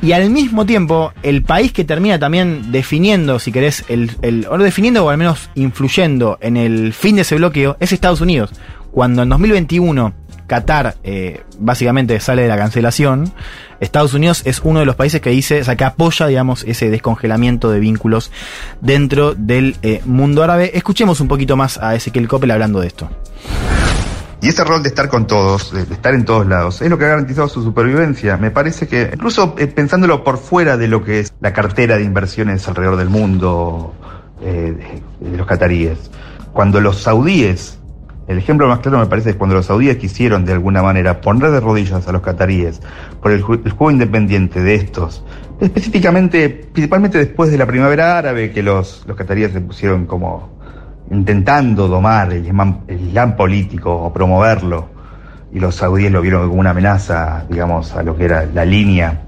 [0.02, 4.58] Y al mismo tiempo, el país que termina también definiendo, si querés, el, el, o
[4.58, 8.52] definiendo o al menos influyendo en el fin de ese bloqueo, es Estados Unidos.
[8.92, 10.14] Cuando en 2021
[10.54, 13.34] Qatar eh, básicamente sale de la cancelación,
[13.80, 16.92] Estados Unidos es uno de los países que dice, o sea, que apoya, digamos, ese
[16.92, 18.32] descongelamiento de vínculos
[18.80, 20.70] dentro del eh, mundo árabe.
[20.76, 23.10] Escuchemos un poquito más a Ezequiel Coppel hablando de esto.
[24.42, 27.06] Y ese rol de estar con todos, de, estar en todos lados, es lo que
[27.06, 28.38] ha garantizado su supervivencia.
[28.38, 32.04] Me parece que, incluso eh, pensándolo por fuera de lo que es la cartera de
[32.04, 33.96] inversiones alrededor del mundo
[34.40, 36.12] de, de los cataríes,
[36.52, 37.80] cuando los saudíes,
[38.28, 41.52] el ejemplo más claro me parece es cuando los saudíes quisieron de alguna manera poner
[41.52, 42.82] de rodillas a los cataríes
[43.22, 45.24] por el, ju- el juego independiente de estos,
[45.60, 50.54] específicamente, principalmente después de la primavera árabe, que los, los cataríes se pusieron como
[51.12, 54.88] intentando domar el islam, el islam político o promoverlo,
[55.54, 59.22] y los saudíes lo vieron como una amenaza, digamos, a lo que era la línea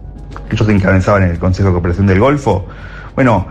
[0.49, 2.65] que ellos encabezaban en el Consejo de Cooperación del Golfo.
[3.13, 3.45] Bueno,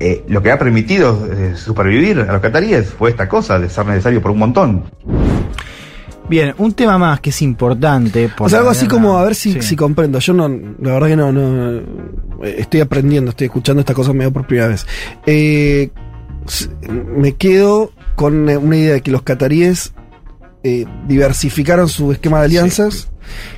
[0.00, 3.86] eh, lo que ha permitido eh, supervivir a los cataríes fue esta cosa de ser
[3.86, 4.84] necesario por un montón.
[6.28, 8.28] Bien, un tema más que es importante.
[8.36, 9.62] por O sea, algo así como, a ver si, Sí.
[9.62, 10.18] si comprendo.
[10.18, 11.76] Yo no, la verdad que no, no,
[12.44, 14.84] eh, estoy aprendiendo, estoy escuchando estas cosas medio por primera vez.
[15.24, 15.90] Eh,
[17.16, 19.92] me quedo con una idea de que los cataríes
[20.64, 23.08] eh, diversificaron su esquema de alianzas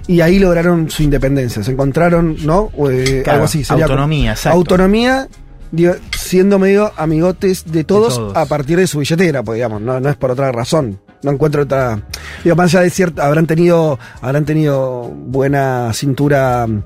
[0.07, 1.63] y ahí lograron su independencia.
[1.63, 2.71] Se encontraron, ¿no?
[2.91, 3.65] Eh, Claro, algo así.
[3.65, 4.59] sería autonomía, exacto.
[4.59, 5.29] Autonomía
[5.71, 8.37] digo, siendo medio amigotes de todos, todos.
[8.37, 11.01] a partir de su billetera, pues digamos, no, no es por otra razón.
[11.23, 12.01] No encuentro otra.
[12.45, 16.83] Digo, más allá de cierto, habrán tenido, habrán tenido buena cintura mm,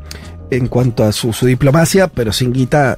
[0.51, 2.97] en cuanto a su, su diplomacia, pero sin guita.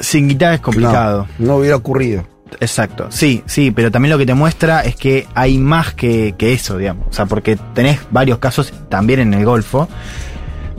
[0.00, 1.26] Sin guitarra es complicado.
[1.38, 2.26] No, no hubiera ocurrido.
[2.60, 6.52] Exacto, sí, sí, pero también lo que te muestra es que hay más que, que
[6.52, 7.08] eso, digamos.
[7.08, 9.88] O sea, porque tenés varios casos también en el Golfo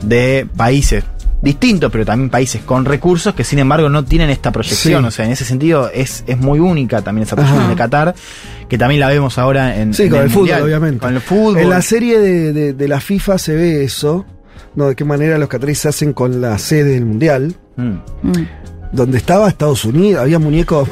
[0.02, 1.04] de países
[1.46, 5.02] distintos, pero también países con recursos que sin embargo no tienen esta proyección.
[5.04, 5.08] Sí.
[5.08, 7.70] O sea, en ese sentido es, es muy única también esa proyección Ajá.
[7.70, 8.14] de Qatar,
[8.68, 10.62] que también la vemos ahora en, Sí, en con el, fútbol, Mundial.
[10.62, 10.98] obviamente.
[11.00, 11.58] Con el fútbol.
[11.58, 14.26] En la serie de, de- de la FIFA se ve eso,
[14.74, 14.88] ¿no?
[14.88, 17.54] De qué manera los cataríes se hacen con la sede del mundial.
[17.76, 17.94] Mm.
[18.92, 20.88] Donde estaba Estados Unidos, había muñecos.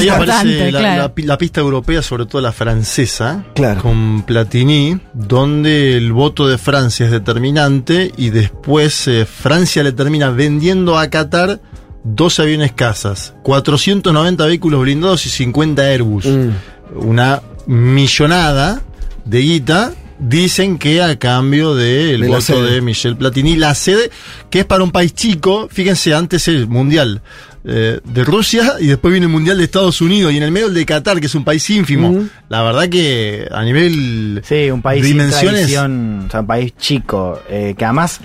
[0.00, 1.02] Ahí aparece la, claro.
[1.02, 3.82] la pi- la pista europea, sobre todo la francesa, Claro.
[3.82, 10.30] con Platini, donde el voto de Francia es determinante y después eh, Francia le termina
[10.30, 11.60] vendiendo a Qatar
[12.04, 16.26] dos aviones casas, 490 vehículos blindados y 50 Airbus.
[16.26, 16.50] Mm.
[16.96, 18.80] Una millonada
[19.24, 19.92] de guita.
[20.18, 24.10] Dicen que a cambio del De voto de Michel Platini, la sede,
[24.48, 27.20] que es para un país chico, fíjense, antes el Mundial
[27.68, 30.68] eh, de Rusia y después viene el Mundial de Estados Unidos y en el medio
[30.68, 32.24] el de Qatar, que es un país ínfimo.
[32.48, 37.40] La verdad que a nivel Sí, un país dimensiones tradición, o sea, un país chico,
[37.48, 38.20] eh, que además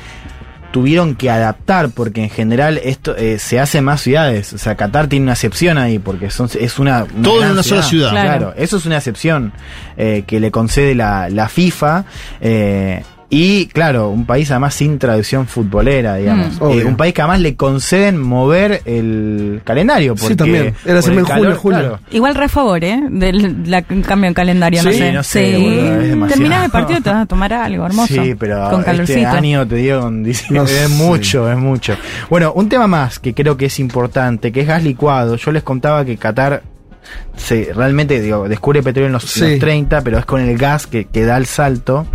[0.71, 4.53] tuvieron que adaptar porque en general esto eh, se hace más ciudades.
[4.53, 7.63] O sea, Qatar tiene una excepción ahí porque son, es una, una Todo en una
[7.63, 8.11] sola ciudad.
[8.11, 8.29] Claro.
[8.39, 8.53] Claro.
[8.57, 9.51] eso es una excepción
[9.97, 12.05] eh, que le concede la, la FIFA.
[12.39, 16.59] eh, y claro, un país además sin tradición futbolera, digamos.
[16.61, 16.71] Mm.
[16.71, 20.15] Eh, un país que además le conceden mover el calendario.
[20.17, 20.75] Sí, Porque también.
[20.85, 21.79] Era por el julio, calor, julio.
[21.79, 21.99] claro.
[22.11, 23.01] Igual re a favor, ¿eh?
[23.09, 25.11] Del la- cambio en calendario, no Sí, sé.
[25.13, 26.27] no sé, boludo.
[26.27, 28.13] Terminás el partido y te vas a tomar algo hermoso.
[28.13, 29.17] Sí, pero Con calorcito.
[29.19, 31.95] este año te digo, con diciembre, No es mucho, es mucho.
[32.29, 35.37] Bueno, un tema más que creo que es importante, que es gas licuado.
[35.37, 36.63] Yo les contaba que Qatar
[37.35, 39.39] se, realmente digo, descubre petróleo en los, Sí.
[39.51, 42.05] los 30, pero es con el gas que, que da el salto.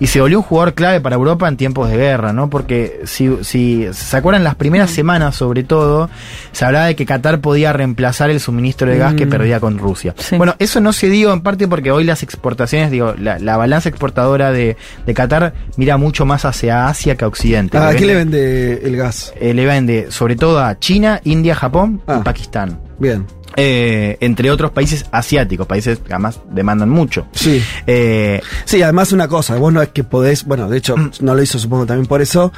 [0.00, 2.50] Y se volvió un jugador clave para Europa en tiempos de guerra, ¿no?
[2.50, 6.10] Porque si, si se acuerdan las primeras semanas, sobre todo,
[6.50, 9.30] se hablaba de que Qatar podía reemplazar el suministro de gas que Mm.
[9.30, 10.14] perdía con Rusia.
[10.18, 10.36] Sí.
[10.36, 13.90] Bueno, eso no se dio en parte porque hoy las exportaciones, digo, la, la balanza
[13.90, 14.76] exportadora de,
[15.06, 17.78] de Qatar mira mucho más hacia Asia que a Occidente.
[17.78, 18.38] ¿A Le qué le vende-
[18.74, 19.32] vende el gas?
[19.40, 22.18] eh, le vende sobre todo a China, India, Japón Ah.
[22.20, 22.80] y Pakistán.
[22.98, 23.24] Bien.
[23.56, 27.26] Eh, entre otros países asiáticos, países que además demandan mucho.
[27.32, 27.62] Sí.
[27.86, 31.42] Eh, Sí, además una cosa, vos no es que podés, bueno, de hecho no lo
[31.42, 32.52] hizo supongo también por eso,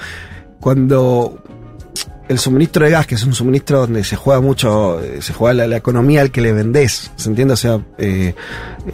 [0.60, 1.42] cuando
[2.28, 5.54] el suministro de gas, que es un suministro donde se juega mucho, eh, se juega
[5.54, 7.54] la, la economía al que le vendés, ¿se entiende?
[7.54, 8.34] O sea, eh,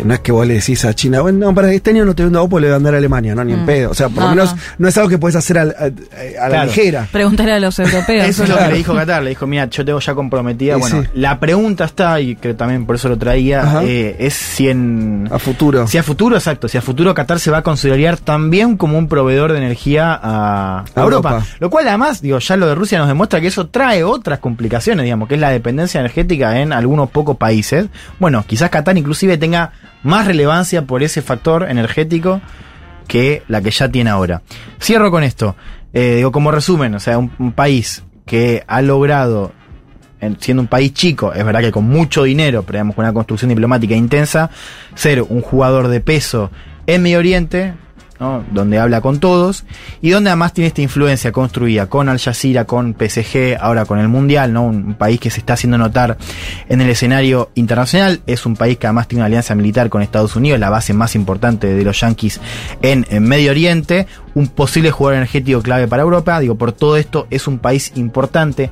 [0.04, 2.22] no es que vos le decís a China, bueno, no, para este año no te
[2.24, 3.66] vendo a vos, pues le voy a vender a Alemania, no, ni en Mm.
[3.66, 3.90] pedo.
[3.90, 4.60] O sea, por lo No, menos no.
[4.78, 4.88] no.
[4.88, 7.06] es algo que puedes hacer a, la ligera.
[7.12, 8.26] Preguntarle a los europeos.
[8.26, 9.22] Eso es lo que le dijo Qatar.
[9.22, 10.76] Le dijo, mira, yo tengo ya comprometida.
[10.76, 11.08] Y bueno, sí.
[11.14, 15.28] la pregunta está, y creo también por eso lo traía, eh, es si en...
[15.30, 15.86] A futuro.
[15.86, 19.08] Si a futuro, exacto, si a futuro Qatar se va a considerar también como un
[19.08, 21.30] proveedor de energía A Europa.
[21.30, 21.46] Europa.
[21.58, 25.04] Lo cual además, digo, ya lo de Rusia nos demuestra que eso trae otras complicaciones,
[25.04, 27.86] digamos, que es la dependencia energética en algunos pocos países.
[28.18, 29.72] Bueno, quizás Qatar inclusive tenga
[30.02, 32.40] más relevancia por ese factor energético
[33.06, 34.42] que la que ya tiene ahora.
[34.80, 35.56] Cierro con esto.
[35.92, 39.52] Eh, digo, como resumen, o sea, un, país que ha logrado,
[40.20, 43.12] en- siendo un país chico, es verdad que con mucho dinero, pero digamos con una
[43.12, 44.50] construcción diplomática intensa,
[44.94, 46.50] ser un jugador de peso
[46.86, 47.74] en Medio Oriente,
[48.20, 48.44] ¿no?
[48.52, 49.64] donde habla con todos
[50.00, 54.08] y donde además tiene esta influencia construida con Al Jazeera, con PSG, ahora con el
[54.08, 54.64] Mundial, ¿no?
[54.64, 56.18] un país que se está haciendo notar
[56.68, 58.20] en el escenario internacional.
[58.26, 61.14] Es un país que además tiene una alianza militar con Estados Unidos, la base más
[61.14, 62.40] importante de los yanquis
[62.82, 66.38] en, en Medio Oriente, un posible jugador energético clave para Europa.
[66.40, 68.70] Digo, por todo esto es un país importante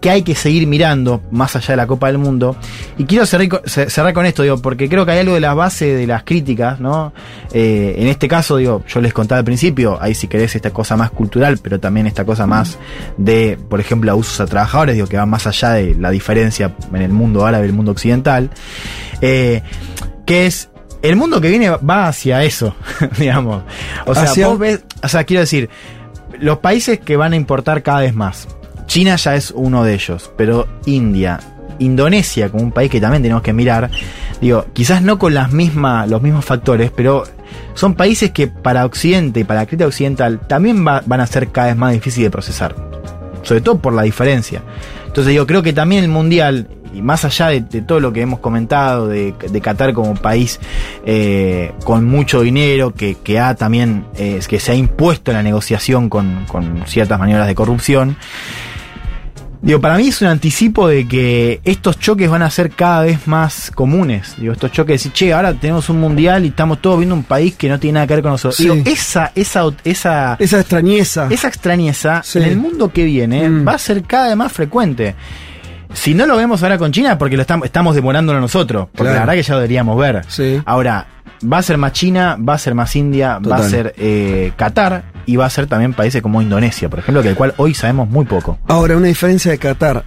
[0.00, 2.56] que hay que seguir mirando más allá de la Copa del Mundo.
[2.96, 5.94] Y quiero cerrar, cerrar con esto, digo, porque creo que hay algo de la base
[5.94, 7.12] de las críticas, ¿no?
[7.52, 10.96] Eh, en este caso, digo, yo les contaba al principio, hay si querés esta cosa
[10.96, 12.78] más cultural, pero también esta cosa más
[13.18, 17.02] de, por ejemplo, abusos a trabajadores, digo, que va más allá de la diferencia en
[17.02, 18.50] el mundo árabe y el mundo occidental.
[19.20, 19.62] Eh,
[20.24, 20.70] que es
[21.02, 22.74] el mundo que viene va hacia eso,
[23.18, 23.62] digamos.
[24.06, 25.68] O sea, Hacia- vos ves, o sea, quiero decir,
[26.38, 28.48] los países que van a importar cada vez más.
[28.90, 31.38] China ya es uno de ellos, pero India,
[31.78, 33.88] Indonesia, como un país que también tenemos que mirar,
[34.40, 37.22] digo, quizás no con las mismas, los mismos factores, pero
[37.74, 41.48] son países que para Occidente y para la crítica occidental también va- van a ser
[41.50, 42.74] cada vez más difíciles de procesar.
[43.44, 44.60] Sobre todo por la diferencia.
[45.06, 48.20] Entonces yo creo que también el Mundial, y más allá de, de todo lo que
[48.22, 50.58] hemos comentado, de, de Qatar como país
[51.06, 55.42] eh, con mucho dinero, que, que ha también, eh, que se ha impuesto en la
[55.44, 58.16] negociación con, con ciertas maniobras de corrupción,
[59.62, 63.26] Digo, para mí es un anticipo de que estos choques van a ser cada vez
[63.26, 64.34] más comunes.
[64.38, 67.24] Digo, estos choques de decir, che, ahora tenemos un mundial y estamos todos viendo un
[67.24, 68.56] país que no tiene nada que ver con nosotros.
[68.56, 68.62] Sí.
[68.70, 71.26] Digo, esa, esa, esa, Esa extrañeza.
[71.28, 72.38] esa extrañeza Sí.
[72.38, 73.68] en el mundo que viene Mm.
[73.68, 75.14] va a ser cada vez más frecuente.
[75.92, 78.84] Si no lo vemos ahora con China, porque lo estamos, estamos demorándolo nosotros.
[78.92, 79.14] Porque Claro.
[79.14, 80.22] la verdad que ya lo deberíamos ver.
[80.28, 80.62] Sí.
[80.64, 81.06] Ahora,
[81.42, 85.04] va a ser más China, va a ser más India, va a ser eh, Qatar
[85.26, 88.24] y va a ser también países como Indonesia, por ejemplo, del cual hoy sabemos muy
[88.24, 88.58] poco.
[88.66, 90.04] Ahora, una diferencia de Qatar,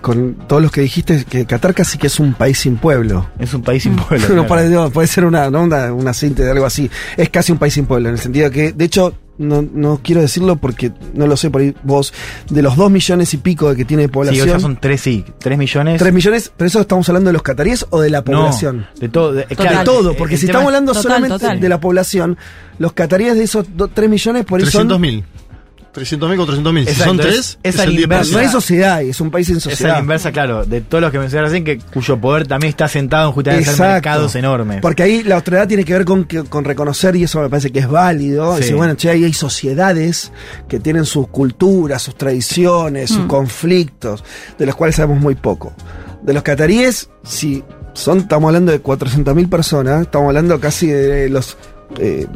[0.00, 3.28] con todos los que dijiste, es que Qatar casi que es un país sin pueblo.
[3.38, 4.26] Es un país sin pueblo.
[4.36, 4.90] No, claro.
[4.90, 5.62] puede ser una, ¿no?
[5.62, 6.90] una, una síntesis de algo así.
[7.16, 10.20] Es casi un país sin pueblo, en el sentido que, de hecho, no, no, quiero
[10.20, 12.12] decirlo porque no lo sé por ahí vos,
[12.48, 14.44] de los 2 millones y pico de que tiene población.
[14.44, 15.98] Sí, o sea, son 3, sí, 3 millones.
[15.98, 18.86] 3 millones, pero eso estamos hablando de los cataríes o de la población.
[18.98, 22.36] De todo, de, claro, de todo, porque si estamos hablando solamente de la población,
[22.78, 24.70] los cataríes de esos 2, 3 millones por eso.
[24.70, 25.24] 300 mil.
[25.96, 26.88] 300.000 con 300.000.
[26.88, 28.32] Si son tres, es, es, es inversa.
[28.32, 29.92] No hay sociedad, es un país en sociedad.
[29.92, 32.86] Es la inversa, claro, de todos los que mencionaron recién, que, cuyo poder también está
[32.88, 34.80] sentado en justamente mercados enormes.
[34.82, 37.78] Porque ahí la autoridad tiene que ver con, con reconocer, y eso me parece que
[37.78, 38.60] es válido, sí.
[38.60, 40.32] decir, bueno, che, ahí hay sociedades
[40.68, 43.28] que tienen sus culturas, sus tradiciones, sus mm.
[43.28, 44.22] conflictos,
[44.58, 45.74] de los cuales sabemos muy poco.
[46.22, 47.64] De los cataríes, si
[47.94, 51.56] son, estamos hablando de 400.000 personas, estamos hablando casi de los...
[51.98, 52.26] Eh,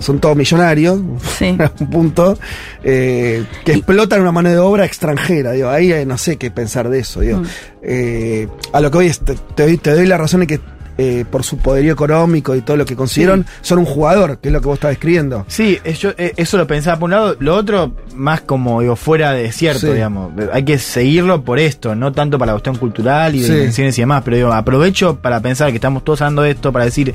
[0.00, 1.00] son todos millonarios,
[1.38, 1.56] Sí.
[1.60, 2.36] a un punto,
[2.82, 5.52] eh, que explotan una mano de obra extranjera.
[5.52, 7.20] Digo, ahí eh, no sé qué pensar de eso.
[7.20, 7.38] Digo.
[7.38, 7.46] Mm.
[7.82, 10.60] Eh, a lo que hoy es, te, te doy, te doy la razón de que
[11.02, 14.52] eh, por su poderío económico y todo lo que consiguieron, son un jugador, que es
[14.52, 15.46] lo que vos estás describiendo.
[15.48, 17.36] Sí, es- yo, eh, eso lo pensaba por un lado.
[17.40, 19.92] Lo otro, más como digo, fuera de cierto, Sí.
[19.94, 20.32] digamos.
[20.52, 23.52] Hay que seguirlo por esto, no tanto para la cuestión cultural y de Sí.
[23.54, 24.22] dimensiones y demás.
[24.24, 27.14] Pero digo, aprovecho para pensar que estamos todos hablando de esto, para decir,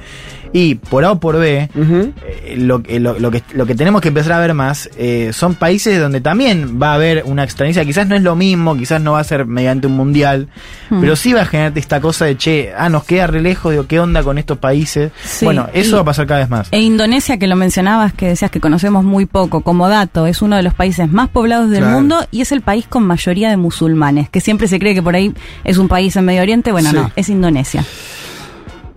[0.51, 4.01] y por A o por B, eh, lo, eh, lo, lo que, lo que tenemos
[4.01, 7.83] que empezar a ver más eh, son países donde también va a haber una extrañeza.
[7.83, 10.47] Quizás no es lo mismo, quizás no va a ser mediante un mundial,
[10.89, 11.01] Hmm.
[11.01, 13.87] pero sí va a generar esta cosa de che, ah, nos queda re lejos, digo,
[13.87, 15.11] ¿qué onda con estos países?
[15.23, 16.67] Sí, bueno, eso y- va a pasar cada vez más.
[16.71, 20.55] E Indonesia, que lo mencionabas, que decías que conocemos muy poco, como dato, es uno
[20.55, 21.95] de los países más poblados del Claro.
[21.97, 25.15] mundo y es el país con mayoría de musulmanes, que siempre se cree que por
[25.15, 25.33] ahí
[25.63, 26.95] es un país en Medio Oriente, bueno, Sí.
[26.95, 27.83] no, es Indonesia.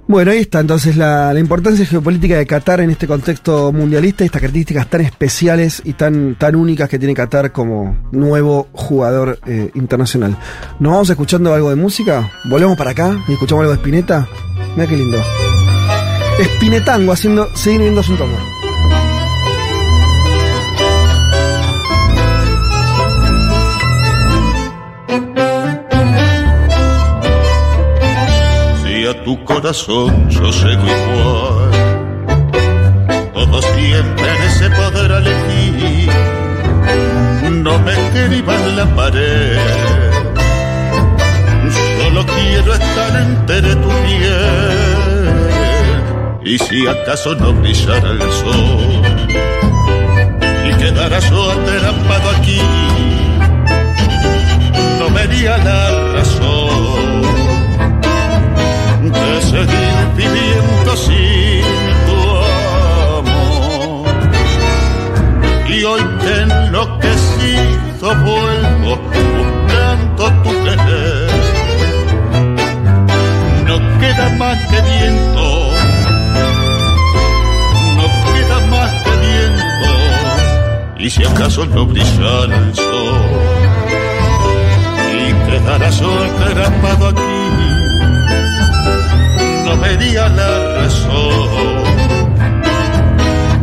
[0.08, 4.40] Bueno, ahí está entonces la, la importancia geopolítica de Qatar en este contexto mundialista, estas
[4.40, 10.34] características tan especiales y tan, tan únicas que tiene Qatar como nuevo jugador eh, internacional.
[10.80, 12.32] ¿Nos vamos escuchando algo de música?
[12.44, 14.26] ¿Volvemos para acá y escuchamos algo de Spinetta?
[14.76, 15.18] Mira qué lindo.
[16.56, 18.16] Spinetango haciendo, seguir viendo su
[29.08, 31.70] a tu corazón yo llego igual,
[33.32, 36.10] todo siempre se podrá elegir.
[37.64, 39.58] No me escriban la pared,
[41.98, 45.28] solo quiero estar entre tu piel.
[46.44, 49.02] Y si acaso no brillara el sol
[50.68, 52.60] y quedara yo atrapado aquí,
[54.98, 56.67] no vería la razón
[59.40, 61.62] seguir viviendo sin
[62.06, 62.18] tu
[63.18, 64.06] amor.
[65.68, 68.92] Y hoy que enloquecido vuelvo
[69.36, 71.30] buscando tu querer.
[73.66, 75.44] No queda más que viento,
[78.34, 79.08] queda más
[81.24, 83.20] acaso no brillara el sol
[85.14, 87.37] y quedara yo atrapado aquí,
[89.68, 91.84] no vería la razón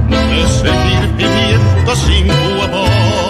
[0.10, 3.25] de seguir viviendo sin tu amor.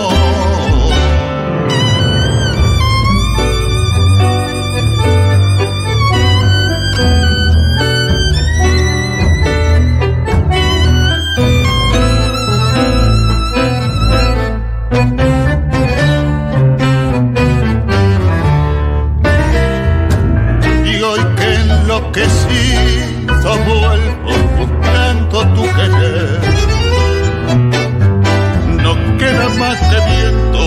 [28.84, 30.62] No queda más de viento,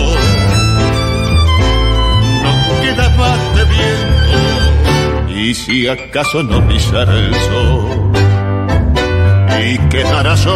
[2.43, 2.51] no
[2.81, 5.39] queda más de viento.
[5.39, 8.11] Y si acaso no pisara el sol
[9.61, 10.55] y quedara yo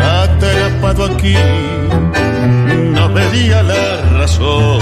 [0.00, 1.36] atrapado aquí,
[2.92, 4.80] no vería la razón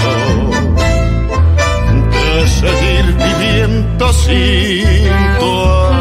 [2.11, 5.96] de seguir viviendo sin tu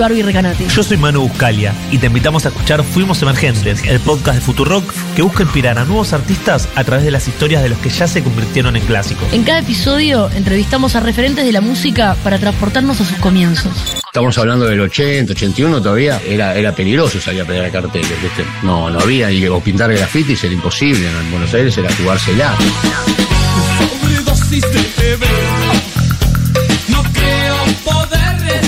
[0.00, 0.66] Barbie Recanati.
[0.66, 4.92] Yo soy Manu Buscalia y te invitamos a escuchar Fuimos Emergentes, el podcast de Futurock
[5.14, 8.08] que busca inspirar a nuevos artistas a través de las historias de los que ya
[8.08, 9.30] se convirtieron en clásicos.
[9.32, 14.00] En cada episodio entrevistamos a referentes de la música para transportarnos a sus comienzos.
[14.06, 16.20] Estamos hablando del 80, 81 todavía.
[16.26, 18.22] Era, era peligroso salir a pegar carteles.
[18.22, 18.44] ¿viste?
[18.62, 19.30] No, no había.
[19.30, 21.08] Y, o pintar grafitis era imposible.
[21.08, 22.56] En Buenos Aires era jugársela.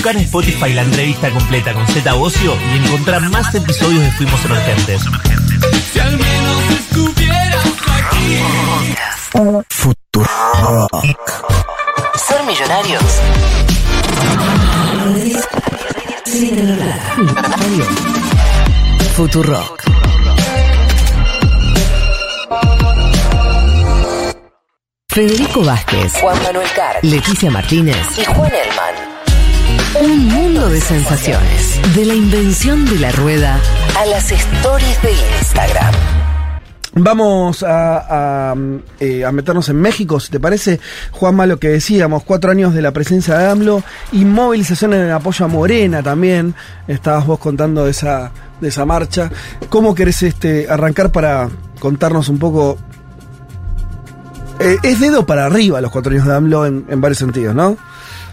[0.03, 4.43] Buscar en Spotify la entrevista completa con Z Bocio y encontrar más episodios de Fuimos
[4.43, 5.01] Emergentes.
[5.93, 8.39] Si al menos estuvieras aquí.
[9.69, 11.05] Futurock.
[12.17, 13.01] Ser millonarios.
[19.15, 19.83] Futurock.
[25.07, 29.02] Federico Vázquez, Juan Manuel Carr, Leticia Martínez y Juan Elman.
[30.01, 31.79] Un mundo de sensaciones.
[31.95, 33.59] De la invención de la rueda
[33.95, 35.93] a las stories de Instagram.
[36.95, 37.65] Vamos eh,
[39.23, 40.79] a meternos en México, si te parece,
[41.11, 45.45] Juanma, lo que decíamos, cuatro años de la presencia de AMLO y movilización en apoyo
[45.45, 46.55] a Morena también.
[46.87, 49.29] Estabas vos contando de esa, de esa marcha.
[49.69, 51.49] ¿Cómo querés este, arrancar para
[51.79, 52.79] contarnos un poco?
[54.59, 57.77] Eh, es dedo para arriba los cuatro años de AMLO en, en varios sentidos, ¿no?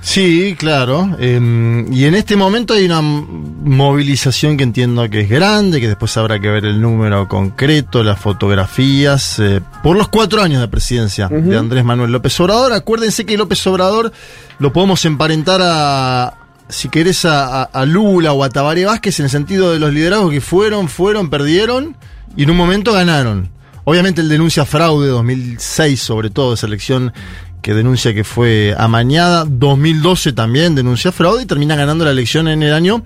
[0.03, 1.17] Sí, claro.
[1.19, 6.17] eh, y en este momento hay una movilización que entiendo que es grande, que después
[6.17, 11.29] habrá que ver el número concreto, las fotografías, eh, por los cuatro años de presidencia
[11.29, 12.73] de Andrés Manuel López Obrador.
[12.73, 14.13] Acuérdense que López Obrador
[14.59, 16.35] lo podemos emparentar a,
[16.69, 19.93] si querés, a, a- a Lula o a Tabaré Vázquez en el sentido de los
[19.93, 21.97] liderazgos que fueron, fueron, perdieron
[22.37, 23.51] y en un momento ganaron.
[23.85, 27.13] Obviamente él denuncia fraude 2006, sobre todo, esa elección
[27.63, 29.45] que denuncia que fue amañada.
[29.49, 33.03] 2012 también denuncia fraude y termina ganando la elección en el año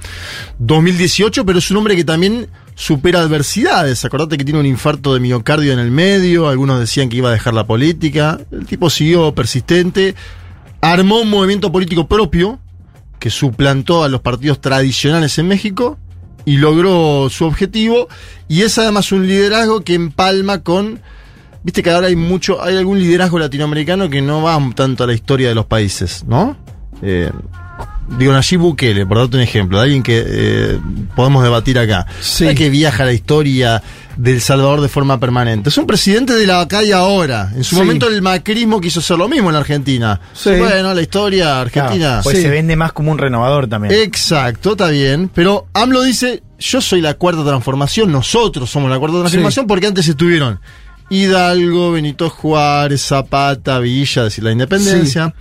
[0.59, 4.05] 2018, pero es un hombre que también supera adversidades.
[4.05, 7.33] Acordate que tiene un infarto de miocardio en el medio, algunos decían que iba a
[7.33, 8.41] dejar la política.
[8.51, 10.15] El tipo siguió persistente,
[10.81, 12.59] armó un movimiento político propio
[13.19, 15.99] que suplantó a los partidos tradicionales en México
[16.45, 18.09] y logró su objetivo.
[18.49, 21.01] Y es además un liderazgo que empalma con.
[21.65, 22.63] Viste que ahora hay mucho.
[22.63, 26.57] Hay algún liderazgo latinoamericano que no va tanto a la historia de los países, ¿no?
[27.03, 27.31] Eh,
[28.19, 30.79] digo, Nayib Bukele, por darte un ejemplo, de alguien que eh,
[31.17, 32.07] podemos debatir acá.
[32.21, 33.83] Es que viaja a la historia
[34.17, 35.71] del Salvador de forma permanente.
[35.71, 37.51] Es un presidente de la acá y ahora.
[37.57, 37.81] En su Sí.
[37.81, 40.21] momento el macrismo quiso hacer lo mismo en la Argentina.
[40.35, 40.51] Sí.
[40.59, 41.97] Bueno, la historia argentina.
[42.07, 43.95] Claro, pues se vende más como un renovador también.
[43.95, 45.31] Exacto, está bien.
[45.35, 50.07] Pero AMLO dice, yo soy la cuarta transformación, nosotros somos la cuarta transformación porque antes
[50.07, 50.61] estuvieron
[51.11, 55.35] Hidalgo, Benito Juárez, Zapata, Villa, es decir, la independencia,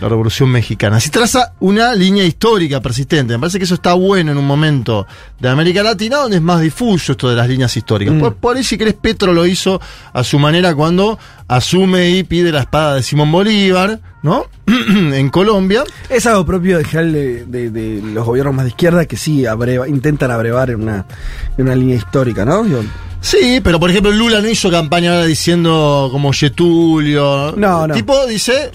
[0.00, 0.96] la revolución mexicana.
[0.96, 3.32] Así traza una línea histórica persistente.
[3.34, 5.06] Me parece que eso está bueno en un momento
[5.40, 8.14] de América Latina donde es más difuso esto de las líneas históricas.
[8.14, 8.20] Mm.
[8.20, 9.80] Por, por ahí, si querés, Petro lo hizo
[10.12, 11.18] a su manera cuando
[11.48, 14.46] asume y pide la espada de Simón Bolívar, ¿no?
[14.66, 15.84] en Colombia.
[16.08, 20.30] Es algo propio de, de, de- los gobiernos más de izquierda que sí abreva- intentan
[20.30, 21.06] abrevar en una,
[21.56, 22.64] en una línea histórica, ¿no?
[23.20, 27.52] Sí, pero por ejemplo Lula no hizo campaña ahora diciendo como Getulio.
[27.56, 27.94] No, no.
[27.94, 28.70] Tipo dice,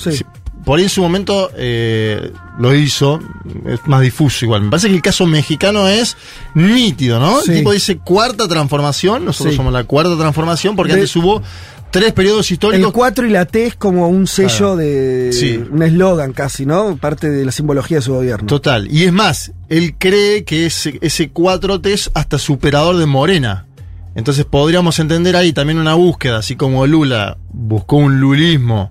[0.66, 3.20] por ahí en su momento eh, lo hizo,
[3.68, 4.64] es más difuso igual.
[4.64, 6.18] Me parece que el caso mexicano es
[6.56, 7.42] nítido, ¿no?
[7.42, 7.52] Sí.
[7.52, 9.58] El tipo dice cuarta transformación, nosotros Sí.
[9.58, 11.42] somos la cuarta transformación porque De- antes hubo
[11.90, 12.88] tres periodos históricos.
[12.88, 14.76] El 4 y la T es como un sello Claro.
[14.78, 15.30] de.
[15.32, 15.64] Sí.
[15.72, 16.98] Un eslogan casi, ¿no?
[16.98, 18.48] Parte de la simbología de su gobierno.
[18.48, 18.88] Total.
[18.92, 23.68] Y es más, él cree que ese, ese 4T es hasta superador de Morena.
[24.16, 28.90] Entonces podríamos entender ahí también una búsqueda, así como Lula buscó un lulismo,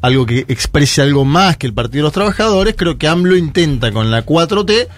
[0.00, 3.92] algo que exprese algo más que el Partido de los Trabajadores, creo que AMLO intenta
[3.92, 4.88] con la 4T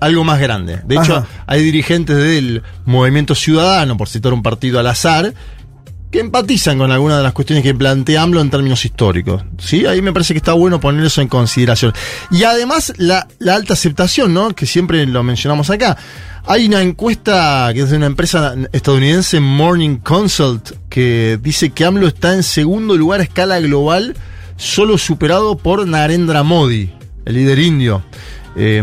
[0.00, 0.80] algo más grande.
[0.84, 5.34] De hecho, hay dirigentes del Movimiento Ciudadano, por citar un partido al azar,
[6.10, 9.42] que empatizan con algunas de las cuestiones que plantea AMLO en términos históricos.
[9.58, 9.86] ¿sí?
[9.86, 11.92] Ahí me parece que está bueno poner eso en consideración.
[12.30, 14.54] Y además la, la alta aceptación, ¿no?
[14.54, 15.98] que siempre lo mencionamos acá.
[16.50, 22.06] Hay una encuesta que es de una empresa estadounidense, Morning Consult, que dice que AMLO
[22.06, 24.16] está en segundo lugar a escala global,
[24.56, 26.90] solo superado por Narendra Modi,
[27.26, 28.02] el líder indio.
[28.56, 28.82] Eh,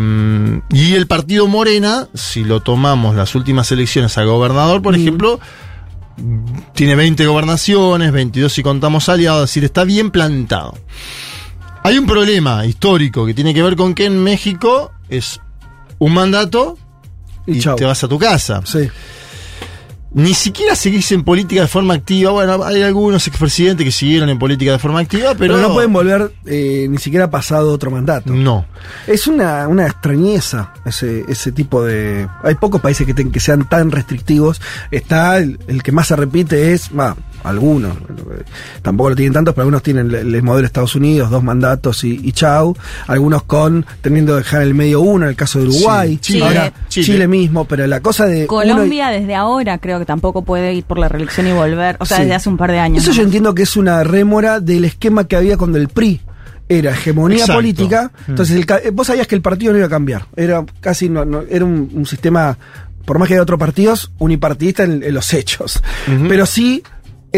[0.69, 5.39] y el partido Morena, si lo tomamos las últimas elecciones a gobernador, por ejemplo,
[6.75, 10.77] tiene 20 gobernaciones, 22 si contamos aliados, es decir, está bien plantado.
[11.81, 15.41] Hay un problema histórico que tiene que ver con que en México es
[15.97, 16.77] un mandato
[17.45, 18.61] y, te vas a tu casa.
[18.65, 18.89] Sí.
[20.15, 22.31] Ni siquiera seguís en política de forma activa.
[22.31, 25.91] Bueno, hay algunos expresidentes que siguieron en política de forma activa, pero, Pero, no pueden
[25.91, 28.31] volver eh, ni siquiera pasado otro mandato.
[28.31, 28.65] No.
[29.07, 32.29] Es una, una extrañeza ese, ese tipo de...
[32.43, 34.61] Hay pocos países que, que sean tan restrictivos.
[34.89, 36.93] Está el, el que más se repite es,
[37.45, 37.95] algunos,
[38.81, 42.03] tampoco lo tienen tantos, pero algunos tienen el, el modelo de Estados Unidos, dos mandatos
[42.03, 42.75] y, y chau.
[43.07, 46.11] Algunos con, teniendo que dejar en el medio uno, en el caso de Uruguay.
[46.15, 46.45] Sí, Chile.
[46.45, 47.05] Ahora, Chile.
[47.05, 47.27] Chile.
[47.27, 48.43] mismo, pero la cosa de...
[48.43, 52.05] y- Colombia desde ahora creo que tampoco puede ir por la reelección y volver, o
[52.05, 52.23] sea, Sí.
[52.23, 53.03] desde hace un par de años.
[53.03, 53.17] Eso ¿no?
[53.17, 56.21] yo entiendo que es una rémora del esquema que había cuando el PRI
[56.67, 57.57] era hegemonía Exacto.
[57.57, 58.11] política.
[58.27, 58.31] Mm.
[58.31, 60.25] Entonces, el ca- eh, vos sabías que el partido no iba a cambiar.
[60.35, 62.57] Era casi, no, no- era un, un sistema,
[63.05, 65.81] por más que haya otros partidos, unipartidista en, en los hechos.
[66.27, 66.81] Pero sí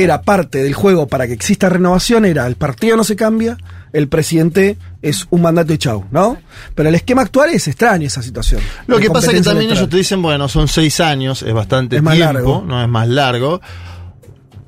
[0.03, 3.57] era parte del juego para que exista renovación, era el partido no se cambia,
[3.93, 6.37] el presidente es un mandato y chau, ¿no?
[6.75, 8.61] Pero el esquema actual es extraño esa situación.
[8.85, 11.97] Lo que pasa es que también ellos te dicen, bueno, son seis años, es bastante
[11.97, 12.63] Es más tiempo, largo.
[12.67, 13.59] no es más largo.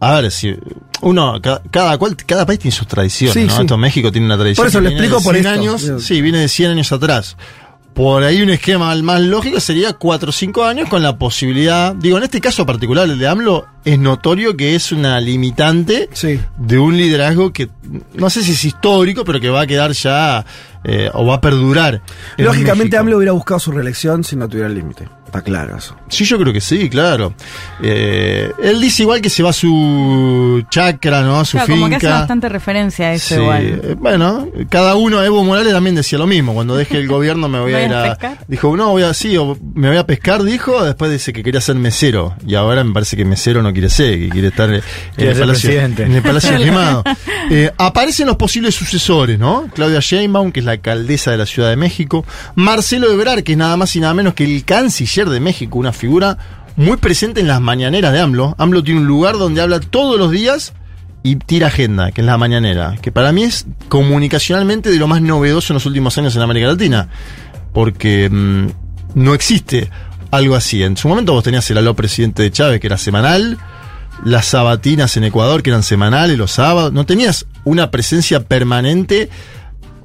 [0.02, 0.56] A ver, si
[1.02, 3.68] uno, ca- cada, cual, cada país tiene sus tradiciones, Sí, ¿no?
[3.68, 3.78] sí.
[3.78, 4.64] México tiene una tradición.
[4.64, 5.60] Por eso lo explico por 100 esto.
[5.60, 7.36] años, sí, viene de 100 años atrás.
[8.00, 12.18] Por ahí un esquema más lógico sería 4 o 5 años con la posibilidad, digo,
[12.18, 16.40] en este caso particular, el de AMLO, es notorio que es una limitante Sí.
[16.58, 17.68] de un liderazgo que
[18.14, 20.46] no sé si es histórico, pero que va a quedar ya
[20.86, 22.02] eh, o va a perdurar.
[22.38, 22.96] en Lógicamente.
[22.96, 25.10] AMLO hubiera buscado su reelección si no tuviera el límite.
[25.30, 25.96] Está claro eso.
[26.10, 27.34] Sí, yo creo que sí, claro.
[27.84, 31.40] Eh, él dice igual que se va a su chacra, ¿no?
[31.40, 31.80] A su Claro, finca.
[31.80, 33.64] como que hace bastante referencia a eso Sí, igual.
[33.84, 36.54] eh, bueno, cada uno, Evo Morales también decía lo mismo.
[36.54, 38.10] Cuando deje el gobierno me voy a ¿Voy ir a a.
[38.10, 38.38] pescar?
[38.48, 40.84] Dijo, no, voy a, sí, o me voy a pescar, dijo.
[40.84, 42.34] Después dice que quería ser mesero.
[42.46, 44.82] Y ahora me parece que mesero no quiere ser, que quiere estar en
[45.16, 46.04] Quiere el ser Palacio, presidente.
[46.04, 47.04] en el Palacio Quemado.
[47.52, 49.68] Eh, aparecen los posibles sucesores, ¿no?
[49.76, 52.26] Claudia Sheinbaum, que es la alcaldesa de la Ciudad de México.
[52.56, 55.92] Marcelo Ebrard, que es nada más y nada menos que el canciller de México, una
[55.92, 56.38] figura
[56.76, 58.56] muy presente en las mañaneras de AMLO.
[58.58, 60.74] AMLO tiene un lugar donde habla todos los días
[61.24, 65.22] y tira agenda, que es la mañanera, que para mí es comunicacionalmente de lo más
[65.22, 67.10] novedoso en los últimos años en América Latina,
[67.74, 68.68] porque mm,
[69.16, 69.90] no existe
[70.32, 70.84] algo así.
[70.84, 73.58] En su momento vos tenías el aló presidente de Chávez, que era semanal,
[74.24, 79.30] las sabatinas en Ecuador, que eran semanales, los sábados, no tenías una presencia permanente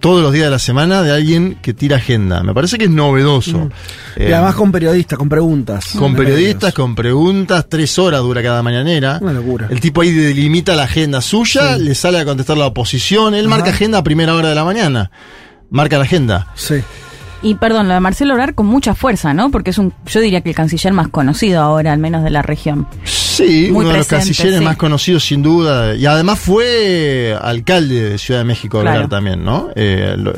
[0.05, 2.43] todos los días de la semana de alguien que tira agenda.
[2.43, 3.71] Me parece que es novedoso.
[4.19, 5.87] y Eh, además con periodistas, con preguntas.
[5.99, 9.19] con periodistas, con preguntas, tres horas dura cada mañanera.
[9.23, 9.67] Una locura.
[9.71, 13.71] El tipo ahí delimita la agenda suya, le sale a contestar la oposición, él marca
[13.71, 15.11] agenda a primera hora de la mañana.
[15.71, 16.49] Marca la agenda.
[16.55, 16.83] Sí.
[17.45, 19.51] Y perdón, lo de Marcelo Obrar con mucha fuerza, ¿no?
[19.51, 22.41] Porque es un, yo diría que el canciller más conocido ahora, al menos de la
[22.43, 22.89] región.
[23.05, 24.65] Sí, Muy uno de los cancilleres sí.
[24.65, 25.95] más conocidos sin duda.
[25.95, 28.97] Y además fue alcalde de Ciudad de México, Claro.
[28.97, 29.69] Obrar también, ¿no?
[29.77, 30.33] Eh, lo-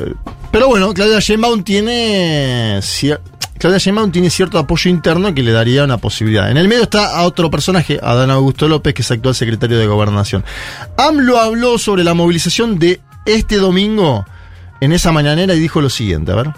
[0.51, 2.77] pero bueno, Claudia Sheinbaum tiene...
[2.81, 3.19] cier-
[3.57, 6.51] Claudia Sheinbaum tiene cierto apoyo interno que le daría una posibilidad.
[6.51, 9.87] En el medio está a otro personaje, Adán Augusto López, que es actual secretario de
[9.87, 10.43] Gobernación.
[10.97, 14.25] AMLO habló sobre la movilización de este domingo
[14.81, 16.53] en esa mañanera y dijo lo siguiente, a ver.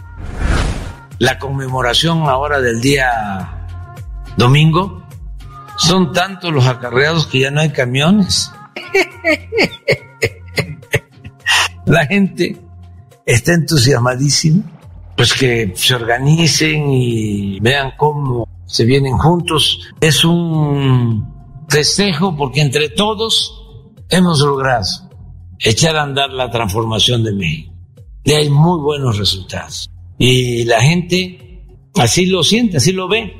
[1.19, 3.59] la conmemoración ahora del día
[4.37, 5.03] domingo,
[5.77, 8.51] son tantos los acarreados que ya no hay camiones.
[11.85, 12.57] La gente
[13.25, 14.63] está entusiasmadísima,
[15.15, 19.89] pues que se organicen y vean cómo se vienen juntos.
[19.99, 24.85] Es un festejo porque entre todos hemos logrado
[25.57, 27.68] echar a andar la transformación de México.
[28.23, 29.89] Y hay muy buenos resultados.
[30.17, 31.63] Y la gente
[31.95, 33.33] así lo siente, así lo ve.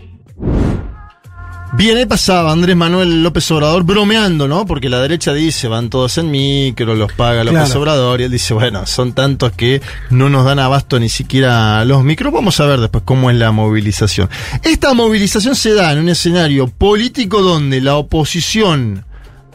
[1.74, 4.66] Bien, ahí pasaba Andrés Manuel López Obrador bromeando, ¿no?
[4.66, 7.80] Porque la derecha dice, van todos en micro, los paga López Claro.
[7.80, 9.80] Obrador, y él dice, bueno, son tantos que
[10.10, 12.34] no nos dan abasto ni siquiera los micros.
[12.34, 14.30] Vamos a ver después cómo es la movilización.
[14.64, 19.06] Esta movilización se da en un escenario político donde la oposición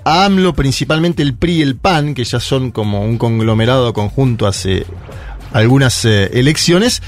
[0.04, 4.46] a AMLO, principalmente el PRI y el PAN, que ya son como un conglomerado conjunto
[4.46, 4.86] hace
[5.52, 7.02] algunas eh, elecciones,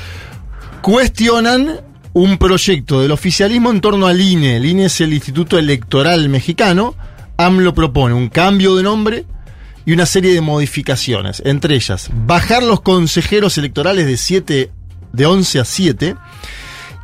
[0.80, 1.80] cuestionan
[2.12, 4.56] un proyecto del oficialismo en torno al INE.
[4.56, 6.94] El INE es el Instituto Electoral Mexicano.
[7.36, 9.26] AMLO propone un cambio de nombre
[9.84, 11.42] y una serie de modificaciones.
[11.44, 14.70] Entre ellas, bajar los consejeros electorales de 7,
[15.12, 16.16] de 11 a 7.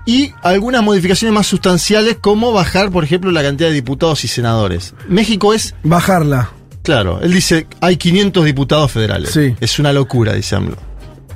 [0.04, 4.94] Y algunas modificaciones más sustanciales, como bajar, por ejemplo, la cantidad de diputados y senadores.
[5.08, 5.74] México es.
[5.84, 6.50] Bajarla.
[6.82, 9.30] Claro, él dice, hay 500 diputados federales.
[9.30, 9.54] Sí.
[9.60, 10.76] Es una locura, dice AMLO.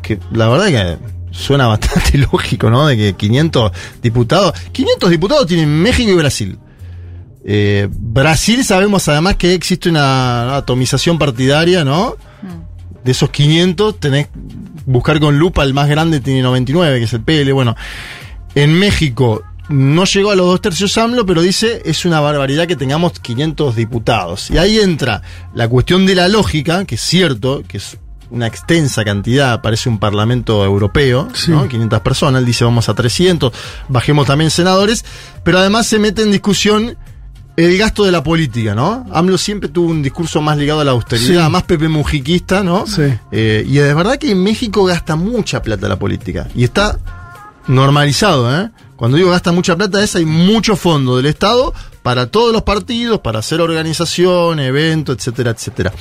[0.02, 0.98] Que la verdad que
[1.30, 2.86] suena bastante lógico, ¿no?
[2.86, 3.70] De que 500
[4.02, 4.54] diputados.
[4.72, 6.58] 500 diputados tienen México y Brasil.
[7.44, 12.16] Eh, Brasil sabemos además que existe una atomización partidaria, ¿no?
[13.04, 14.26] De esos 500 tenés
[14.86, 17.52] buscar con lupa, el más grande tiene 99, que es el PL.
[17.52, 17.76] Bueno,
[18.56, 22.76] en México no llegó a los dos tercios AMLO, pero dice es una barbaridad que
[22.76, 24.50] tengamos 500 diputados.
[24.50, 25.22] Y ahí entra
[25.54, 27.98] la cuestión de la lógica, que es cierto, que es
[28.30, 31.68] una extensa cantidad, parece un parlamento europeo, ¿no?
[31.68, 33.52] 500 personas, él dice vamos a 300,
[33.88, 35.04] bajemos también senadores,
[35.44, 36.96] pero además se mete en discusión
[37.56, 39.04] el gasto de la política, ¿no?
[39.12, 41.50] AMLO siempre tuvo un discurso más ligado a la austeridad, Sí.
[41.50, 42.86] más Pepe Mujiquista, ¿no?
[42.86, 43.02] Sí.
[43.32, 46.46] Eh, y es verdad que en México gasta mucha plata la política.
[46.54, 46.98] Y está
[47.68, 48.70] normalizado, ¿eh?
[48.96, 53.18] Cuando digo gasta mucha plata es hay mucho fondo del Estado para todos los partidos,
[53.20, 55.92] para hacer organización, eventos, etcétera, etcétera.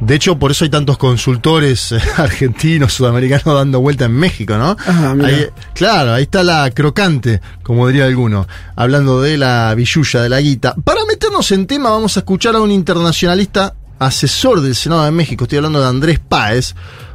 [0.00, 4.76] De hecho, por eso hay tantos consultores eh, argentinos, sudamericanos dando vuelta en México, ¿no?
[5.14, 5.28] Mira.
[5.28, 8.46] Ahí- claro, ahí está la crocante, como diría alguno,
[8.76, 10.74] hablando de la billulla, de la guita.
[10.84, 15.44] Para meternos en tema, vamos a escuchar a un internacionalista asesor del Senado de México,
[15.44, 16.74] estoy hablando de Andrés Páez,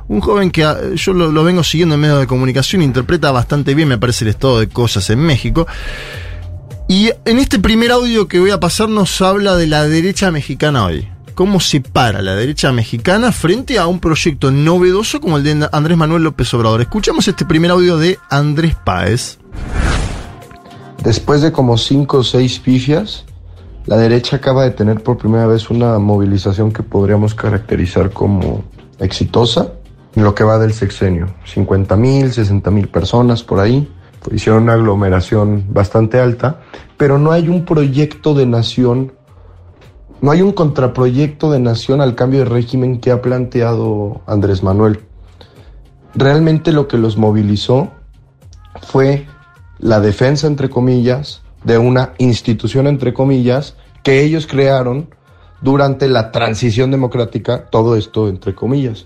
[0.09, 3.89] un joven que ah, yo lo, vengo siguiendo en medios de comunicación, interpreta bastante bien,
[3.89, 5.67] me parece, el estado de cosas en México.
[6.88, 10.85] Y en este primer audio que voy a pasar nos habla de la derecha mexicana
[10.85, 11.07] hoy.
[11.35, 15.97] ¿Cómo se para la derecha mexicana frente a un proyecto novedoso como el de Andrés
[15.97, 16.81] Manuel López Obrador?
[16.81, 19.38] Escuchamos este primer audio de Andrés Páez.
[21.03, 23.25] Después de como cinco o seis pifias,
[23.85, 28.63] la derecha acaba de tener por primera vez una movilización que podríamos caracterizar como
[28.99, 29.73] exitosa
[30.23, 31.27] lo que va del sexenio.
[31.45, 33.91] 50 mil, 60 mil personas por ahí.
[34.31, 36.61] Hicieron una aglomeración bastante alta,
[36.98, 39.14] pero no hay un proyecto de nación,
[40.22, 45.02] no hay un contraproyecto de nación al cambio de régimen que ha planteado Andrés Manuel.
[46.14, 47.91] Realmente lo que los movilizó
[48.81, 49.27] fue
[49.80, 55.10] la defensa, entre comillas, de una institución, entre comillas, que ellos crearon
[55.61, 59.06] durante la transición democrática, todo esto entre comillas.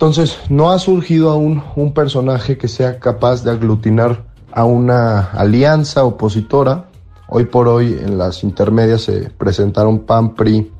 [0.00, 6.04] Entonces, no ha surgido aún un personaje que sea capaz de aglutinar a una alianza
[6.04, 6.86] opositora.
[7.28, 10.72] Hoy por hoy en las intermedias se presentaron PAN, PRI,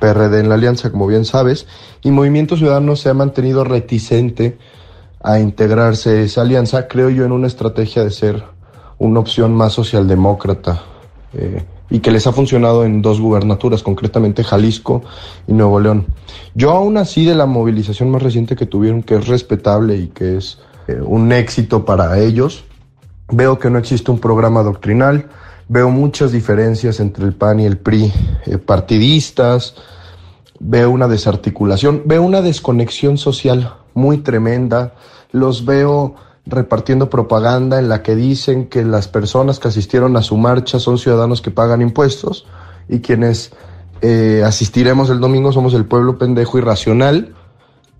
[0.00, 1.68] PRD en la alianza, como bien sabes,
[2.02, 4.58] y Movimiento Ciudadano se ha mantenido reticente
[5.22, 8.42] a integrarse a esa alianza, creo yo, en una estrategia de ser
[8.98, 10.82] una opción más socialdemócrata
[11.34, 15.02] eh, y que les ha funcionado en dos gubernaturas, concretamente Jalisco
[15.46, 16.06] y Nuevo León.
[16.54, 20.36] Yo aún así de la movilización más reciente que tuvieron, que es respetable y que
[20.36, 20.58] es
[20.88, 22.64] eh, un éxito para ellos,
[23.28, 25.28] veo que no existe un programa doctrinal,
[25.68, 28.12] veo muchas diferencias entre el PAN y el PRI
[28.46, 29.74] eh, partidistas,
[30.58, 34.94] veo una desarticulación, veo una desconexión social muy tremenda,
[35.32, 36.14] los veo
[36.46, 40.96] repartiendo propaganda en la que dicen que las personas que asistieron a su marcha son
[40.96, 42.46] ciudadanos que pagan impuestos
[42.88, 43.52] y quienes
[44.00, 47.34] eh, asistiremos el domingo somos el pueblo pendejo irracional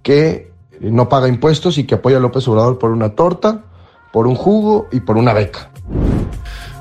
[0.03, 3.65] que no paga impuestos y que apoya a López Obrador por una torta,
[4.13, 5.71] por un jugo y por una beca.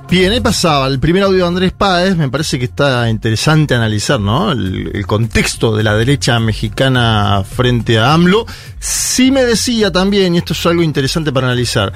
[0.09, 4.19] Bien, ahí pasaba el primer audio de Andrés Páez, me parece que está interesante analizar,
[4.19, 4.51] ¿no?
[4.51, 8.45] El, contexto de la derecha mexicana frente a AMLO.
[8.79, 11.91] Sí me decía también, y esto es algo interesante para analizar,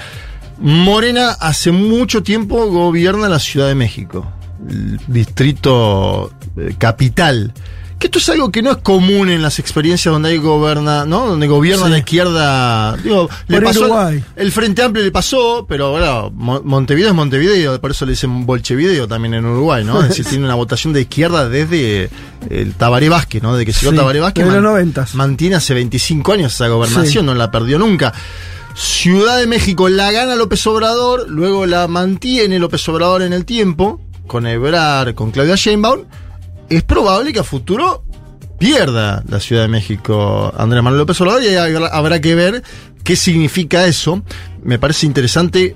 [0.57, 4.29] Morena hace mucho tiempo gobierna la Ciudad de México,
[4.67, 7.53] el distrito eh, capital,
[7.99, 11.27] que esto es algo que no es común en las experiencias donde hay goberna, ¿no?
[11.27, 11.91] Donde gobierna Sí.
[11.91, 12.95] la izquierda.
[12.97, 17.91] Digo, le pasó el Frente Amplio le pasó, pero bueno, Mo- Montevideo es Montevideo, por
[17.91, 20.01] eso le dicen Bolchevideo también en Uruguay, ¿no?
[20.01, 22.09] Es decir, tiene una votación de izquierda desde
[22.49, 23.53] el Tabaré Vázquez, ¿no?
[23.55, 24.45] Desde que llegó Sí, Tabaré Vázquez.
[24.45, 25.13] man- los noventas.
[25.15, 27.25] mantiene hace 25 años esa gobernación, Sí.
[27.25, 28.13] no la perdió nunca.
[28.75, 33.99] Ciudad de México la gana López Obrador, luego la mantiene López Obrador en el tiempo,
[34.25, 36.03] con Ebrard, con Claudia Sheinbaum.
[36.69, 38.03] Es probable que a futuro
[38.59, 42.63] pierda la Ciudad de México Andrés Manuel López Obrador y habrá, que ver
[43.03, 44.21] qué significa eso.
[44.61, 45.75] Me parece interesante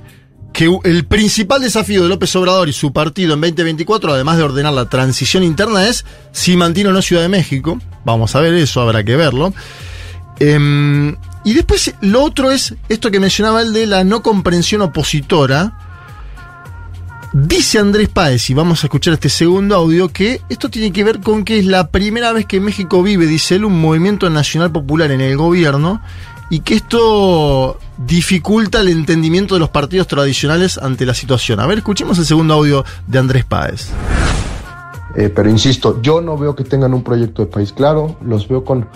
[0.52, 4.74] que el principal desafío de López Obrador y su partido en 2024, además de ordenar
[4.74, 7.80] la transición interna, es si mantiene o no Ciudad de México.
[8.06, 9.54] Vamos a ver eso, habrá que verlo.
[10.40, 15.78] Em, y después lo otro es esto que mencionaba el de la no comprensión opositora.
[17.36, 21.20] Dice Andrés Páez, y vamos a escuchar este segundo audio, que esto tiene que ver
[21.20, 25.10] con que es la primera vez que México vive, dice él, un movimiento nacional popular
[25.10, 26.00] en el gobierno
[26.52, 31.60] y que esto dificulta el entendimiento de los partidos tradicionales ante la situación.
[31.60, 33.90] A ver, escuchemos el segundo audio de Andrés Páez.
[35.16, 38.64] Eh, pero insisto, yo no veo que tengan un proyecto de país claro, los veo
[38.64, 38.88] con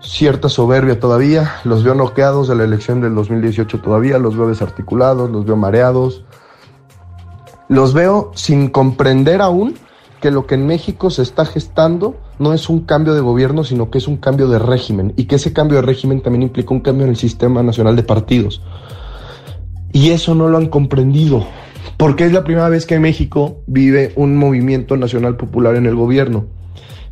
[0.00, 5.30] cierta soberbia todavía, los veo noqueados de la elección del 2018 todavía, los veo desarticulados,
[5.30, 6.24] los veo mareados,
[7.68, 9.74] los veo sin comprender aún
[10.20, 13.90] que lo que en México se está gestando no es un cambio de gobierno, sino
[13.90, 16.80] que es un cambio de régimen, y que ese cambio de régimen también implica un
[16.80, 18.62] cambio en el sistema nacional de partidos.
[19.92, 21.46] Y eso no lo han comprendido,
[21.96, 26.46] porque es la primera vez que México vive un movimiento nacional popular en el gobierno.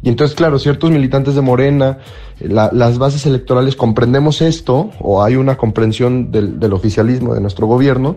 [0.02, 1.98] Y entonces, claro, ciertos militantes de Morena,
[2.40, 8.16] la- las bases electorales comprendemos esto, o hay una comprensión del, oficialismo de nuestro gobierno,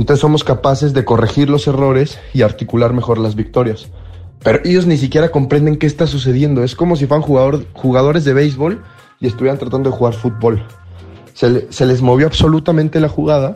[0.00, 3.88] entonces somos capaces de corregir los errores y articular mejor las victorias.
[4.42, 6.62] Pero ellos ni siquiera comprenden qué está sucediendo.
[6.62, 8.82] Es como si fueran jugador- jugadores de béisbol
[9.20, 10.62] y estuvieran tratando de jugar fútbol.
[11.34, 13.54] Se, se les movió absolutamente la jugada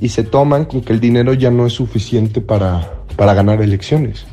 [0.00, 4.26] y se toman con que el dinero ya no es suficiente para, para ganar elecciones.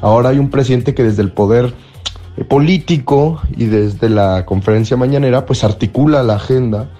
[0.00, 1.72] Ahora hay un presidente que desde el poder
[2.36, 6.90] eh, político y desde la conferencia mañanera pues articula la agenda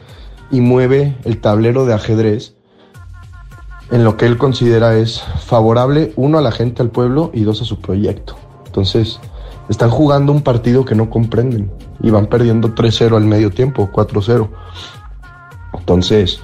[0.50, 2.54] y mueve el tablero de ajedrez
[3.92, 7.60] en lo que él considera es favorable, uno, a la gente, al pueblo y dos,
[7.60, 8.36] a su proyecto.
[8.66, 9.20] Entonces,
[9.68, 11.70] están jugando un partido que no comprenden
[12.02, 14.48] y van perdiendo 3-0 al medio tiempo, 4-0.
[15.78, 16.40] Entonces,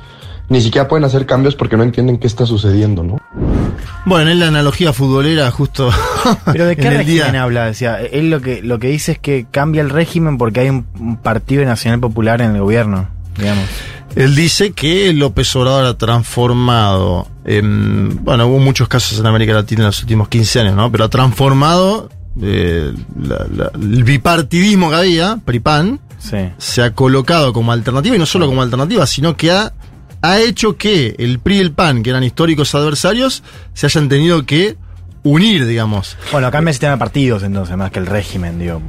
[0.51, 3.19] ni siquiera pueden hacer cambios porque no entienden qué está sucediendo, ¿no?
[4.05, 5.91] Bueno, en la analogía futbolera, justo.
[6.53, 7.43] Pero de qué régimen día.
[7.43, 10.69] habla, decía, él lo que lo que dice es que cambia el régimen porque hay
[10.69, 13.09] un, un partido nacional popular en el gobierno,
[13.39, 13.65] digamos.
[14.17, 19.81] Él dice que López Obrador ha transformado, em, bueno, hubo muchos casos en América Latina
[19.83, 20.93] en los últimos 15 años, ¿no?
[20.93, 22.11] Pero ha transformado
[22.41, 25.99] eh, la- la- el bipartidismo que había, PRIPAN,
[26.59, 29.73] se ha colocado como alternativa, y no solo como alternativa, sino que ha,
[30.23, 33.43] ha hecho que el PRI y el PAN, que eran históricos adversarios,
[33.75, 34.77] se hayan tenido que
[35.25, 36.17] unir, digamos.
[36.31, 38.81] Bueno, cambia el sistema de partidos entonces, más que el régimen, digo.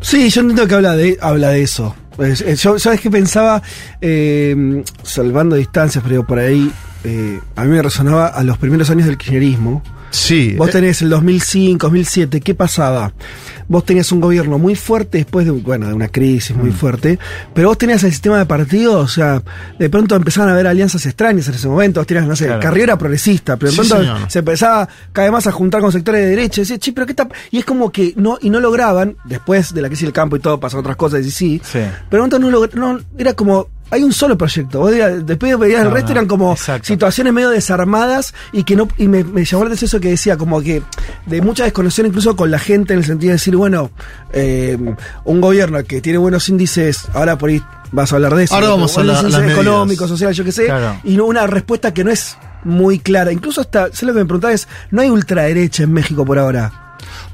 [0.00, 1.94] Sí, yo entiendo que habla de, habla de eso.
[2.18, 3.62] Es- es- yo, ¿sabes qué pensaba?
[4.00, 6.70] Eh, salvando distancias, pero por ahí
[7.04, 9.82] eh, a mí me resonaba a los primeros años del kirchnerismo.
[10.10, 10.54] Sí.
[10.56, 13.12] Vos eh, tenés el 2005, 2007, ¿qué pasaba?
[13.68, 16.60] Vos tenías un gobierno muy fuerte después de, bueno, de una crisis Mm.
[16.60, 17.18] muy fuerte,
[17.52, 19.42] pero vos tenías el sistema de partidos, o sea,
[19.78, 22.60] de pronto empezaban a haber alianzas extrañas en ese momento, vos tenías, no sé, Claro.
[22.62, 26.28] carrera progresista, pero de pronto se empezaba cada vez más a juntar con sectores de
[26.30, 29.16] derecha, y decía, "Che, pero qué está...", Y es como que no, y no lograban,
[29.26, 31.80] después de la crisis del campo y todo, pasaron otras cosas, y sí, Sí.
[32.08, 34.80] pero de pronto no, no era como hay un solo proyecto.
[34.80, 36.86] Vos digas- después veías el No, resto no, eran como exacto.
[36.86, 40.36] situaciones medio desarmadas y que no y me, me llamó la atención eso que decía
[40.36, 40.82] como que
[41.26, 43.90] de mucha desconexión incluso con la gente en el sentido de decir bueno
[44.32, 44.76] eh,
[45.24, 47.62] un gobierno que tiene buenos índices ahora por ahí
[47.92, 49.52] vas a hablar de eso Ahora vamos a índices medidas.
[49.66, 51.00] económicos sociales yo qué sé Claro.
[51.04, 54.24] y no una respuesta que no es muy clara incluso hasta sé lo que me
[54.26, 56.87] preguntaba es no hay ultraderecha en México por ahora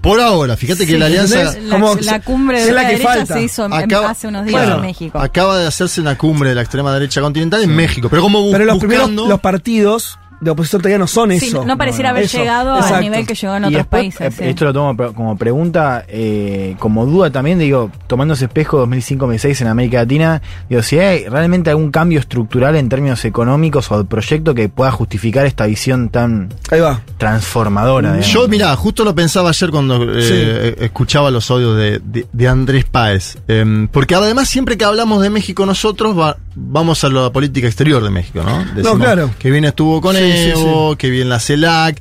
[0.04, 1.42] Por ahora, fíjate que Sí, la alianza.
[1.42, 3.34] La, Como- la cumbre de la la que derecha falta.
[3.34, 5.18] se hizo Acaba- hace unos días Bueno, en México.
[5.18, 8.52] Acaba de hacerse una cumbre de la extrema derecha continental en México, pero como bu-
[8.52, 9.06] pero los buscando.
[9.06, 12.74] primeros los partidos de oposición todavía no son Sí, eso no pareciera haber Eso, llegado
[12.76, 12.96] exacto.
[12.96, 14.20] al nivel que llegó en Y otros después, países.
[14.20, 14.48] eh, sí.
[14.50, 19.66] Esto lo tomo como pregunta, eh, como duda también, digo, tomando ese espejo 2005-2006 en
[19.68, 24.54] América Latina, digo, si hay realmente algún cambio estructural en términos económicos o de proyecto
[24.54, 28.12] que pueda justificar esta visión tan ahí va transformadora.
[28.14, 28.32] digamos.
[28.32, 32.84] Yo, mirá, justo lo pensaba ayer cuando eh, escuchaba los audios de, de- de Andrés
[32.84, 33.38] Páez.
[33.48, 38.02] Em, porque además, siempre que hablamos de México, nosotros va- vamos a la política exterior
[38.02, 38.64] de México, ¿no?
[38.74, 39.30] Decimos claro.
[39.38, 42.00] Que bien estuvo con Sí, sí, que bien la CELAC.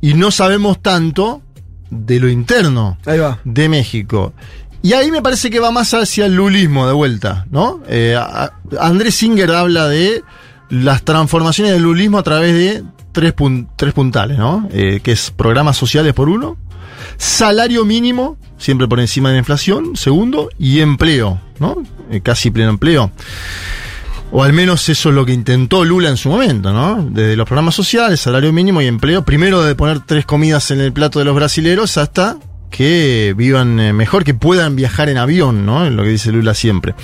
[0.00, 1.42] Y no sabemos tanto
[1.90, 3.40] de lo interno Ahí va.
[3.44, 4.32] de México.
[4.82, 7.80] Y ahí me parece que va más hacia el lulismo de vuelta, ¿no?
[7.88, 10.22] Eh, a- Andrés Singer habla de
[10.70, 14.68] las transformaciones del lulismo a través de tres, pun- tres puntales, ¿no?
[14.70, 16.56] Eh, que es programas sociales por uno,
[17.16, 21.76] salario mínimo, siempre por encima de la inflación, segundo, y empleo, ¿no?
[22.10, 23.10] Eh, casi pleno empleo.
[24.30, 27.08] O al menos eso es lo que intentó Lula en su momento, ¿no?
[27.10, 29.24] Desde los programas sociales, salario mínimo y empleo.
[29.24, 32.36] Primero de poner tres comidas en el plato de los brasileros hasta
[32.70, 35.86] que vivan eh, mejor, que puedan viajar en avión, ¿no?
[35.86, 36.94] Es lo que dice Lula siempre.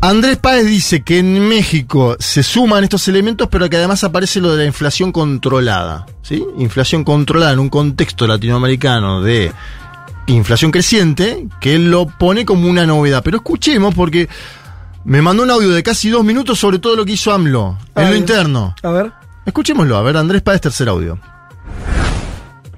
[0.00, 4.50] Andrés Páez dice que en México se suman estos elementos, pero que además aparece lo
[4.52, 6.44] de la inflación controlada, ¿sí?
[6.58, 9.52] Inflación controlada en un contexto latinoamericano de
[10.26, 13.22] inflación creciente, que él lo pone como una novedad.
[13.24, 14.28] Pero escuchemos porque
[15.04, 18.10] me mandó un audio de casi dos minutos sobre todo lo que hizo AMLO en
[18.10, 18.74] lo interno.
[18.82, 19.12] A ver.
[19.44, 21.18] Escuchémoslo, a ver, Andrés Páez, tercer audio.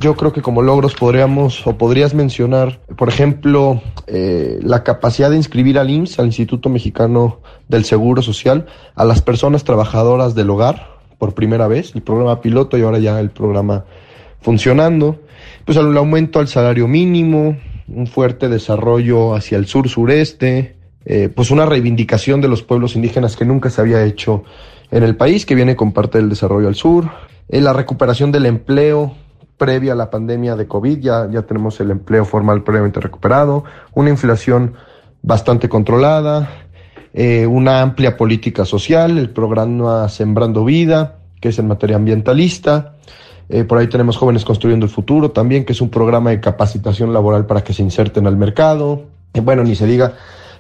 [0.01, 5.37] Yo creo que como logros podríamos o podrías mencionar, por ejemplo, eh, la capacidad de
[5.37, 10.97] inscribir al IMSS, al Instituto Mexicano del Seguro Social, a las personas trabajadoras del hogar
[11.19, 13.85] por primera vez, el programa piloto y ahora ya el programa
[14.43, 15.21] funcionando,
[15.65, 17.57] pues el aumento al salario mínimo,
[17.89, 20.76] un fuerte desarrollo hacia el sur-sureste,
[21.07, 24.45] eh, pues una reivindicación de los pueblos indígenas que nunca se había hecho
[24.91, 27.09] en el país, que viene con parte del desarrollo al sur,
[27.49, 29.15] eh, la recuperación del empleo
[29.57, 33.65] previa a la pandemia de COVID, ya, ya tenemos el empleo formal previamente recuperado,
[33.95, 34.75] una inflación
[35.23, 36.51] bastante controlada,
[37.15, 42.97] eh, una amplia política social, el programa Sembrando Vida, que es en materia ambientalista,
[43.49, 47.13] eh, por ahí tenemos Jóvenes Construyendo el Futuro también, que es un programa de capacitación
[47.13, 49.05] laboral para que se inserten al mercado.
[49.33, 50.15] Bueno, ni se diga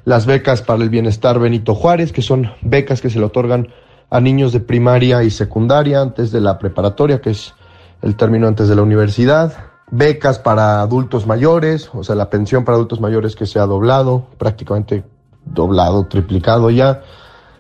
[0.06, 3.68] las becas para el bienestar Benito Juárez, que son becas que se le otorgan
[4.08, 7.54] a niños de primaria y secundaria antes de la preparatoria, que es
[8.02, 9.52] el término antes de la universidad.
[9.90, 14.28] Becas para adultos mayores, o sea, la pensión para adultos mayores que se ha doblado,
[14.38, 15.02] prácticamente
[15.44, 17.02] doblado, triplicado ya.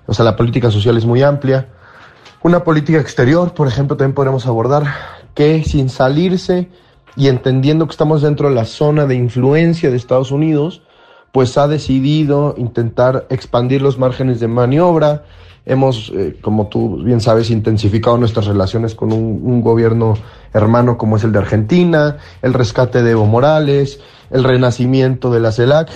[0.06, 1.68] O sea, la política social es muy amplia.
[2.44, 4.84] Una política exterior, por ejemplo, también podremos abordar
[5.34, 6.70] que sin salirse
[7.16, 10.82] y entendiendo que estamos dentro de la zona de influencia de Estados Unidos,
[11.36, 15.24] pues ha decidido intentar expandir los márgenes de maniobra.
[15.66, 20.14] Hemos, eh, como tú bien sabes, intensificado nuestras relaciones con un, un gobierno
[20.54, 24.00] hermano como es el de Argentina, el rescate de Evo Morales,
[24.30, 25.90] el renacimiento de la CELAC.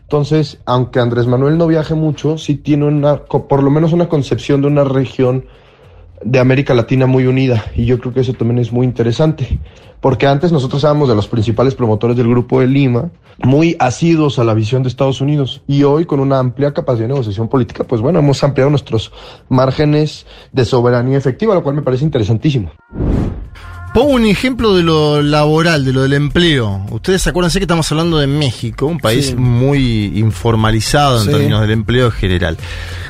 [0.00, 4.62] Entonces, aunque Andrés Manuel no viaje mucho, sí tiene una, por lo menos una concepción
[4.62, 5.44] de una región
[6.26, 9.58] de América Latina muy unida y yo creo que eso también es muy interesante
[10.00, 14.44] porque antes nosotros éramos de los principales promotores del Grupo de Lima, muy asidos a
[14.44, 18.00] la visión de Estados Unidos y hoy con una amplia capacidad de negociación política, pues
[18.00, 19.12] bueno, hemos ampliado nuestros
[19.48, 22.70] márgenes de soberanía efectiva, lo cual me parece interesantísimo.
[23.94, 26.84] Pongo un ejemplo de lo laboral, de lo del empleo.
[26.90, 29.36] Ustedes acuérdense que estamos hablando de México, un país Sí.
[29.36, 31.30] muy informalizado en Sí.
[31.30, 32.58] términos del empleo en general.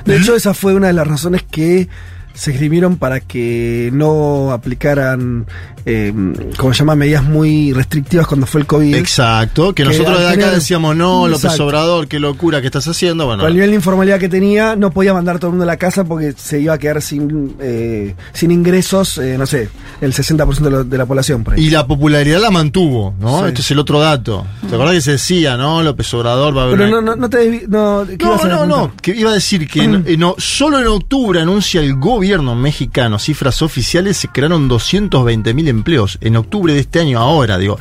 [0.04, 1.88] De hecho, esa fue una de las razones que
[2.36, 5.46] se escribieron para que no aplicaran,
[5.88, 6.12] eh,
[6.56, 8.94] como se llama, medidas muy restrictivas cuando fue el COVID.
[8.96, 11.64] Exacto, que Que nosotros de acá decíamos, no, López Exacto.
[11.66, 13.24] Obrador, qué locura que estás haciendo.
[13.26, 15.62] Bueno, Con el nivel de informalidad que tenía, no podía mandar a todo el mundo
[15.62, 19.68] a la casa porque se iba a quedar sin, eh, sin ingresos, eh, no sé,
[20.00, 21.44] el 60% de, la- de la población.
[21.44, 23.40] Por y la popularidad la mantuvo, ¿no?
[23.42, 23.44] Sí.
[23.48, 24.44] Este es el otro dato.
[24.68, 25.82] ¿Te acordás que se decía, no?
[25.84, 28.92] López Obrador va a haber Pero no, no, no te no, ¿qué No, no, no,
[29.00, 33.62] que iba a decir que en- en- solo en octubre anuncia el gobierno mexicano, cifras
[33.62, 36.18] oficiales, se crearon 220 mil empleos.
[36.20, 37.78] En octubre de este año, ahora, digo.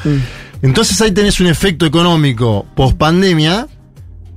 [0.61, 3.67] Entonces ahí tenés un efecto económico post pandemia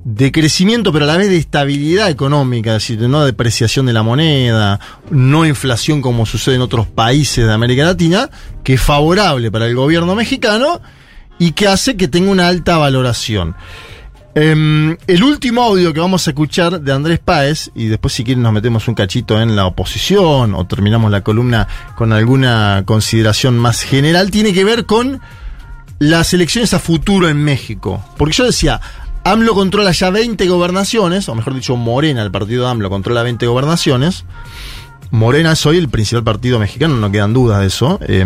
[0.05, 4.03] de crecimiento, pero a la vez de estabilidad económica, es decir, no depreciación de la
[4.03, 4.81] moneda,
[5.11, 8.31] no inflación como sucede en otros países de América Latina,
[8.65, 10.81] que es favorable para el gobierno mexicano
[11.39, 13.55] y que hace que tenga una alta valoración.
[14.35, 18.43] Em, el último audio que vamos a escuchar de Andrés Páez, y después si quieren
[18.43, 23.83] nos metemos un cachito en la oposición o terminamos la columna con alguna consideración más
[23.83, 25.21] general, tiene que ver con
[25.99, 28.05] las elecciones a futuro en México.
[28.17, 28.81] Porque yo decía,
[29.25, 33.47] AMLO controla ya 20 gobernaciones, o mejor dicho, Morena, el partido de AMLO, controla 20
[33.47, 34.25] gobernaciones.
[35.11, 37.99] Morena es hoy el principal partido mexicano, no quedan dudas de eso.
[38.03, 38.25] Eh,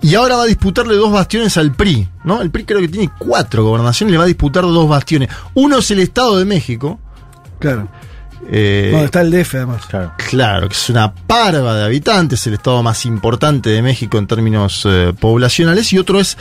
[0.00, 2.40] y ahora va a disputarle dos bastiones al PRI, ¿no?
[2.40, 5.28] El PRI creo que tiene cuatro gobernaciones, le va a disputar dos bastiones.
[5.54, 6.98] Uno es el Estado de México.
[7.58, 7.88] Claro.
[8.50, 9.82] Eh, Donde está el DF, además.
[10.28, 14.86] Claro, que es una parva de habitantes, el estado más importante de México en términos
[14.88, 16.38] eh, poblacionales, y otro es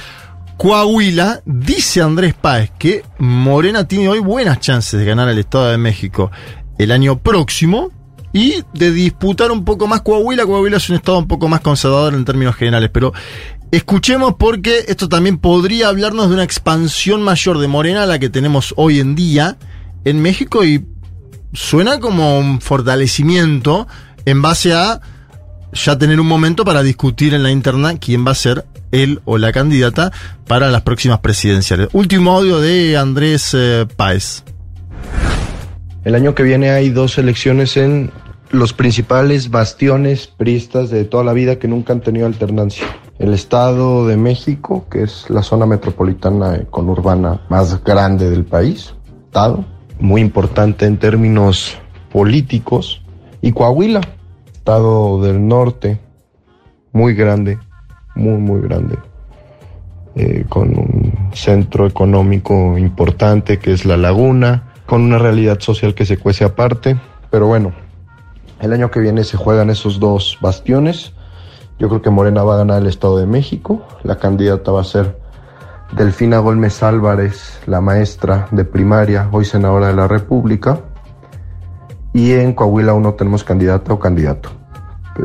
[0.58, 1.42] Coahuila.
[1.46, 6.32] Dice Andrés Páez que Morena tiene hoy buenas chances de ganar el Estado de México
[6.78, 7.92] el año próximo
[8.38, 10.46] y de disputar un poco más Coahuila.
[10.46, 13.12] Coahuila es un estado un poco más conservador en términos generales, pero
[13.70, 18.30] Escuchemos porque esto también podría hablarnos de una expansión mayor de Morena a la que
[18.30, 19.58] tenemos hoy en día
[20.06, 20.86] en México y
[21.52, 23.86] suena como un fortalecimiento
[24.24, 25.02] en base a
[25.74, 29.38] ya tener un momento para discutir en la interna quién va a ser él o
[29.38, 30.14] la candidata
[30.48, 31.90] para las próximas presidenciales.
[31.92, 34.46] Último audio de Andrés eh, Páez.
[36.06, 38.12] El año que viene hay dos elecciones en
[38.52, 42.86] los principales bastiones priistas de toda la vida que nunca han tenido alternancia.
[43.20, 48.94] El Estado de México, que es la zona metropolitana conurbana más grande del país,
[49.26, 49.66] Estado,
[50.00, 51.78] muy importante en términos
[52.12, 53.02] políticos,
[53.42, 54.02] y Coahuila,
[54.52, 56.00] Estado del Norte,
[56.92, 57.60] muy grande,
[58.16, 58.98] muy, muy grande,
[60.16, 66.06] eh, con un centro económico importante que es la laguna, con una realidad social que
[66.06, 66.98] se cuece aparte,
[67.30, 67.74] pero bueno,
[68.60, 71.14] el año que viene se juegan esos dos bastiones.
[71.80, 73.84] Yo creo que Morena va a ganar el Estado de México.
[74.04, 75.20] La candidata va a ser
[75.96, 80.80] Delfina Gómez Álvarez, la maestra de primaria, hoy senadora de la República.
[82.14, 84.50] Y en Coahuila aún no tenemos candidata o candidato.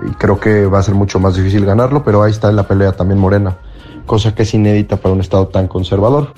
[0.08, 2.68] Y creo que va a ser mucho más difícil ganarlo, pero ahí está en la
[2.68, 3.58] pelea también Morena,
[4.06, 6.34] cosa que es inédita para un Estado tan conservador.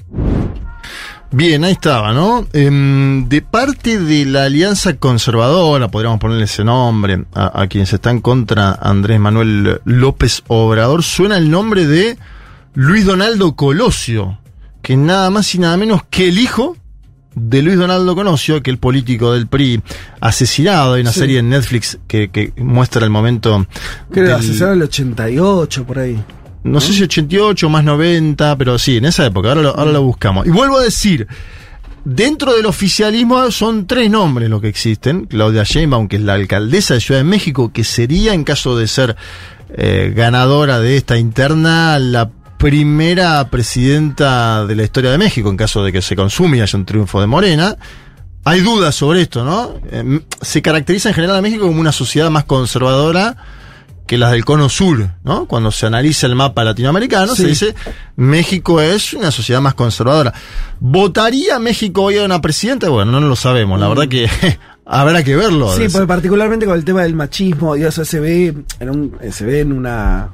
[1.36, 2.46] Bien, ahí estaba, ¿no?
[2.52, 8.20] Em, de parte de la Alianza Conservadora, podríamos ponerle ese nombre, a, a quienes están
[8.20, 12.16] contra Andrés Manuel López Obrador, suena el nombre de
[12.74, 14.38] Luis Donaldo Colosio,
[14.80, 16.76] que nada más y nada menos que el hijo
[17.34, 19.82] de Luis Donaldo Colosio, que el político del PRI
[20.20, 20.94] asesinado.
[20.94, 21.18] Hay una Sí.
[21.18, 23.66] serie en Netflix que, que muestra el momento.
[24.12, 26.22] Que era del- asesinado en el 88, por ahí.
[26.64, 30.02] No sé si 88 más 90, pero sí, en esa época, ahora lo, ahora lo
[30.02, 30.46] buscamos.
[30.46, 31.28] Y vuelvo a decir,
[32.04, 35.26] dentro del oficialismo son tres nombres los que existen.
[35.26, 38.88] Claudia Sheinbaum, que es la alcaldesa de Ciudad de México, que sería, en caso de
[38.88, 39.14] ser
[39.76, 45.84] eh, ganadora de esta interna, la primera presidenta de la historia de México, en caso
[45.84, 47.76] de que se consume y haya un triunfo de Morena.
[48.44, 49.74] Hay dudas sobre esto, ¿no?
[49.90, 53.36] Eh, se caracteriza en general a México como una sociedad más conservadora
[54.06, 55.46] que las del cono sur, ¿no?
[55.46, 57.74] Cuando se analiza el mapa latinoamericano, se dice
[58.16, 60.32] México es una sociedad más conservadora.
[60.80, 62.88] ¿Votaría México hoy a una presidenta?
[62.88, 64.28] Bueno, no lo sabemos, la verdad que
[64.84, 65.72] habrá que verlo.
[65.72, 69.44] Sí, porque particularmente con el tema del machismo, y eso se ve en, un, se
[69.44, 70.30] ve en una...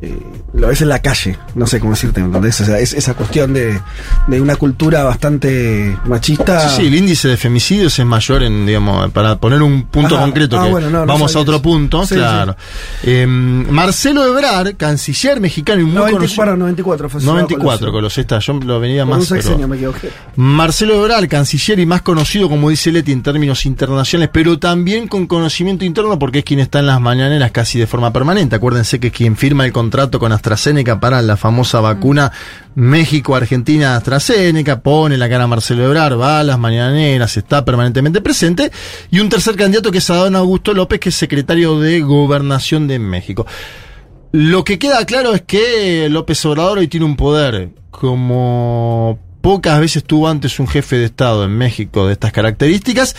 [0.00, 0.16] eh,
[0.54, 2.60] lo ves en la calle, no sé cómo decirte, ¿entendés?
[2.60, 3.80] O sea, es esa cuestión de,
[4.28, 6.68] de una cultura bastante machista.
[6.68, 10.24] Sí, sí, el índice de femicidios es mayor en, digamos, para poner un punto Ajá.
[10.24, 12.56] concreto, Ah, que bueno, no, no vamos a otro punto, Sí, claro.
[13.02, 16.36] Eh, Marcelo Ebrard, canciller mexicano y muy 90, conocido.
[16.36, 17.92] para 94 fue asesinado 94, Colosio.
[17.92, 19.20] Colosesta, yo lo venía Por más.
[19.20, 20.10] un sexenio pero- me equivoqué.
[20.36, 25.26] Marcelo Ebrard, canciller y más conocido, como dice Leti, en términos internacionales, pero también con
[25.26, 28.54] conocimiento interno porque es quien está en las mañaneras casi de forma permanente.
[28.54, 29.87] Acuérdense que es quien firma el contrato
[30.18, 32.32] con AstraZeneca para la famosa vacuna
[32.74, 38.70] México-Argentina-AstraZeneca, pone la cara a Marcelo Ebrard, va a las mañaneras, está permanentemente presente.
[39.10, 42.98] Y un tercer candidato que es Adán Augusto López, que es secretario de Gobernación de
[42.98, 43.46] México.
[44.32, 50.04] Lo que queda claro es que López Obrador hoy tiene un poder como pocas veces
[50.04, 53.16] tuvo antes un jefe de Estado en México de estas características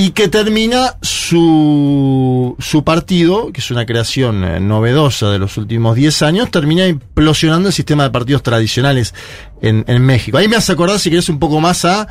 [0.00, 5.96] y que termina su, su partido, que es una creación eh, novedosa de los últimos
[5.96, 9.12] 10 años, termina implosionando el sistema de partidos tradicionales
[9.60, 10.38] en, México.
[10.38, 12.06] Ahí me hace acordar, si querés, un poco más a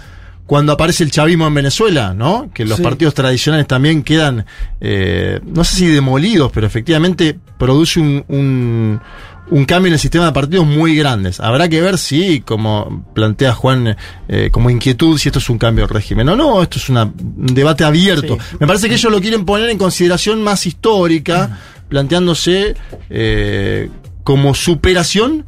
[0.47, 2.49] cuando aparece el chavismo en Venezuela, ¿no?
[2.53, 2.83] Que los Sí.
[2.83, 4.45] partidos tradicionales también quedan,
[4.81, 8.99] eh, no sé si demolidos, pero efectivamente produce un, un,
[9.49, 11.39] un cambio en el sistema de partidos muy grandes.
[11.41, 13.95] Habrá que ver si, como plantea Juan,
[14.27, 17.03] eh, como inquietud, si esto es un cambio de régimen o no, esto es una-
[17.03, 18.37] un debate abierto.
[18.59, 21.59] Me parece que ellos lo quieren poner en consideración más histórica,
[21.89, 22.75] planteándose
[23.09, 23.89] eh,
[24.23, 25.45] como superación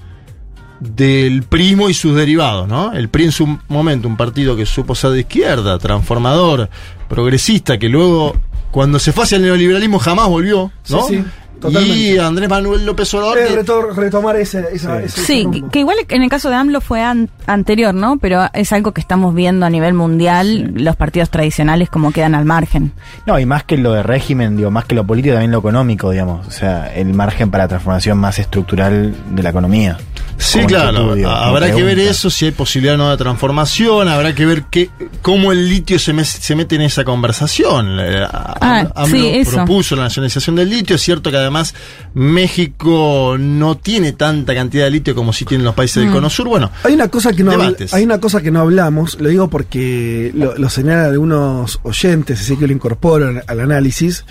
[0.79, 2.93] del prismo y sus derivados, ¿no?
[2.93, 6.69] El PRI en su momento, un partido que supo ser de izquierda, transformador,
[7.07, 8.35] progresista, que luego,
[8.71, 11.01] cuando se fue hacia el neoliberalismo, jamás volvió, ¿no?
[11.03, 11.23] Sí, sí,
[11.59, 11.97] totalmente.
[11.97, 16.21] y Andrés Manuel López Obrador, Eh, retor- retomar ese, esa, ese Sí, que, igual en
[16.23, 18.17] el caso de AMLO fue an- anterior, ¿no?
[18.17, 22.45] Pero es algo que estamos viendo a nivel mundial, los partidos tradicionales como quedan al
[22.45, 22.93] margen.
[23.25, 26.11] No, y más que lo de régimen, digo, más que lo político, también lo económico,
[26.11, 26.47] digamos.
[26.47, 29.97] O sea, el margen para transformación más estructural de la economía.
[30.41, 31.15] Sí, claro.
[31.29, 34.89] habrá que ver eso, si hay posibilidad o no de transformación, habrá que ver qué,
[35.21, 37.99] cómo el litio se, me- se mete en esa conversación.
[37.99, 39.51] Eh, a- Ah, AMLO sí, eso.
[39.57, 40.95] propuso la nacionalización del litio.
[40.95, 41.75] Es cierto que además
[42.13, 46.13] México no tiene tanta cantidad de litio como si tienen los países del Mm.
[46.13, 46.47] Cono Sur.
[46.47, 47.93] Bueno, Hay una cosa que no Debates.
[47.93, 52.55] hay una cosa que no hablamos, lo digo porque lo, lo señalan algunos oyentes, así
[52.55, 54.23] que lo incorporo al, al análisis,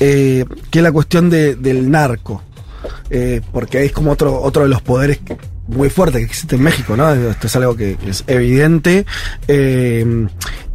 [0.00, 2.42] eh, que es la cuestión de- del narco.
[3.16, 5.20] Eh, porque es como otro, otro de los poderes
[5.68, 7.10] muy fuertes que existe en México, ¿no?
[7.14, 9.06] Esto es algo que es evidente.
[9.48, 10.26] Eh,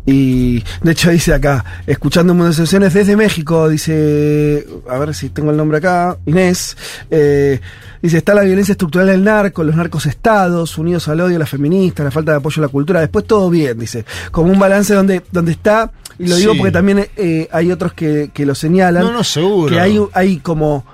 [0.06, 5.52] y de hecho dice acá, escuchando muchas sesiones desde México, dice, a ver si tengo
[5.52, 6.76] el nombre acá, Inés,
[7.12, 7.60] eh,
[8.02, 12.06] dice, está la violencia estructural del narco, los narcos estados, unidos al odio, las feministas,
[12.06, 15.22] la falta de apoyo a la cultura, después todo bien, dice, como un balance donde,
[15.32, 16.58] donde está, y lo digo Sí.
[16.58, 19.70] porque también eh, hay otros que, que lo señalan, No, no, seguro.
[19.70, 20.86] que hay, hay como...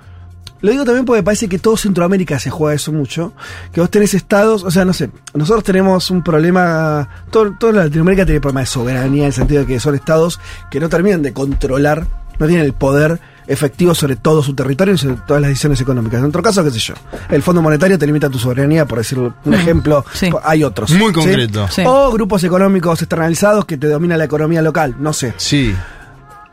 [0.65, 3.33] Lo digo también porque parece que todo Centroamérica se juega eso mucho.
[3.71, 8.25] Que vos tenés estados, o sea, no sé, nosotros tenemos un problema, todo, toda Latinoamérica
[8.25, 10.39] tiene problema de soberanía, en el sentido de que son estados
[10.71, 12.07] que no terminan de controlar,
[12.39, 16.19] no tienen el poder efectivo sobre todo su territorio y sobre todas las decisiones económicas.
[16.19, 16.95] En otro caso, qué sé yo,
[17.29, 20.29] el Fondo Monetario te limita tu soberanía, por decir un Mm, ejemplo, sí.
[20.43, 20.89] hay otros.
[20.91, 21.13] Muy ¿sí?
[21.13, 21.67] concreto.
[21.69, 21.83] Sí.
[21.85, 25.35] O grupos económicos externalizados que te domina la economía local, no sé.
[25.37, 25.75] Sí.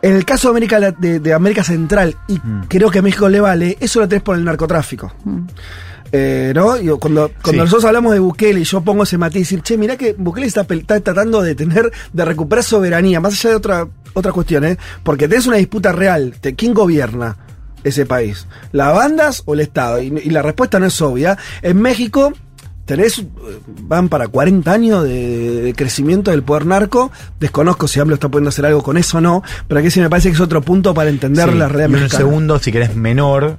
[0.03, 2.39] En el caso de América, La- de, de América Central, y
[2.69, 5.13] creo que a México le vale, eso lo tenés por el narcotráfico.
[6.15, 6.77] Eh, ¿No?
[6.77, 7.57] Y cuando cuando Sí.
[7.57, 10.67] nosotros hablamos de Bukele y yo pongo ese matiz, decir, che, mirá que Bukele está,
[10.67, 14.77] pel- está tratando de tener, de recuperar soberanía, más allá de otra, otra cuestión, ¿eh?
[15.05, 17.39] Porque tenés una disputa real de quién gobierna
[17.83, 21.39] ese país, las bandas o el Estado, y, y la respuesta no es obvia.
[21.63, 22.33] En México
[22.85, 23.25] tenés, eh,
[23.83, 27.11] van para 40 años de, de crecimiento del poder narco,
[27.41, 30.11] desconozco si AMLO está pudiendo hacer algo con eso o no, pero aquí sí me
[30.11, 32.97] parece que es otro punto para entender Sí, la realidad y un segundo, si querés,
[32.97, 33.59] menor,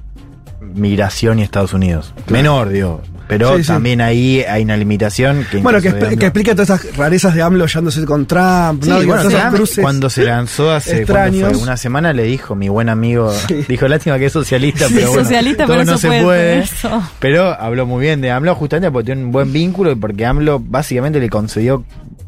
[0.73, 2.13] migración y Estados Unidos.
[2.29, 3.01] Menor, digo.
[3.37, 3.67] Pero Sí, sí.
[3.67, 6.69] también ahí hay una limitación que en Bueno, que, de expl- AMLO- que explica todas
[6.69, 9.01] esas rarezas de AMLO hallándose con Trump, Sí, ¿no?
[9.01, 11.41] Y bueno, cruces cuando se lanzó hace extraños.
[11.41, 11.63] ¿cuándo fue?
[11.67, 13.33] una semana le dijo mi buen amigo,
[13.67, 16.49] dijo lástima que es socialista, Sí, pero bueno, socialista, todo pero no se puede puede.
[16.51, 17.03] tener eso.
[17.19, 20.59] Pero habló muy bien de AMLO justamente porque tiene un buen vínculo y porque AMLO
[20.59, 21.83] básicamente le concedió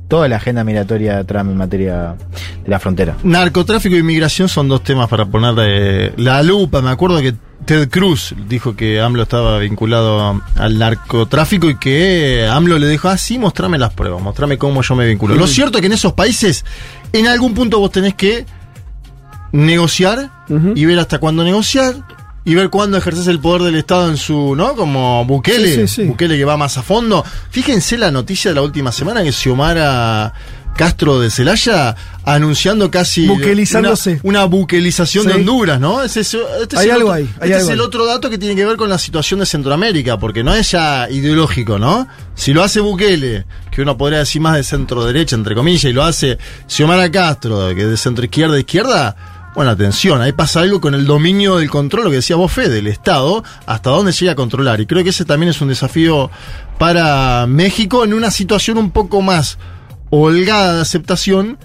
[0.07, 2.15] toda la agenda migratoria a Trump en materia
[2.63, 3.15] de la frontera.
[3.23, 6.81] Narcotráfico e inmigración son dos temas para ponerle la lupa.
[6.81, 7.33] Me acuerdo que
[7.65, 13.17] Ted Cruz dijo que AMLO estaba vinculado al narcotráfico y que AMLO le dijo, ah,
[13.17, 15.35] sí, mostrame las pruebas, mostrame cómo yo me vinculo.
[15.35, 16.65] Lo cierto es que en esos países,
[17.13, 18.45] en algún punto vos tenés que
[19.51, 20.31] negociar
[20.75, 21.95] y ver hasta cuándo negociar
[22.43, 24.75] y ver cuándo ejerces el poder del Estado en su, ¿no?
[24.75, 26.03] Como Bukele, sí.
[26.03, 27.25] Bukele que va más a fondo.
[27.49, 30.31] Fíjense la noticia de la última semana que Xiomara
[30.75, 31.95] Castro de Celaya
[32.25, 33.93] anunciando casi una,
[34.23, 35.29] una buquelización Sí.
[35.29, 36.03] de Honduras, ¿no?
[36.03, 37.85] Es eso- este es Hay el algo otro, ahí, hay este es el ahí.
[37.85, 41.09] otro dato que tiene que ver con la situación de Centroamérica, porque no es ya
[41.09, 42.07] ideológico, ¿no?
[42.35, 45.93] Si lo hace Bukele, que uno podría decir más de centro derecha, entre comillas, y
[45.93, 46.37] lo hace
[46.67, 49.15] Xiomara Castro, que es de centro izquierda izquierda,
[49.55, 52.69] bueno, atención, ahí pasa algo con el dominio del control, lo que decía vos, Fede,
[52.75, 54.81] del Estado, hasta dónde llega a controlar.
[54.81, 56.29] Y creo que ese también es un desafío
[56.77, 59.57] para México en una situación un poco más
[60.21, 61.57] holgada de aceptación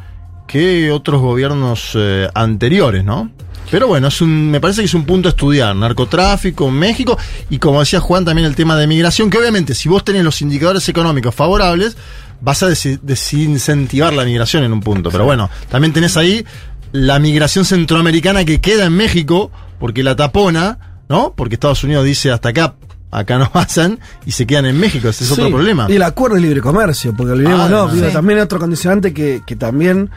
[0.46, 3.30] que otros gobiernos eh, anteriores, ¿no?
[3.70, 5.76] Pero bueno, es un, me parece que es un punto a estudiar.
[5.76, 7.16] Narcotráfico México
[7.50, 10.42] y como decía Juan también el tema de migración, que obviamente si vos tenés los
[10.42, 11.96] indicadores económicos favorables,
[12.40, 15.10] vas a desi- desincentivar la migración en un punto.
[15.10, 16.44] Pero bueno, también tenés ahí
[16.90, 21.34] la migración centroamericana que queda en México porque la tapona, ¿no?
[21.36, 22.74] Porque Estados Unidos dice hasta acá,
[23.10, 25.08] acá no pasan y se quedan en México.
[25.08, 25.86] Ese es otro problema.
[25.88, 28.00] Y el acuerdo de libre comercio, porque olvidemos, Ah, no, Sí.
[28.12, 30.10] también otro condicionante que, que también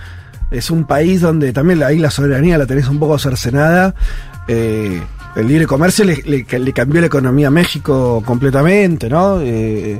[0.52, 3.95] es un país donde también ahí la soberanía la tenés un poco cercenada.
[4.48, 5.02] Eh,
[5.36, 9.40] el libre comercio le, le- le cambió la economía a México completamente, ¿no?
[9.41, 9.99] Eh,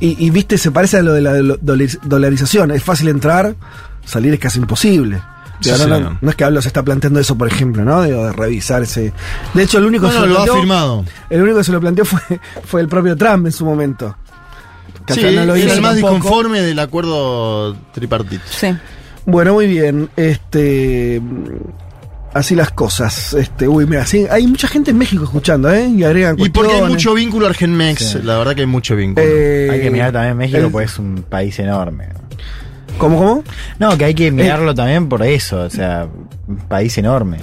[0.00, 1.32] y, y, viste, se parece a lo de la
[2.02, 2.70] dolarización.
[2.72, 3.54] Es fácil entrar,
[4.04, 5.22] salir es casi imposible.
[5.60, 5.86] Sí, no, sí.
[5.88, 8.02] no- no es que Hablo se está planteando eso, por ejemplo, ¿no?
[8.02, 9.12] De revisar ese.
[9.54, 11.04] De hecho, el único que se lo ha planteó- firmado.
[11.30, 12.20] El único que se lo planteó fue,
[12.64, 14.16] fue el propio Trump en su momento.
[15.06, 18.42] Que Sí, no lo era hizo el más disconforme del acuerdo tripartito.
[18.50, 18.68] Sí.
[19.26, 20.08] Bueno, muy bien.
[20.16, 21.20] Este.
[22.34, 23.32] Así las cosas.
[23.32, 25.88] Este, uy, mira, sí, hay mucha gente en México escuchando, ¿eh?
[25.88, 28.18] Y agregan Y porque hay mucho vínculo Argenmex, Sí.
[28.22, 29.26] la verdad que hay mucho vínculo.
[29.26, 32.08] Eh, Hay que mirar también México el- porque es un país enorme.
[32.98, 33.44] ¿Cómo, cómo?
[33.78, 36.06] No, que hay que mirarlo también por eso, o sea,
[36.46, 37.38] un país enorme.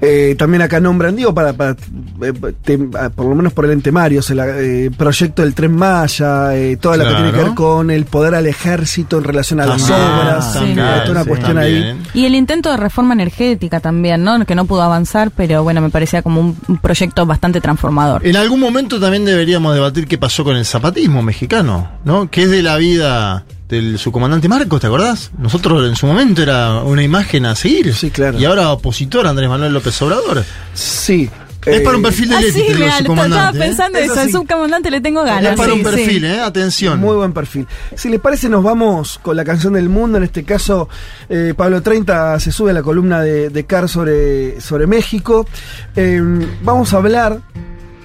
[0.00, 2.32] Eh, también acá nombran, digo, para, para eh,
[2.64, 6.76] te- ah, por lo menos por el entemario, el eh, proyecto del tren Maya, eh,
[6.76, 7.24] todo lo que Claro.
[7.24, 10.52] tiene que ver con el poder al ejército en relación a las obras.
[10.54, 11.82] también, Hay toda una sí, cuestión también.
[11.84, 12.02] ahí.
[12.14, 14.44] Y el intento de reforma energética también, ¿no?
[14.44, 18.26] Que no pudo avanzar, pero bueno, me parecía como un, un proyecto bastante transformador.
[18.26, 22.28] En algún momento también deberíamos debatir qué pasó con el zapatismo mexicano, ¿no?
[22.30, 25.30] ¿Qué es de la vida del su comandante Marcos, ¿te acordás?
[25.38, 27.94] Nosotros en su momento era una imagen a seguir.
[27.94, 28.38] Sí, claro.
[28.38, 30.44] Y ahora opositor Andrés Manuel López Obrador.
[30.74, 31.30] Sí.
[31.64, 33.60] Es para un perfil de Ah, Leti, sí, te digo, mirá, su estaba comandante, ¿eh?
[33.60, 34.32] pensando Eso eso, al sí.
[34.32, 35.52] subcomandante le tengo ganas.
[35.52, 36.26] Es para sí, un perfil, sí.
[36.26, 36.40] ¿eh?
[36.40, 37.00] Atención.
[37.00, 37.66] Muy buen perfil.
[37.94, 40.18] Si les parece, nos vamos con la canción del mundo.
[40.18, 40.88] En este caso,
[41.28, 45.46] eh, Pablo 30 se sube a la columna de, de Car sobre, sobre México.
[45.94, 46.20] Eh,
[46.64, 47.40] vamos a hablar,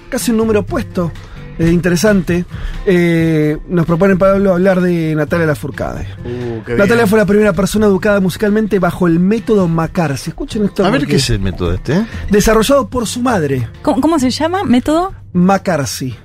[0.08, 1.10] casi un número opuesto,
[1.58, 2.44] eh, interesante.
[2.86, 6.06] Eh, nos propone Pablo hablar de Natalia Lafourcade.
[6.24, 7.08] Uh, qué Natalia bien.
[7.08, 10.30] fue la primera persona educada musicalmente bajo el método McCarthy.
[10.30, 10.84] Escuchen esto.
[10.84, 12.06] A ver qué es el método este, ¿eh?
[12.30, 13.68] Desarrollado por su madre.
[13.82, 14.64] ¿Cómo, cómo se llama?
[14.64, 15.12] ¿Método?
[15.32, 16.16] McCarthy.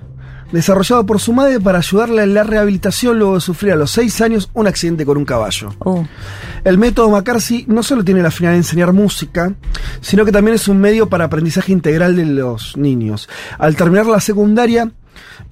[0.52, 4.22] Desarrollado por su madre para ayudarle en la rehabilitación luego de sufrir a los 6
[4.22, 5.74] años un accidente con un caballo.
[5.84, 6.04] Uh,
[6.64, 9.52] El método McCarthy no solo tiene la finalidad de enseñar música,
[10.00, 13.28] sino que también es un medio para aprendizaje integral de los niños.
[13.58, 14.92] Al terminar la secundaria,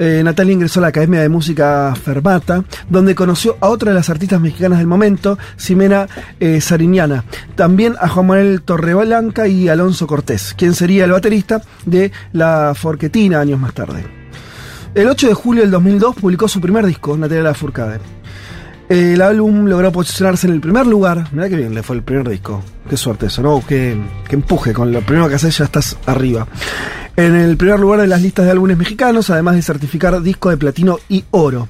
[0.03, 4.09] eh, Natalia ingresó a la Academia de Música Fermata, donde conoció a otra de las
[4.09, 6.07] artistas mexicanas del momento, Ximena
[6.39, 6.59] eh.
[7.53, 13.41] También a Juan Manuel Torreblanca y Alonso Cortés, quien sería el baterista de La Forquetina
[13.41, 14.03] años más tarde.
[14.95, 18.20] El 8 de julio del 2002 publicó su primer disco, Natalia Lafourcade.
[18.91, 21.29] El álbum logró posicionarse en el primer lugar.
[21.31, 22.61] Mirá que bien le fue el primer disco.
[22.89, 23.63] Qué suerte eso, ¿no?
[23.65, 23.97] Qué
[24.31, 24.73] empuje.
[24.73, 26.45] Con lo primero que haces ya estás arriba.
[27.15, 30.57] En el primer lugar de las listas de álbumes mexicanos, además de certificar disco de
[30.57, 31.69] platino y oro.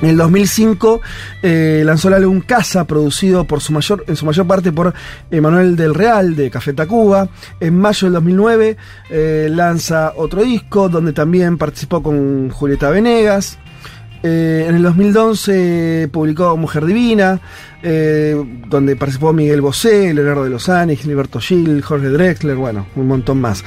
[0.00, 1.02] En el 2005
[1.42, 4.94] eh, lanzó el álbum Casa, producido por su mayor, en su mayor parte por
[5.30, 7.28] Emanuel del Real de Café Tacuba.
[7.60, 8.76] En mayo del 2009
[9.10, 13.58] eh, lanza otro disco donde también participó con Julieta Venegas.
[14.22, 17.40] Eh, en el 2011 publicó Mujer Divina,
[17.82, 18.36] eh,
[18.68, 23.64] donde participó Miguel Bosé, Leonardo de Lozani, Gilberto Gil, Jorge Drexler, bueno, un montón más.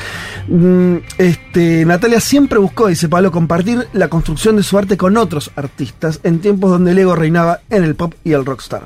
[0.48, 5.52] Mm, este, Natalia siempre buscó, dice Pablo, compartir la construcción de su arte con otros
[5.56, 8.86] artistas en tiempos donde el ego reinaba en el pop y el rockstar.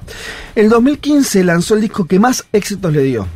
[0.56, 3.28] En 2015 lanzó el disco que más éxitos le dio.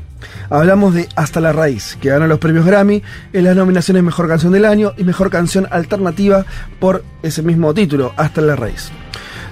[0.50, 3.04] Hablamos de Hasta la Raíz, que ganó los premios Grammy
[3.34, 6.46] en las nominaciones Mejor Canción del Año y Mejor Canción Alternativa
[6.80, 8.92] por ese mismo título, Hasta la Raíz.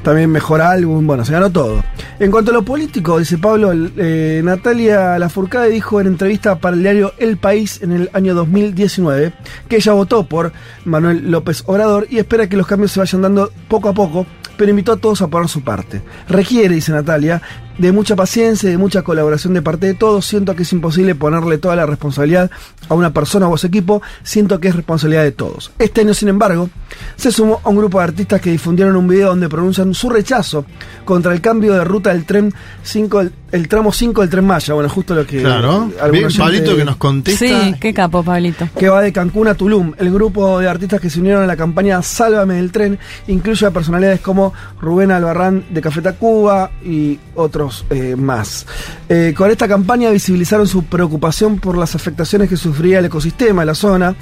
[0.03, 1.83] También Mejor Álbum, bueno, se ganó todo.
[2.19, 6.81] En cuanto a lo político, dice Pablo, eh, Natalia Lafourcade dijo en entrevista para el
[6.81, 9.33] diario El País en el año 2019
[9.67, 10.53] que ella votó por
[10.85, 14.25] Manuel López Obrador y espera que los cambios se vayan dando poco a poco,
[14.57, 16.01] pero invitó a todos a poner su parte.
[16.27, 17.41] Requiere, dice Natalia,
[17.79, 20.25] de mucha paciencia y de mucha colaboración de parte de todos.
[20.25, 22.51] Siento que es imposible ponerle toda la responsabilidad
[22.87, 24.01] a una persona o a su equipo.
[24.21, 25.71] Siento que es responsabilidad de todos.
[25.79, 26.69] Este año, sin embargo,
[27.15, 30.65] se sumó a un grupo de artistas que difundieron un video donde pronuncian su rechazo
[31.05, 32.53] contra el cambio de ruta del tren
[32.83, 34.73] 5, el, tramo 5 del tren Maya.
[34.73, 35.41] Bueno, justo lo que.
[35.41, 35.91] Claro.
[36.11, 37.45] Bien, Pablito que nos contesta.
[37.45, 38.67] sí, qué capo, Pablito.
[38.77, 39.93] que va de Cancún a Tulum.
[39.97, 43.71] El grupo de artistas que se unieron a la campaña Sálvame del tren incluye a
[43.71, 48.65] personalidades como Rubén Albarrán de Café Tacuba y otros eh, más.
[49.07, 53.65] Eh, con esta campaña visibilizaron su preocupación por las afectaciones que sufría el ecosistema de
[53.67, 54.15] la zona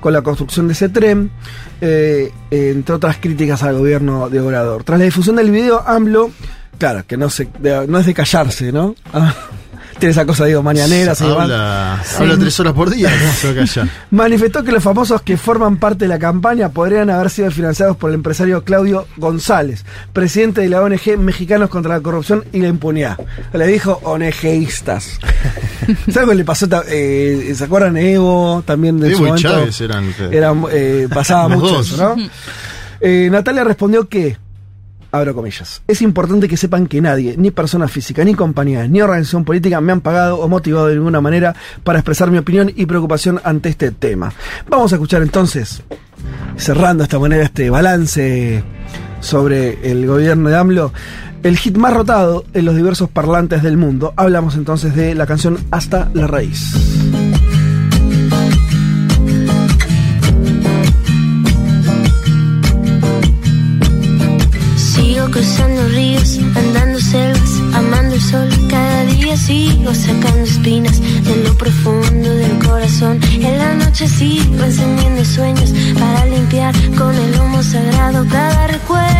[0.00, 1.30] con la construcción de ese tren,
[1.80, 4.84] eh, entre otras críticas al gobierno de Obrador.
[4.84, 6.30] Tras la difusión del video, AMLO,
[6.80, 8.96] claro, que no, se, de- no es de callarse, ¿no?
[9.12, 9.32] Ah,
[10.00, 11.24] Tiene esa cosa, digo, mañanera, se.
[11.26, 13.88] Habla, habla tres horas por día, ¿cómo se va a callar?
[14.10, 18.08] Manifestó que los famosos que forman parte de la campaña podrían haber sido financiados por
[18.08, 19.84] el empresario Claudio González,
[20.14, 23.18] presidente de la ONG Mexicanos contra la Corrupción y la Impunidad.
[23.52, 25.18] Le dijo ONGistas.
[26.10, 26.66] ¿Sabes lo que le pasó?
[26.88, 28.62] eh, ¿Se acuerdan Evo?
[28.64, 29.38] También de Evo y?
[29.38, 32.16] Chávez eran- eran, eh, pasaba mucho ¿no?
[33.02, 34.38] Eh, Natalia respondió que,
[35.12, 39.44] abro comillas, es importante que sepan que nadie, ni persona física, ni compañía, ni organización
[39.44, 41.54] política me han pagado o motivado de ninguna manera
[41.84, 44.32] para expresar mi opinión y preocupación ante este tema.
[44.68, 45.82] Vamos a escuchar entonces,
[46.56, 48.62] cerrando de esta manera este balance
[49.20, 50.92] sobre el gobierno de AMLO,
[51.42, 54.12] el hit más rotado en los diversos parlantes del mundo.
[54.16, 57.49] Hablamos entonces de la canción Hasta la Raíz.
[65.30, 68.48] Cruzando ríos, andando selvas, amando el sol.
[68.68, 73.20] Cada día sigo sacando espinas de lo profundo del corazón.
[73.32, 79.10] En la noche sigo encendiendo sueños para limpiar con el humo sagrado cada recuerdo.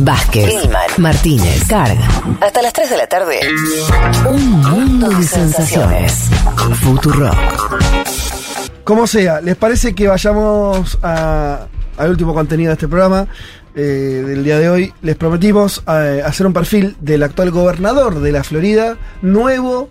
[0.00, 0.54] Vázquez,
[0.96, 2.08] Martínez, Carga.
[2.40, 3.40] Hasta las 3 de la tarde.
[4.30, 6.30] Un mundo de sensaciones.
[6.80, 8.37] Futurock.
[8.88, 11.66] Como sea, ¿les parece que vayamos a-
[11.98, 13.26] al último contenido de este programa?
[13.80, 18.32] eh, del día de hoy, les prometimos eh, hacer un perfil del actual gobernador de
[18.32, 19.90] la Florida, nuevo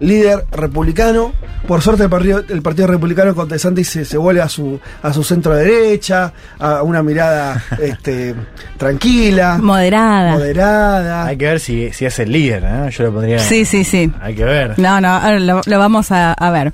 [0.00, 1.32] líder republicano,
[1.68, 5.12] Por suerte el partido, el partido republicano con DeSantis se, se vuelve a su, a
[5.12, 8.34] su centro derecha, a una mirada este,
[8.76, 10.32] tranquila, Moderada.
[10.32, 11.26] moderada.
[11.26, 12.88] Hay que ver si, si es el líder, ¿no?
[12.88, 13.38] Yo lo pondría.
[13.38, 14.12] Sí, sí, sí.
[14.20, 14.78] Hay que ver.
[14.78, 16.72] No, no, ahora lo, lo vamos a, a ver.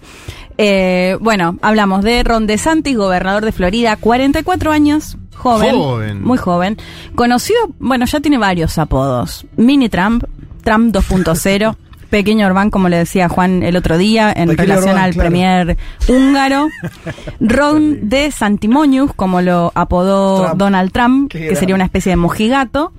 [0.64, 6.22] Eh, bueno, hablamos de Ron DeSantis, gobernador de Florida, 44 años, joven, Joven.
[6.22, 6.76] muy joven,
[7.16, 9.44] conocido, bueno, ya tiene varios apodos.
[9.56, 10.22] Mini Trump,
[10.62, 11.76] Trump 2.0,
[12.10, 15.28] Pequeño Orbán, como le decía Juan el otro día, en Pequeño relación Orbán, al claro.
[15.30, 15.76] premier
[16.06, 16.68] húngaro.
[17.40, 20.58] Ron de Santimonius, como lo apodó Trump.
[20.58, 22.92] Donald Trump, Qué que sería una especie de mojigato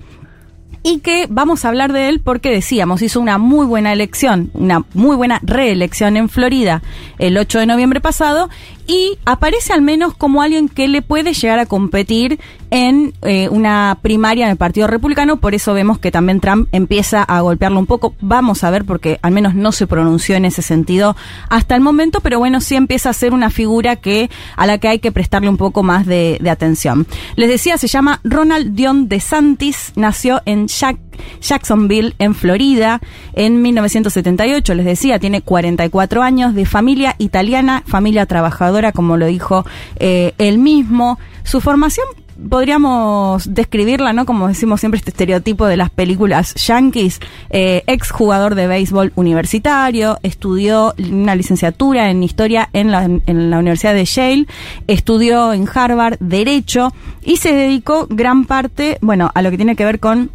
[0.86, 4.84] y que vamos a hablar de él porque decíamos, hizo una muy buena elección, una
[4.92, 6.82] muy buena reelección en Florida
[7.18, 8.50] el 8 de noviembre pasado
[8.86, 12.38] y aparece al menos como alguien que le puede llegar a competir
[12.70, 17.22] en eh, una primaria en el Partido Republicano, por eso vemos que también Trump empieza
[17.22, 20.60] a golpearlo un poco, vamos a ver porque al menos no se pronunció en ese
[20.60, 21.16] sentido
[21.48, 24.88] hasta el momento, pero bueno, sí empieza a ser una figura que a la que
[24.88, 27.06] hay que prestarle un poco más de, atención.
[27.36, 30.98] Les decía, se llama Ronald Dion DeSantis, nació en Jack-
[31.40, 33.00] Jacksonville, en Florida,
[33.34, 39.64] en 1978, les decía, tiene 44 años, de familia italiana, familia trabajadora, como lo dijo
[39.96, 41.18] eh, él mismo.
[41.42, 42.06] Su formación
[42.48, 44.26] podríamos describirla, ¿no?
[44.26, 47.20] Como decimos siempre, este estereotipo de las películas yankees,
[47.50, 53.58] eh, ex jugador de béisbol universitario, estudió una licenciatura en historia en la, en la
[53.58, 54.46] Universidad de Yale,
[54.86, 56.92] estudió en Harvard Derecho
[57.22, 60.30] y se dedicó gran parte, bueno, a lo que tiene que ver con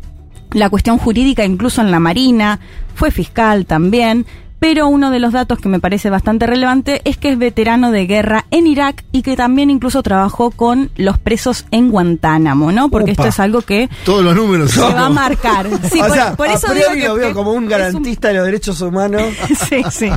[0.51, 2.59] la cuestión jurídica, incluso en la Marina,
[2.95, 4.25] fue fiscal también.
[4.59, 8.05] Pero uno de los datos que me parece bastante relevante es que es veterano de
[8.05, 12.89] guerra en Irak y que también incluso trabajó con los presos en Guantánamo, ¿no?
[12.89, 13.23] Porque Opa.
[13.23, 14.71] esto es algo que Todos los números.
[14.71, 15.67] se va a marcar.
[15.89, 18.33] Sí, o por, sea, por eso a digo que, lo veo como un garantista de
[18.35, 19.21] los derechos humanos.
[19.69, 20.09] sí, sí.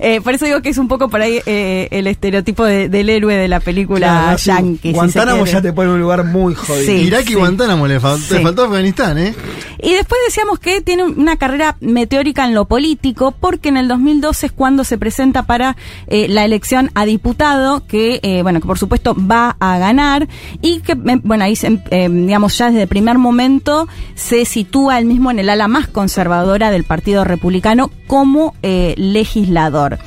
[0.00, 3.08] Eh, por eso digo que es un poco por ahí eh, el estereotipo de- del
[3.10, 4.92] héroe de la película Claro, yankee.
[4.92, 6.86] Guantánamo ya te pone en un lugar muy jodido.
[6.86, 6.92] Sí.
[7.06, 7.34] Irak y sí.
[7.34, 8.34] Guantánamo le, fal- Sí.
[8.34, 9.34] le faltó Afganistán, ¿eh?
[9.82, 14.46] Y después decíamos que tiene una carrera meteórica en lo político, porque en el 2012
[14.46, 15.76] es cuando se presenta para
[16.06, 20.28] eh, la elección a diputado, que, eh, bueno, que por supuesto va a ganar,
[20.60, 21.54] y que, eh, bueno, ahí,
[21.90, 25.88] eh, digamos, ya desde el primer momento se sitúa él mismo en el ala más
[25.88, 29.98] conservadora del Partido Republicano como legislador.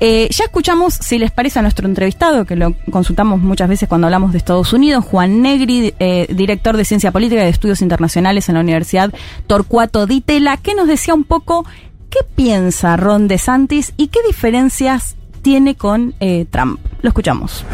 [0.00, 4.32] Ya escuchamos, si les parece, a nuestro entrevistado, que lo consultamos muchas veces cuando hablamos
[4.32, 5.94] de Estados Unidos, Juan Negri,
[6.28, 9.12] director de Ciencia Política y de Estudios Internacionales en la Universidad
[9.46, 11.64] Torcuato Di Tella, que nos decía un poco
[12.12, 16.78] qué piensa Ron DeSantis y qué diferencias tiene con eh, Trump.
[17.00, 17.64] Lo escuchamos.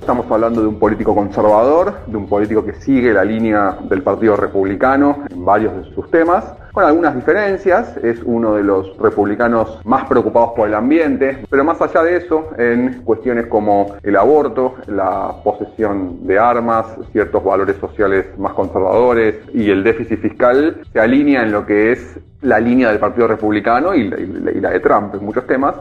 [0.00, 4.36] Estamos hablando de un político conservador, de un político que sigue la línea del Partido
[4.36, 7.96] Republicano en varios de sus temas, con algunas diferencias.
[7.98, 12.50] Es uno de los republicanos más preocupados por el ambiente, pero más allá de eso,
[12.58, 19.70] en cuestiones como el aborto, la posesión de armas, ciertos valores sociales más conservadores y
[19.70, 24.08] el déficit fiscal, se alinea en lo que es la línea del Partido Republicano y
[24.08, 25.74] la, de Trump en muchos temas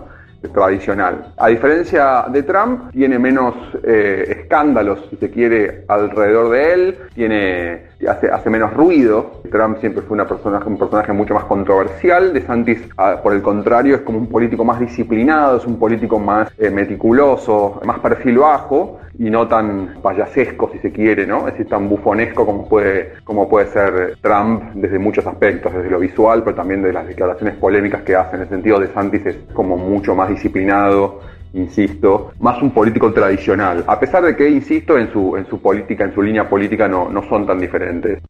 [0.53, 1.33] tradicional.
[1.37, 3.53] A diferencia de Trump, tiene menos
[3.83, 9.41] eh, escándalos, si se quiere, alrededor de él, tiene, hace, menos ruido.
[9.51, 12.33] Trump siempre fue una persona, un personaje mucho más controversial.
[12.33, 12.81] De Santis,
[13.23, 17.81] por el contrario, es como un político más disciplinado, es un político más eh, meticuloso,
[17.85, 21.39] más perfil bajo y no tan payasesco, si se quiere, ¿no?
[21.47, 25.99] Es decir, tan bufonesco como puede, como puede ser Trump desde muchos aspectos, desde lo
[25.99, 28.35] visual, pero también de las declaraciones polémicas que hace.
[28.35, 31.19] En el sentido de Santis es como mucho más disciplinado,
[31.53, 33.83] insisto, más un político tradicional.
[33.87, 37.09] A pesar de que, insisto, en su, en su política, en su línea política no,
[37.09, 38.21] no son tan diferentes.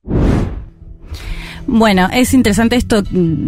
[1.67, 3.03] Bueno, es interesante esto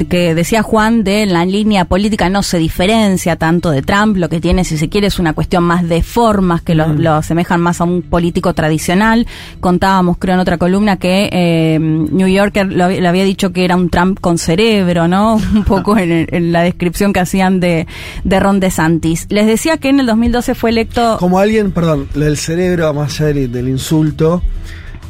[0.10, 4.40] que decía Juan de la línea política no se diferencia tanto de Trump, lo que
[4.40, 7.82] tiene, si se quiere, es una cuestión más de formas que lo, lo asemejan más
[7.82, 9.28] a un político tradicional.
[9.60, 13.76] Contábamos, creo, en otra columna que eh, New Yorker lo, le había dicho que era
[13.76, 15.36] un Trump con cerebro, ¿no?
[15.54, 17.88] Un poco en, en la descripción que hacían de,
[18.24, 19.28] de Ron DeSantis.
[19.30, 21.18] Les decía que en el 2012 fue electo...
[21.20, 24.42] Como alguien, perdón, lo del cerebro, más allá del, del insulto,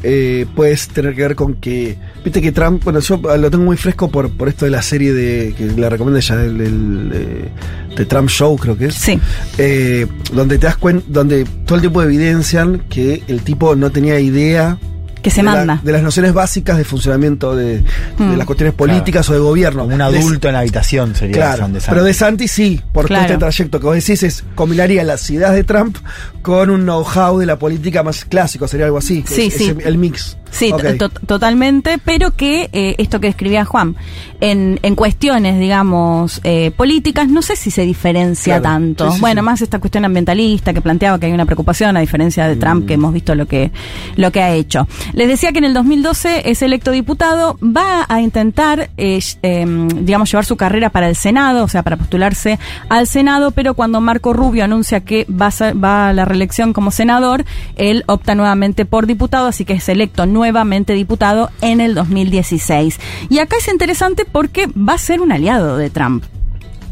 [0.06, 1.96] eh, puedes tener que ver con que.
[2.22, 5.14] Viste que Trump, bueno, yo lo tengo muy fresco por, por esto de la serie
[5.14, 5.54] de.
[5.56, 7.48] que la recomiendo ya, el, el, eh,
[7.96, 8.94] de Trump Show, creo que es.
[8.94, 9.18] Sí.
[9.56, 14.20] Eh, donde te das cuenta, donde todo el tiempo evidencian que el tipo no tenía
[14.20, 14.78] idea
[15.24, 15.80] Que se de la- manda.
[15.82, 17.84] de las nociones básicas de funcionamiento de, de
[18.18, 18.36] Mm.
[18.36, 19.84] las cuestiones políticas o de gobierno.
[19.84, 21.88] Un De- adulto en la habitación sería Claro, San de Santis.
[21.94, 23.24] pero de Santi sí, por todo Claro.
[23.24, 25.96] este trayecto que vos decís, es combinaría las ideas de Trump
[26.42, 29.24] con un know-how de la política más clásico, sería algo así.
[29.26, 29.74] Sí, es- sí.
[29.78, 30.36] es el mix.
[30.50, 33.96] Sí, to- totalmente, pero que eh, esto que escribía Juan,
[34.40, 38.62] en, en cuestiones, digamos, eh, políticas, no sé si se diferencia Claro.
[38.62, 39.08] tanto.
[39.10, 39.44] Sí, sí, bueno, sí.
[39.46, 42.58] más esta cuestión ambientalista que planteaba que hay una preocupación, a diferencia de Mm.
[42.60, 43.72] Trump, que hemos visto lo que,
[44.14, 44.86] lo que ha hecho.
[45.14, 50.28] Les decía que en el 2012 es electo diputado, va a intentar, eh, em, digamos,
[50.28, 52.58] llevar su carrera para el Senado, o sea, para postularse
[52.88, 56.90] al Senado, pero cuando Marco Rubio anuncia que va a, va a la reelección como
[56.90, 57.44] senador,
[57.76, 62.98] él opta nuevamente por diputado, así que es electo nuevamente diputado en el 2016.
[63.28, 66.24] Y acá es interesante porque va a ser un aliado de Trump.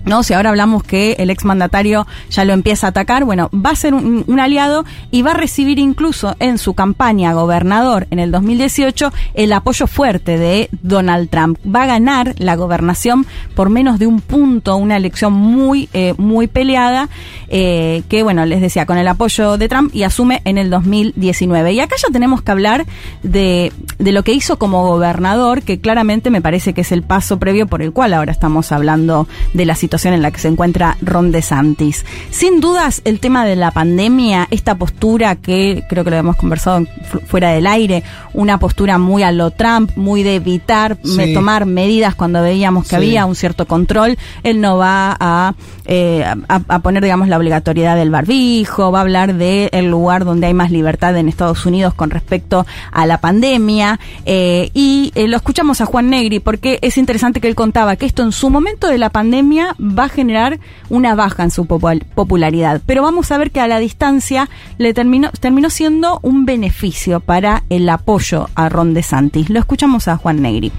[0.04, 0.22] ¿No?
[0.22, 3.94] Si ahora hablamos que el exmandatario ya lo empieza a atacar, bueno, va a ser
[3.94, 9.52] un, aliado y va a recibir incluso en su campaña gobernador en el 2018 el
[9.52, 11.58] apoyo fuerte de Donald Trump.
[11.64, 16.48] Va a ganar la gobernación por menos de un punto, una elección muy, eh, muy
[16.48, 17.08] peleada,
[17.48, 21.72] eh, que bueno, les decía, con el apoyo de Trump y asume en el 2019.
[21.74, 22.86] Y acá ya tenemos que hablar
[23.22, 27.38] de, de lo que hizo como gobernador, que claramente me parece que es el paso
[27.38, 30.96] previo por el cual ahora estamos hablando de la situación en la que se encuentra
[31.02, 32.04] Ron DeSantis.
[32.30, 36.86] Sin dudas, el tema de la pandemia, esta postura que creo que lo hemos conversado
[37.26, 38.02] fuera del aire,
[38.32, 41.16] una postura muy a lo Trump, muy de evitar Sí.
[41.16, 42.96] me- tomar medidas cuando veíamos que Sí.
[42.96, 45.54] había un cierto control, él no va a,
[45.84, 50.24] eh, a, a poner, digamos, la obligatoriedad del barbijo, va a hablar del el lugar
[50.24, 53.98] donde hay más libertad en Estados Unidos con respecto a la pandemia.
[54.24, 58.06] eh, y eh, lo escuchamos a Juan Negri porque es interesante que él contaba que
[58.06, 62.04] esto en su momento de la pandemia va a generar una baja en su popul-
[62.14, 62.80] popularidad.
[62.86, 64.48] Pero vamos a ver que a la distancia
[64.78, 69.50] le terminó, terminó siendo un beneficio para el apoyo a Ron DeSantis.
[69.50, 70.70] Lo escuchamos a Juan Negri.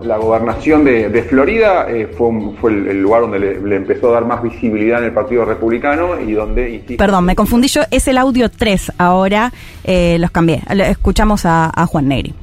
[0.00, 2.30] La gobernación de, de Florida eh, fue,
[2.70, 6.20] el, el lugar donde le, le empezó a dar más visibilidad en el Partido Republicano
[6.20, 9.52] y donde, insisto, Perdón, me confundí yo, es el audio 3 ahora,
[9.84, 10.62] eh, los cambié.
[10.68, 12.34] Escuchamos a, a Juan Negri.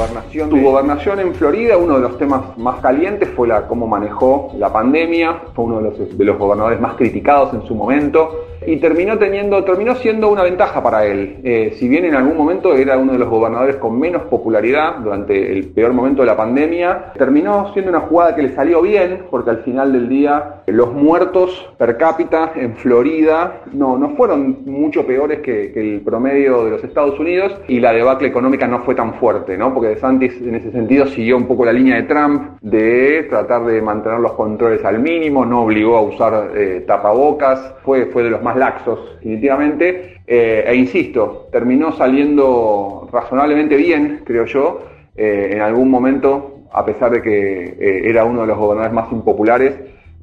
[0.00, 4.50] Gobernación, tu gobernación en Florida, uno de los temas más calientes fue la cómo manejó
[4.56, 8.76] la pandemia, fue uno de los, de los gobernadores más criticados en su momento y
[8.76, 11.38] terminó teniendo, terminó siendo una ventaja para él.
[11.42, 15.52] Eh, si bien en algún momento era uno de los gobernadores con menos popularidad durante
[15.52, 19.50] el peor momento de la pandemia, terminó siendo una jugada que le salió bien, porque
[19.50, 25.06] al final del día eh, los muertos per cápita en Florida no, no fueron mucho
[25.06, 29.14] peores que, el promedio de los Estados Unidos y la debacle económica no fue tan
[29.14, 29.72] fuerte, ¿no?
[29.72, 33.80] Porque DeSantis en ese sentido siguió un poco la línea de Trump de tratar de
[33.80, 38.42] mantener los controles al mínimo, no obligó a usar eh, tapabocas, fue, fue de los
[38.42, 44.82] más laxos definitivamente, eh, e insisto, terminó saliendo razonablemente bien, creo yo,
[45.16, 49.10] eh, en algún momento, a pesar de que eh, era uno de los gobernadores más
[49.12, 49.74] impopulares,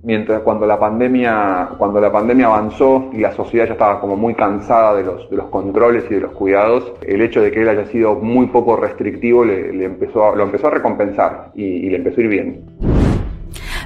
[0.03, 4.35] mientras cuando la pandemia cuando la pandemia avanzó y la sociedad ya estaba como muy
[4.35, 8.13] cansada de los controles y de los cuidados el hecho de que él haya sido
[8.15, 12.21] muy poco restrictivo le, le empezó a- lo empezó a recompensar y, y le empezó
[12.21, 12.61] a ir bien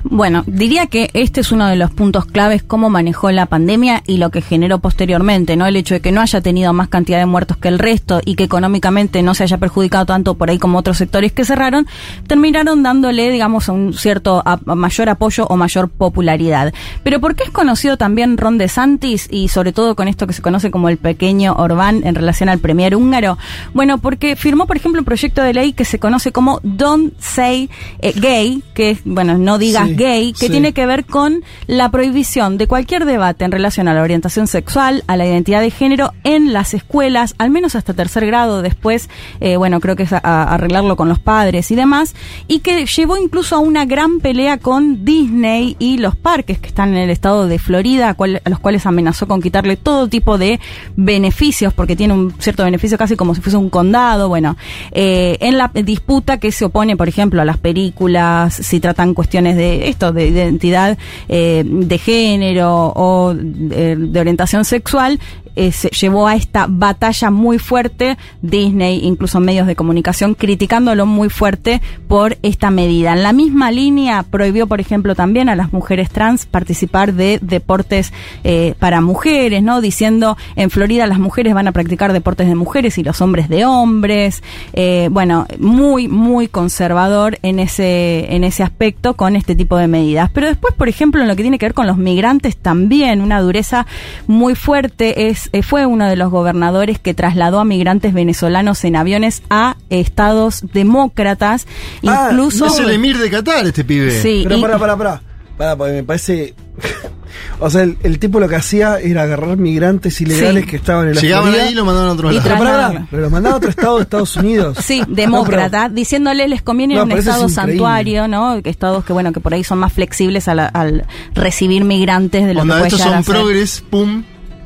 [0.04, 4.18] Bueno, diría que este es uno de los puntos claves, cómo manejó la pandemia y
[4.18, 5.66] lo que generó posteriormente, ¿no?
[5.66, 8.36] El hecho de que no haya tenido más cantidad de muertos que el resto y
[8.36, 11.88] que económicamente no se haya perjudicado tanto por ahí como otros sectores que cerraron,
[12.28, 16.74] terminaron dándole, digamos, un cierto mayor apoyo o mayor popularidad.
[17.04, 20.42] Pero ¿por qué es conocido también Ron DeSantis y sobre todo con esto que se
[20.42, 23.38] conoce como el pequeño Orbán en relación al premier húngaro?
[23.74, 27.70] Bueno, porque firmó, por ejemplo, un proyecto de ley que se conoce como Don't Say
[28.00, 30.52] eh, Gay, que es, bueno, no digas gay, que sí.
[30.52, 35.04] tiene que ver con la prohibición de cualquier debate en relación a la orientación sexual,
[35.08, 39.10] a la identidad de género en las escuelas, al menos hasta tercer grado, después,
[39.40, 42.16] eh, bueno, creo que es a- a arreglarlo con los padres y demás,
[42.48, 46.90] y que llevó incluso a una gran pelea con Disney y los parques que están
[46.90, 50.38] en el estado de Florida, a, cual- a los cuales amenazó con quitarle todo tipo
[50.38, 50.60] de
[50.96, 54.56] beneficios, porque tiene un cierto beneficio casi como si fuese un condado, bueno,
[54.92, 59.56] eh, en la disputa que se opone, por ejemplo, a las películas, si tratan cuestiones
[59.56, 60.98] de esto, de identidad
[61.28, 65.20] eh, de género o de, de orientación sexual,
[65.56, 71.30] eh, se llevó a esta batalla muy fuerte, Disney, incluso medios de comunicación, criticándolo muy
[71.30, 73.14] fuerte por esta medida.
[73.14, 78.14] En la misma línea prohibió, por ejemplo, también a las mujeres trans participar de deportes
[78.44, 79.82] eh, para mujeres, ¿no?
[79.82, 83.66] Diciendo, en Florida las mujeres van a practicar deportes de mujeres y los hombres de
[83.66, 84.44] hombres.
[84.74, 90.30] Eh, bueno, muy, muy conservador en ese, en ese aspecto con este tipo de medidas.
[90.34, 93.42] Pero después, por ejemplo, en lo que tiene que ver con los migrantes también, una
[93.42, 93.86] dureza
[94.28, 98.84] muy fuerte es es, eh, fue uno de los gobernadores que trasladó a migrantes venezolanos
[98.86, 101.68] en aviones a estados demócratas,
[102.06, 102.66] Ah, incluso...
[102.68, 104.12] Es el emir de Qatar, este pibe.
[104.22, 105.22] Sí, Pero y- pará, pará, pará.
[105.58, 106.56] Pará, porque me parece.
[107.60, 110.70] o sea, el, el tipo lo que hacía era agarrar migrantes ilegales Sí.
[110.72, 111.64] que estaban en la Llegaban Florida.
[111.66, 113.06] ahí y lo mandaban a otro lado.
[113.12, 114.78] Pero, lo mandaba a otro estado de Estados Unidos.
[114.82, 118.60] Sí, demócrata, diciéndole les conviene ir No, a un es estado santuario, ¿no?
[118.64, 121.06] Que estados que bueno que por ahí son más flexibles a la- al
[121.36, 124.24] recibir migrantes de lo Onda, que puede estos son progres, pum,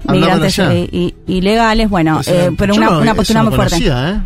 [0.09, 3.77] migrantes eh, ilegales, bueno, O sea, eh, pero una, no- una postura no muy fuerte.
[3.85, 4.19] ¿eh?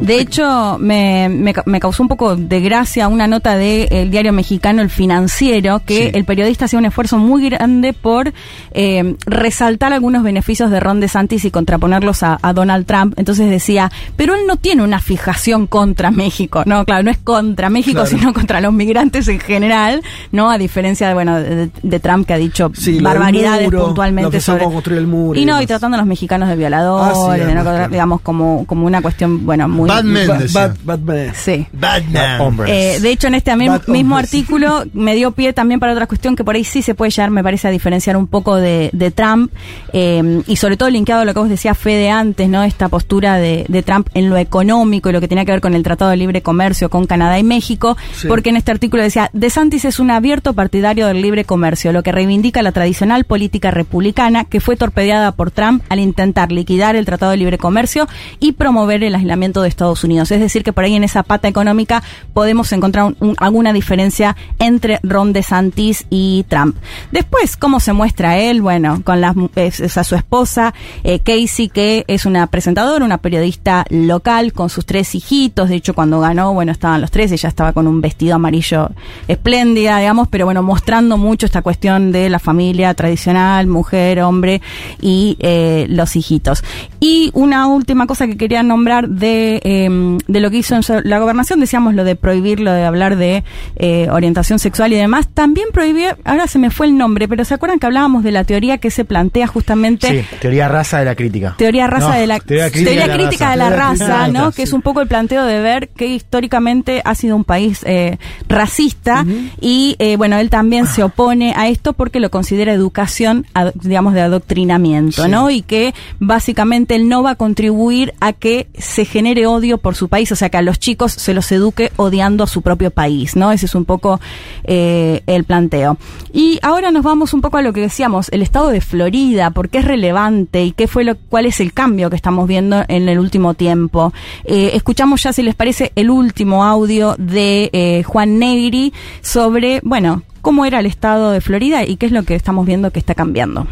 [0.00, 4.32] De hecho, me, me, ca- me causó un poco de gracia una nota del diario
[4.32, 6.10] mexicano El Financiero, que Sí.
[6.14, 8.32] el periodista hacía un esfuerzo muy grande por
[8.72, 13.14] eh, resaltar algunos beneficios de Ron DeSantis y contraponerlos a, a Donald Trump.
[13.18, 16.62] Entonces decía, pero él no tiene una fijación contra México.
[16.66, 18.18] No, claro, no es contra México, Claro.
[18.18, 20.50] sino contra los migrantes en general, ¿no?
[20.50, 24.30] A diferencia de, bueno, de, de Trump que ha dicho Sí, barbaridades muro, puntualmente lo
[24.30, 24.64] que sobre...
[24.64, 27.38] construir el muro Y y no, y tratando a los mexicanos de violadores, Ah, sí,
[27.40, 27.88] de no- además, claro.
[27.90, 29.88] digamos, como, como una cuestión, bueno, muy...
[29.88, 30.60] Bad men, Bad, decía.
[30.68, 31.32] bad, bad man.
[31.34, 31.66] Sí.
[31.72, 32.56] Batman.
[32.66, 34.14] Eh, de hecho, en este mismo hombres.
[34.14, 37.30] artículo me dio pie también para otra cuestión que por ahí sí se puede llegar,
[37.30, 39.52] me parece, a diferenciar un poco de, de Trump
[39.92, 42.62] eh, y sobre todo linkeado a lo que vos decías, Fede, antes, ¿no?
[42.62, 45.74] Esta postura de, de Trump en lo económico y lo que tenía que ver con
[45.74, 48.26] el Tratado de Libre Comercio con Canadá y México, Sí.
[48.28, 52.12] porque en este artículo decía, DeSantis es un abierto partidario del libre comercio, lo que
[52.12, 57.30] reivindica la tradicional política republicana que fue torpedeada por Trump al intentar liquidar el Tratado
[57.30, 58.08] de Libre Comercio
[58.40, 60.32] y promover el aislamiento de Estados Unidos.
[60.32, 62.02] Es decir, que por ahí en esa pata económica
[62.34, 66.74] podemos encontrar un- un- alguna diferencia entre Ron DeSantis y Trump.
[67.12, 68.60] Después, ¿cómo se muestra él?
[68.60, 73.18] Bueno, con las, es, es a su esposa, eh, Casey, que es una presentadora, una
[73.18, 75.68] periodista local, con sus tres hijitos.
[75.68, 78.90] De hecho, cuando ganó, bueno, estaban los tres, ella estaba con un vestido amarillo
[79.28, 84.60] espléndida, digamos, pero bueno, mostrando mucho esta cuestión de la familia tradicional, mujer, hombre
[85.00, 86.62] y eh, los hijitos.
[87.00, 91.18] Y una última cosa que quería nombrar de, eh, de lo que hizo en la
[91.18, 93.44] gobernación, decíamos lo de prohibir, lo de hablar de
[93.76, 97.54] eh, orientación sexual y demás, también prohibió, ahora se me fue el nombre, pero ¿se
[97.54, 101.14] acuerdan que hablábamos de la teoría que se plantea justamente Sí, teoría raza de la
[101.14, 101.54] crítica.
[101.58, 104.06] Teoría raza No, de la teoría teoría crítica crítica, de la de la raza.
[104.06, 104.50] Teoría ¿no?
[104.50, 104.56] sí.
[104.56, 108.18] Que es un poco el planteo de ver que históricamente ha sido un país eh,
[108.48, 109.24] racista
[109.60, 114.20] y eh, bueno él también se opone a esto porque lo considera educación, digamos de
[114.22, 114.77] adoctrinamiento,
[115.24, 115.30] Sí.
[115.30, 115.50] ¿no?
[115.50, 120.08] Y que básicamente él no va a contribuir a que se genere odio por su
[120.08, 123.36] país, o sea que a los chicos se los eduque odiando a su propio país,
[123.36, 123.52] ¿no?
[123.52, 124.20] Ese es un poco
[124.64, 125.96] eh, el planteo.
[126.32, 129.68] Y ahora nos vamos un poco a lo que decíamos, el estado de Florida, por
[129.68, 133.08] qué es relevante y qué fue lo, cuál es el cambio que estamos viendo en
[133.08, 134.12] el último tiempo.
[134.44, 140.22] Eh, escuchamos ya, si les parece, el último audio de eh, Juan Negri sobre, bueno,
[140.42, 143.14] cómo era el estado de Florida y qué es lo que estamos viendo que está
[143.14, 143.66] cambiando.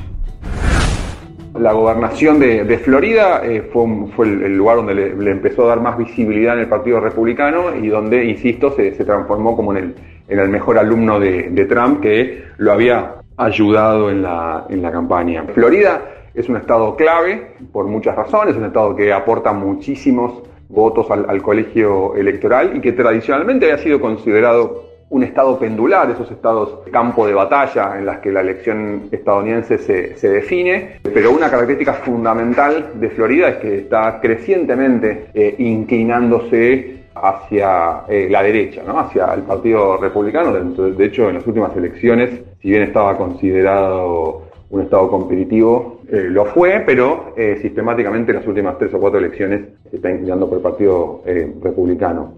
[1.58, 6.54] La gobernación de, Florida eh, fue, el, lugar donde le, empezó a dar más visibilidad
[6.54, 9.94] en el Partido Republicano y donde, insisto, se, transformó como en el,
[10.28, 15.44] en el mejor alumno de, Trump que lo había ayudado en la, campaña.
[15.54, 16.02] Florida
[16.34, 21.42] es un estado clave por muchas razones, es un estado que aporta muchísimos votos al
[21.42, 27.34] colegio electoral y que tradicionalmente había sido considerado un estado pendular, esos estados campo de
[27.34, 33.10] batalla en las que la elección estadounidense se, se define, pero una característica fundamental de
[33.10, 38.98] Florida es que está crecientemente eh, inclinándose hacia eh, la derecha, ¿no?
[38.98, 40.52] hacia el Partido Republicano.
[40.52, 46.26] De, de hecho, en las últimas elecciones, si bien estaba considerado un estado competitivo, eh,
[46.28, 50.58] lo fue, pero sistemáticamente en las últimas tres o cuatro elecciones se está inclinando por
[50.58, 51.22] el Partido
[51.62, 52.34] Republicano.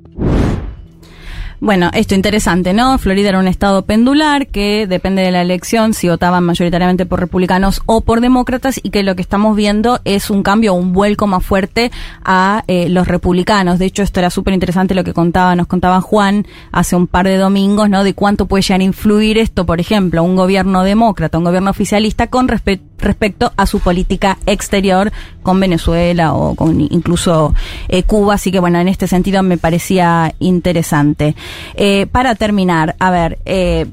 [1.60, 2.98] Bueno, esto interesante, ¿no?
[2.98, 7.82] Florida era un estado pendular que depende de la elección si votaban mayoritariamente por republicanos
[7.86, 11.44] o por demócratas y que lo que estamos viendo es un cambio, un vuelco más
[11.44, 11.90] fuerte
[12.24, 13.80] a eh, los republicanos.
[13.80, 17.26] De hecho, esto era súper interesante lo que contaba, nos contaba Juan hace un par
[17.26, 18.04] de domingos, ¿no?
[18.04, 22.28] De cuánto puede llegar a influir esto, por ejemplo, un gobierno demócrata, un gobierno oficialista
[22.28, 25.12] con respe- respecto a su política exterior
[25.42, 27.54] con Venezuela o con incluso
[27.88, 28.34] eh, Cuba.
[28.34, 31.34] Así que bueno, en este sentido me parecía interesante.
[31.74, 33.86] Eh, para terminar, a ver, eh,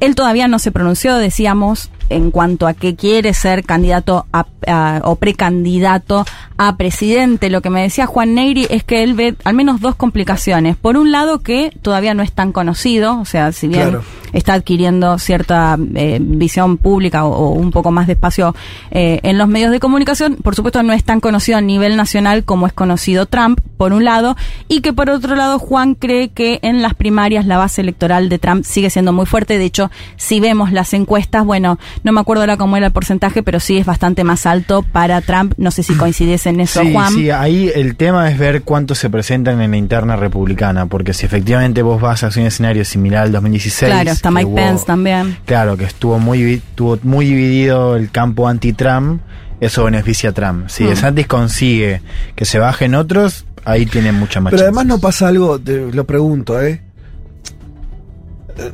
[0.00, 5.00] él todavía no se pronunció, decíamos, en cuanto a que quiere ser candidato a, a-
[5.04, 6.24] o precandidato
[6.56, 7.50] a presidente.
[7.50, 10.76] Lo que me decía Juan Negri es que él ve al menos dos complicaciones.
[10.76, 14.04] Por un lado, que todavía no es tan conocido, o sea, si bien Claro.
[14.32, 18.54] está adquiriendo cierta eh, visión pública o, o un poco más de espacio
[18.90, 22.44] eh, en los medios de comunicación, por supuesto no es tan conocido a nivel nacional
[22.44, 26.58] como es conocido Trump, por un lado, y que por otro lado Juan cree que
[26.62, 29.56] en las primarias la base electoral de Trump sigue siendo muy fuerte.
[29.58, 33.42] De hecho, si vemos las encuestas, bueno, No me acuerdo ahora cómo era el porcentaje,
[33.42, 35.54] pero sí es bastante más alto para Trump.
[35.56, 37.12] No sé si coincides en eso, Sí, Juan.
[37.12, 41.26] sí, ahí el tema es ver cuántos se presentan en la interna republicana, porque si
[41.26, 43.92] efectivamente vos vas a un escenario similar al 2016.
[43.92, 45.36] Claro, está Mike hubo- Pence también.
[45.44, 49.20] Claro, que estuvo muy, estuvo muy dividido el campo anti-Trump,
[49.60, 50.68] eso beneficia a Trump.
[50.68, 50.88] Si Mm.
[50.88, 52.00] DeSantis consigue
[52.36, 56.04] que se bajen otros, ahí tiene mucha más Pero además no pasa algo, te lo
[56.06, 56.80] pregunto, ¿eh?
[58.56, 58.72] Eh,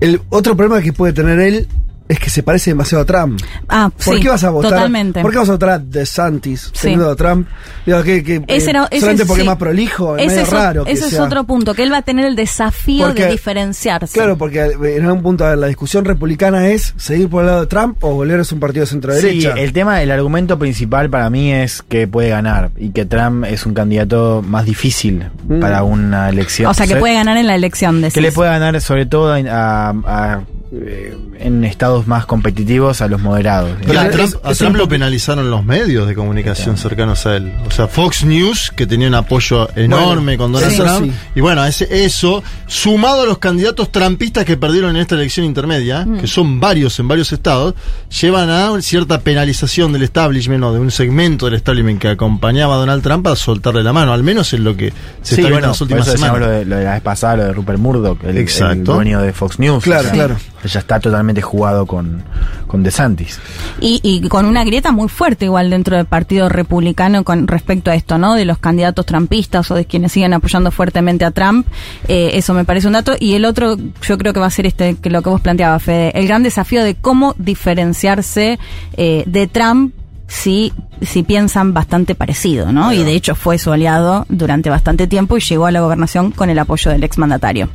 [0.00, 1.68] El otro problema que puede tener él
[2.06, 3.40] es que se parece demasiado a Trump.
[3.68, 4.72] Ah, ¿Por sí, qué vas a votar?
[4.72, 5.22] Totalmente.
[5.22, 6.82] ¿Por qué vas a votar a DeSantis Sí.
[6.82, 7.48] teniendo a Trump?
[7.86, 9.46] Digo, que, que, Ese eh, era- ese solamente es- porque sí.
[9.46, 10.84] es más prolijo, es Ese medio es, raro.
[10.84, 11.22] que ese es sea.
[11.24, 14.12] otro punto, que él va a tener el desafío Porque- de diferenciarse.
[14.12, 17.60] Claro, porque en algún punto a ver, la discusión republicana es seguir por el lado
[17.62, 19.54] de Trump o volver a ser un partido de centro Sí, derecha.
[19.56, 23.64] el tema, el argumento principal para mí es que puede ganar y que Trump es
[23.64, 25.60] un candidato más difícil Mm.
[25.60, 26.70] para una elección.
[26.70, 29.32] o sea, que puede ganar en la elección de que le puede ganar sobre todo
[29.32, 30.40] a, a- a,
[30.82, 33.70] eh, en estados más competitivos a los moderados.
[33.86, 37.52] Pero a Trump, a lo penalizaron los medios de comunicación cercanos a él.
[37.66, 41.06] O sea, Fox News, que tenía un apoyo enorme Bueno, con Donald Trump.
[41.12, 41.12] sí.
[41.36, 46.04] Y bueno, ese, eso, sumado a los candidatos trampistas que perdieron en esta elección intermedia,
[46.04, 46.18] Mm.
[46.20, 47.74] que son varios en varios estados,
[48.20, 52.78] llevan a cierta penalización del establishment o de un segmento del establishment que acompañaba a
[52.78, 54.12] Donald Trump a soltarle la mano.
[54.12, 54.90] Al menos es lo que
[55.22, 56.40] se Sí, está viendo bueno, en las por últimas eso semanas.
[56.40, 58.74] Lo de, lo de la vez pasada, lo de Rupert Murdoch, el, Exacto.
[58.74, 59.82] el dueño de Fox News.
[59.84, 60.36] Claro, claro.
[60.64, 62.22] Que Ya está totalmente jugado con,
[62.66, 63.38] con DeSantis.
[63.80, 67.94] Y, y con una grieta muy fuerte igual dentro del Partido Republicano con respecto a
[67.94, 68.34] esto, ¿no?
[68.34, 71.66] De los candidatos trampistas o de quienes siguen apoyando fuertemente a Trump.
[72.08, 73.12] Eh, eso me parece un dato.
[73.20, 75.82] Y el otro, yo creo que va a ser este, que lo que vos planteabas,
[75.82, 78.58] Fede, el gran desafío de cómo diferenciarse
[78.96, 79.92] eh, de Trump
[80.26, 82.94] si, si piensan bastante parecido, ¿no?
[82.94, 86.48] Y de hecho fue su aliado durante bastante tiempo y llegó a la gobernación con
[86.48, 87.68] el apoyo del exmandatario.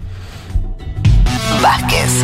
[1.62, 2.24] Vázquez,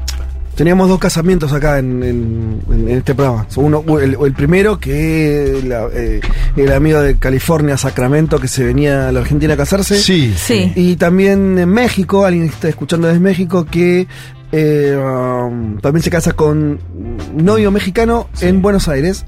[0.55, 3.47] teníamos dos casamientos acá en, en- en este programa.
[3.55, 6.19] Uno, el, el primero que la- eh,
[6.55, 9.97] el amigo de California, Sacramento, que se venía a la Argentina a casarse.
[9.97, 10.71] Sí, Sí.
[10.75, 14.07] Y también en México, alguien que está escuchando desde México, que
[14.51, 19.25] eh, um, también se casa con un novio mexicano en Buenos Aires.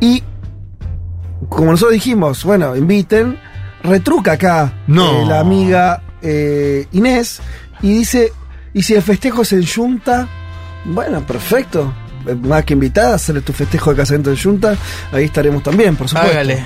[0.00, 0.22] Y
[1.48, 3.38] como nosotros dijimos, bueno, inviten,
[3.84, 5.22] retruca acá No.
[5.22, 7.40] eh, la amiga eh, Inés
[7.82, 8.32] y dice,
[8.74, 10.28] y si el festejo es en Junta,
[10.86, 11.92] bueno, perfecto.
[12.42, 14.76] Más que invitada a hacer tu festejo de casamiento en Junta,
[15.12, 16.32] ahí estaremos también, por supuesto.
[16.32, 16.64] Hágale.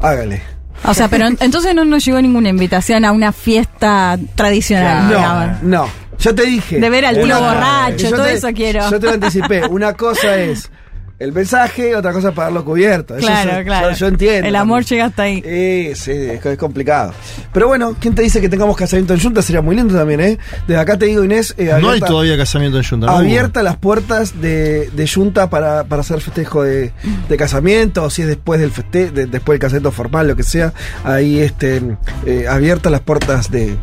[0.00, 0.42] Hágale.
[0.84, 5.58] O sea, pero en- entonces no nos llegó ninguna invitación a una fiesta tradicional.
[5.62, 5.90] No, no.
[6.18, 6.80] Yo te dije.
[6.80, 8.90] De ver al tío borracho, todo te- eso quiero.
[8.90, 9.66] Yo te lo anticipé.
[9.66, 10.70] Una cosa es
[11.18, 13.16] el mensaje, otra cosa es pagarlo cubierto.
[13.16, 13.90] Eso Claro, claro.
[13.90, 14.46] Yo, yo entiendo.
[14.48, 14.88] El amor también.
[14.98, 15.42] llega hasta ahí.
[15.42, 17.12] Sí, sí, es, es complicado.
[17.52, 19.42] Pero bueno, ¿quién te dice que tengamos casamiento en Junta?
[19.42, 20.38] Sería muy lindo también, ¿eh?
[20.68, 21.54] Desde acá te digo, Inés.
[21.58, 23.06] eh, No hay todavía casamiento en Junta.
[23.08, 23.12] ¿no?
[23.16, 26.92] Abierta las puertas de, de Junta para, para hacer festejo de,
[27.28, 30.44] de casamiento, o si es después del feste de- después del casamiento formal, lo que
[30.44, 30.72] sea,
[31.04, 31.82] ahí este
[32.26, 33.76] eh, abiertas las puertas de,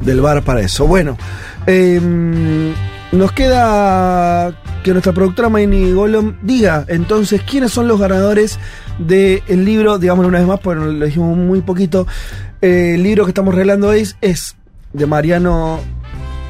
[0.00, 0.86] del bar para eso.
[0.86, 1.18] Bueno,
[1.66, 2.72] em,
[3.12, 8.58] nos queda que nuestra productora Maini Golom diga entonces quiénes son los ganadores
[8.98, 12.06] del libro, digámoslo una vez más, porque lo dijimos muy poquito.
[12.60, 14.56] Eh, el libro que estamos regalando hoy es, es
[14.92, 15.80] de Mariano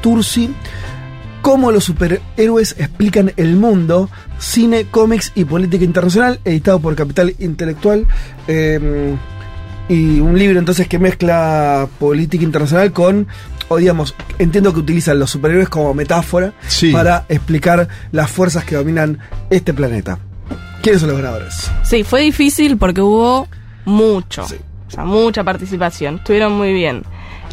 [0.01, 0.53] Tursi.
[1.41, 4.09] Cómo los superhéroes explican el mundo,
[4.39, 8.05] cine, cómics y política internacional, editado por Capital Intelectual.
[8.47, 9.15] eh,
[9.89, 13.27] y un libro entonces que mezcla política internacional con,
[13.69, 16.91] o digamos, entiendo que utilizan los superhéroes como metáfora Sí.
[16.91, 20.19] para explicar las fuerzas que dominan este planeta.
[20.81, 21.69] ¿Quiénes son los ganadores?
[21.83, 23.47] Sí, fue difícil porque hubo
[23.85, 24.43] mucho.
[24.43, 26.15] O sea, mucha participación.
[26.15, 27.03] Estuvieron muy bien.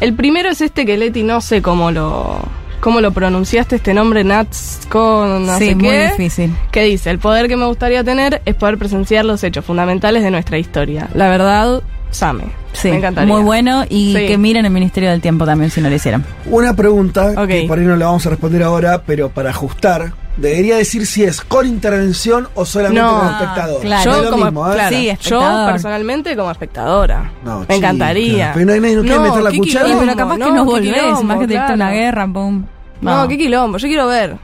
[0.01, 2.39] El primero es este que Leti no sé cómo lo.
[2.79, 4.23] ¿Cómo lo pronunciaste este nombre?
[4.23, 6.07] Nats con no Sí, sé muy qué.
[6.11, 6.55] difícil.
[6.71, 10.29] Que dice: El poder que me gustaría tener es poder presenciar los hechos fundamentales de
[10.29, 11.09] nuestra historia.
[11.15, 12.45] La verdad, Same.
[12.73, 13.33] Sí, me encantaría.
[13.33, 14.27] muy bueno y Sí.
[14.27, 16.23] que miren el Ministerio del Tiempo también si no lo hicieran.
[16.45, 17.47] Una pregunta Ok.
[17.47, 21.23] que por ahí no la vamos a responder ahora, pero para ajustar, debería decir si
[21.23, 23.81] es con intervención o solamente No, como espectador.
[23.81, 24.11] claro.
[24.11, 24.73] No es Yo, lo como, mismo, ¿eh?
[24.75, 27.31] claro, Sí, yo personalmente como espectadora.
[27.43, 28.51] No, me chica, encantaría.
[28.53, 29.85] pero no hay nadie quiere meter la cuchara.
[29.85, 31.95] Quilombo, pero capaz que no, no volvés, quilombo, más que te diste una claro.
[31.95, 32.63] guerra, pum.
[33.01, 34.37] No, qué quilombo, yo quiero ver.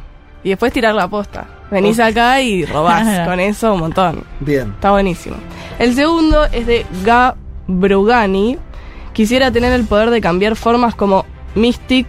[0.44, 1.46] Y después tirar la posta.
[1.72, 3.26] Venís acá y robás Claro.
[3.32, 4.24] con eso un montón.
[4.42, 4.72] Bien.
[4.76, 5.36] Está buenísimo.
[5.80, 7.36] El segundo es de Ga
[7.68, 8.58] Brugani.
[9.14, 11.26] Quisiera tener el poder de cambiar formas como
[11.56, 12.08] Mystic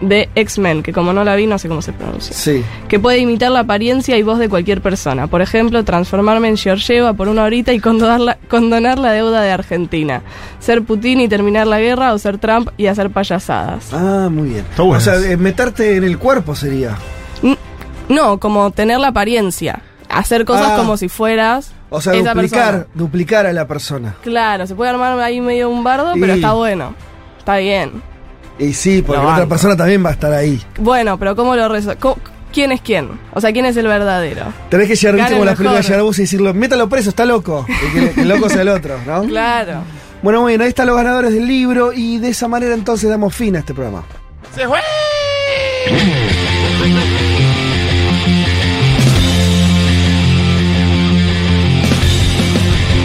[0.00, 2.34] de X-Men, que como no la vi no sé cómo se pronuncia.
[2.34, 2.62] Sí.
[2.88, 5.28] Que puede imitar la apariencia y voz de cualquier persona.
[5.28, 9.50] Por ejemplo, transformarme en Georgieva por una horita y condonar la, condonar la deuda de
[9.50, 10.22] Argentina.
[10.58, 13.92] Ser Putin y terminar la guerra o ser Trump y hacer payasadas.
[13.92, 14.64] Ah, muy bien.
[14.68, 16.96] Está bueno O sea, eh, meterte en el cuerpo sería.
[18.08, 19.82] No, como tener la apariencia.
[20.12, 20.76] Hacer cosas Ah.
[20.76, 22.86] como si fueras O sea, esa duplicar, persona.
[22.94, 24.14] duplicar a la persona.
[24.22, 26.94] Claro, se puede armar ahí medio un bardo, pero está bueno.
[27.38, 28.02] Está bien.
[28.58, 30.62] Y sí, porque la otra persona también va a estar ahí.
[30.78, 31.98] Bueno, pero ¿cómo lo resuelve?
[32.52, 33.08] ¿Quién es quién?
[33.32, 34.52] O sea, ¿quién es el verdadero?
[34.68, 37.64] Tenés que llegar como las películas de y decirlo, métalo preso, está loco.
[37.68, 39.22] Y que, que el loco sea el otro, ¿no?
[39.24, 39.78] Claro.
[40.22, 43.56] Bueno, bueno, ahí están los ganadores del libro y de esa manera entonces damos fin
[43.56, 44.04] a este programa.
[44.54, 44.78] ¡Se fue!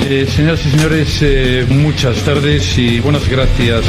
[0.10, 3.84] Eh, señoras y señores, eh, muchas tardes y buenas gracias.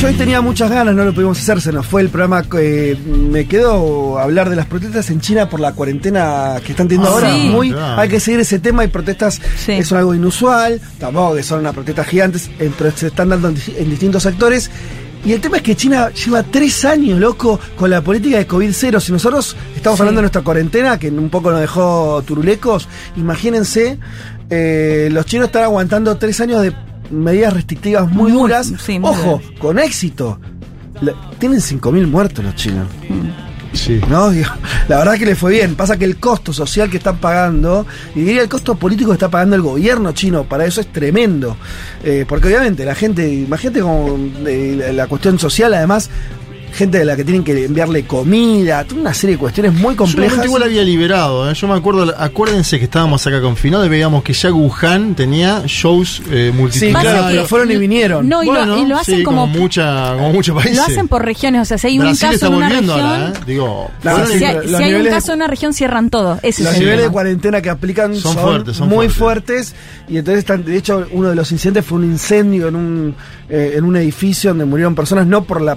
[0.00, 2.42] Yo hoy tenía muchas ganas, no lo pudimos hacer, se nos fue el programa.
[2.58, 7.08] eh, me quedó hablar de las protestas en China por la cuarentena que están teniendo
[7.10, 7.34] Ah, ahora.
[7.34, 7.48] sí.
[7.50, 8.00] Muy, Claro.
[8.00, 12.06] hay que seguir ese tema y protestas es algo inusual, tampoco que son unas protestas
[12.06, 14.70] gigantes, pero se están dando en, di- en distintos sectores.
[15.24, 19.00] Y el tema es que China lleva tres años, loco, con la política de COVID-0.
[19.00, 20.02] Si nosotros estamos Sí.
[20.02, 23.98] hablando de nuestra cuarentena, que un poco nos dejó turulecos, imagínense,
[24.50, 26.72] eh, los chinos están aguantando tres años de
[27.10, 28.72] medidas restrictivas muy, Muy- duras.
[28.84, 30.38] sí, muy Ojo, con éxito.
[31.00, 32.86] La- tienen 5.000 muertos los chinos.
[33.72, 34.00] Sí.
[34.08, 34.30] ¿No?
[34.30, 34.48] Digo,
[34.88, 35.74] La verdad que le fue bien.
[35.74, 39.28] Pasa que el costo social que están pagando, y diría el costo político que está
[39.28, 41.56] pagando el gobierno chino, para eso es tremendo.
[42.02, 44.16] Eh, porque obviamente la gente, imagínate como
[44.46, 46.08] eh, la cuestión social, además,
[46.72, 49.98] gente de la que tienen que enviarle comida, toda una serie de cuestiones muy Yo
[49.98, 50.32] complejas.
[50.36, 51.54] momento igual había liberado, ¿eh?
[51.54, 56.22] yo me acuerdo, acuérdense que estábamos acá confinados y veíamos que ya Wuhan tenía shows
[56.30, 57.12] eh, Sí, multitudinarios.
[57.14, 58.28] claro, pero fueron y vinieron.
[58.28, 60.76] No, y, Bueno, lo, y lo hacen sí, como, mucha, como muchos países.
[60.76, 63.28] lo hacen por regiones, o sea, si hay un caso está en una región, ahora,
[63.28, 63.32] ¿eh?
[63.46, 66.38] Digo, Claro, sí, si hay, si hay un caso en una región cierran todo.
[66.42, 69.72] Ese Los es el niveles de cuarentena que aplican son, Son fuertes, son muy fuertes.
[69.72, 69.74] fuertes.
[70.08, 73.14] y entonces están, de hecho uno de los incidentes fue un incendio en un
[73.48, 75.76] eh, en un edificio donde murieron personas no por la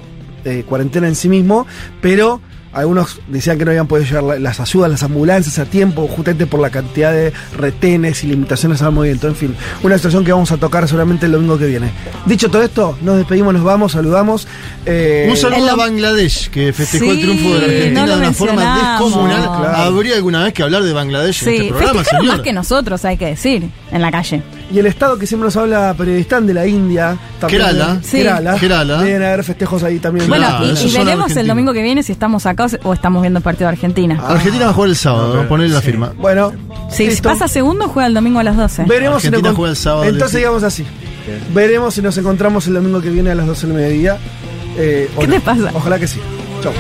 [0.50, 1.66] eh, cuarentena en sí mismo,
[2.02, 6.08] pero algunos decían que no habían podido llevar la- las ayudas, las ambulancias a tiempo,
[6.08, 9.28] justamente por la cantidad de retenes y limitaciones al movimiento.
[9.28, 11.90] En fin, una situación que vamos a tocar seguramente el domingo que viene.
[12.28, 14.48] Dicho todo esto, nos despedimos, nos vamos, saludamos.
[14.86, 18.12] eh, Un saludo el a Bangladesh, que festejó Sí, el triunfo de la Argentina no
[18.14, 19.42] de una forma descomunal.
[19.42, 19.78] Claro.
[19.78, 22.26] ¿Habría alguna vez que hablar de Bangladesh en este programa, señor?
[22.26, 24.44] más que nosotros, hay que decir, en la calle.
[24.72, 27.18] Y el estado que siempre nos habla periodistán de la India.
[27.40, 28.00] también Kerala.
[28.04, 28.18] Sí.
[28.18, 28.56] Kerala.
[28.60, 29.02] Kerala.
[29.02, 30.28] Deben haber festejos ahí también.
[30.28, 32.94] Claro, bueno, y- esos y, son veremos el domingo que viene si estamos acá o
[32.94, 34.22] estamos viendo el partido de Argentina.
[34.28, 35.48] Argentina va a jugar el sábado, ¿no?
[35.48, 36.14] Ponerle la firma.
[36.18, 36.52] Bueno,
[36.92, 38.84] si pasa segundo, juega el domingo a las 12.
[38.86, 40.86] Veremos si Argentina nos juega el sábado, Entonces digamos así.
[41.54, 44.18] Veremos si nos encontramos el domingo que viene a las 12 del mediodía.
[44.78, 45.34] Eh, ¿Qué no.
[45.34, 45.72] te pasa?
[45.74, 46.20] Ojalá que sí.
[46.62, 46.72] Chau.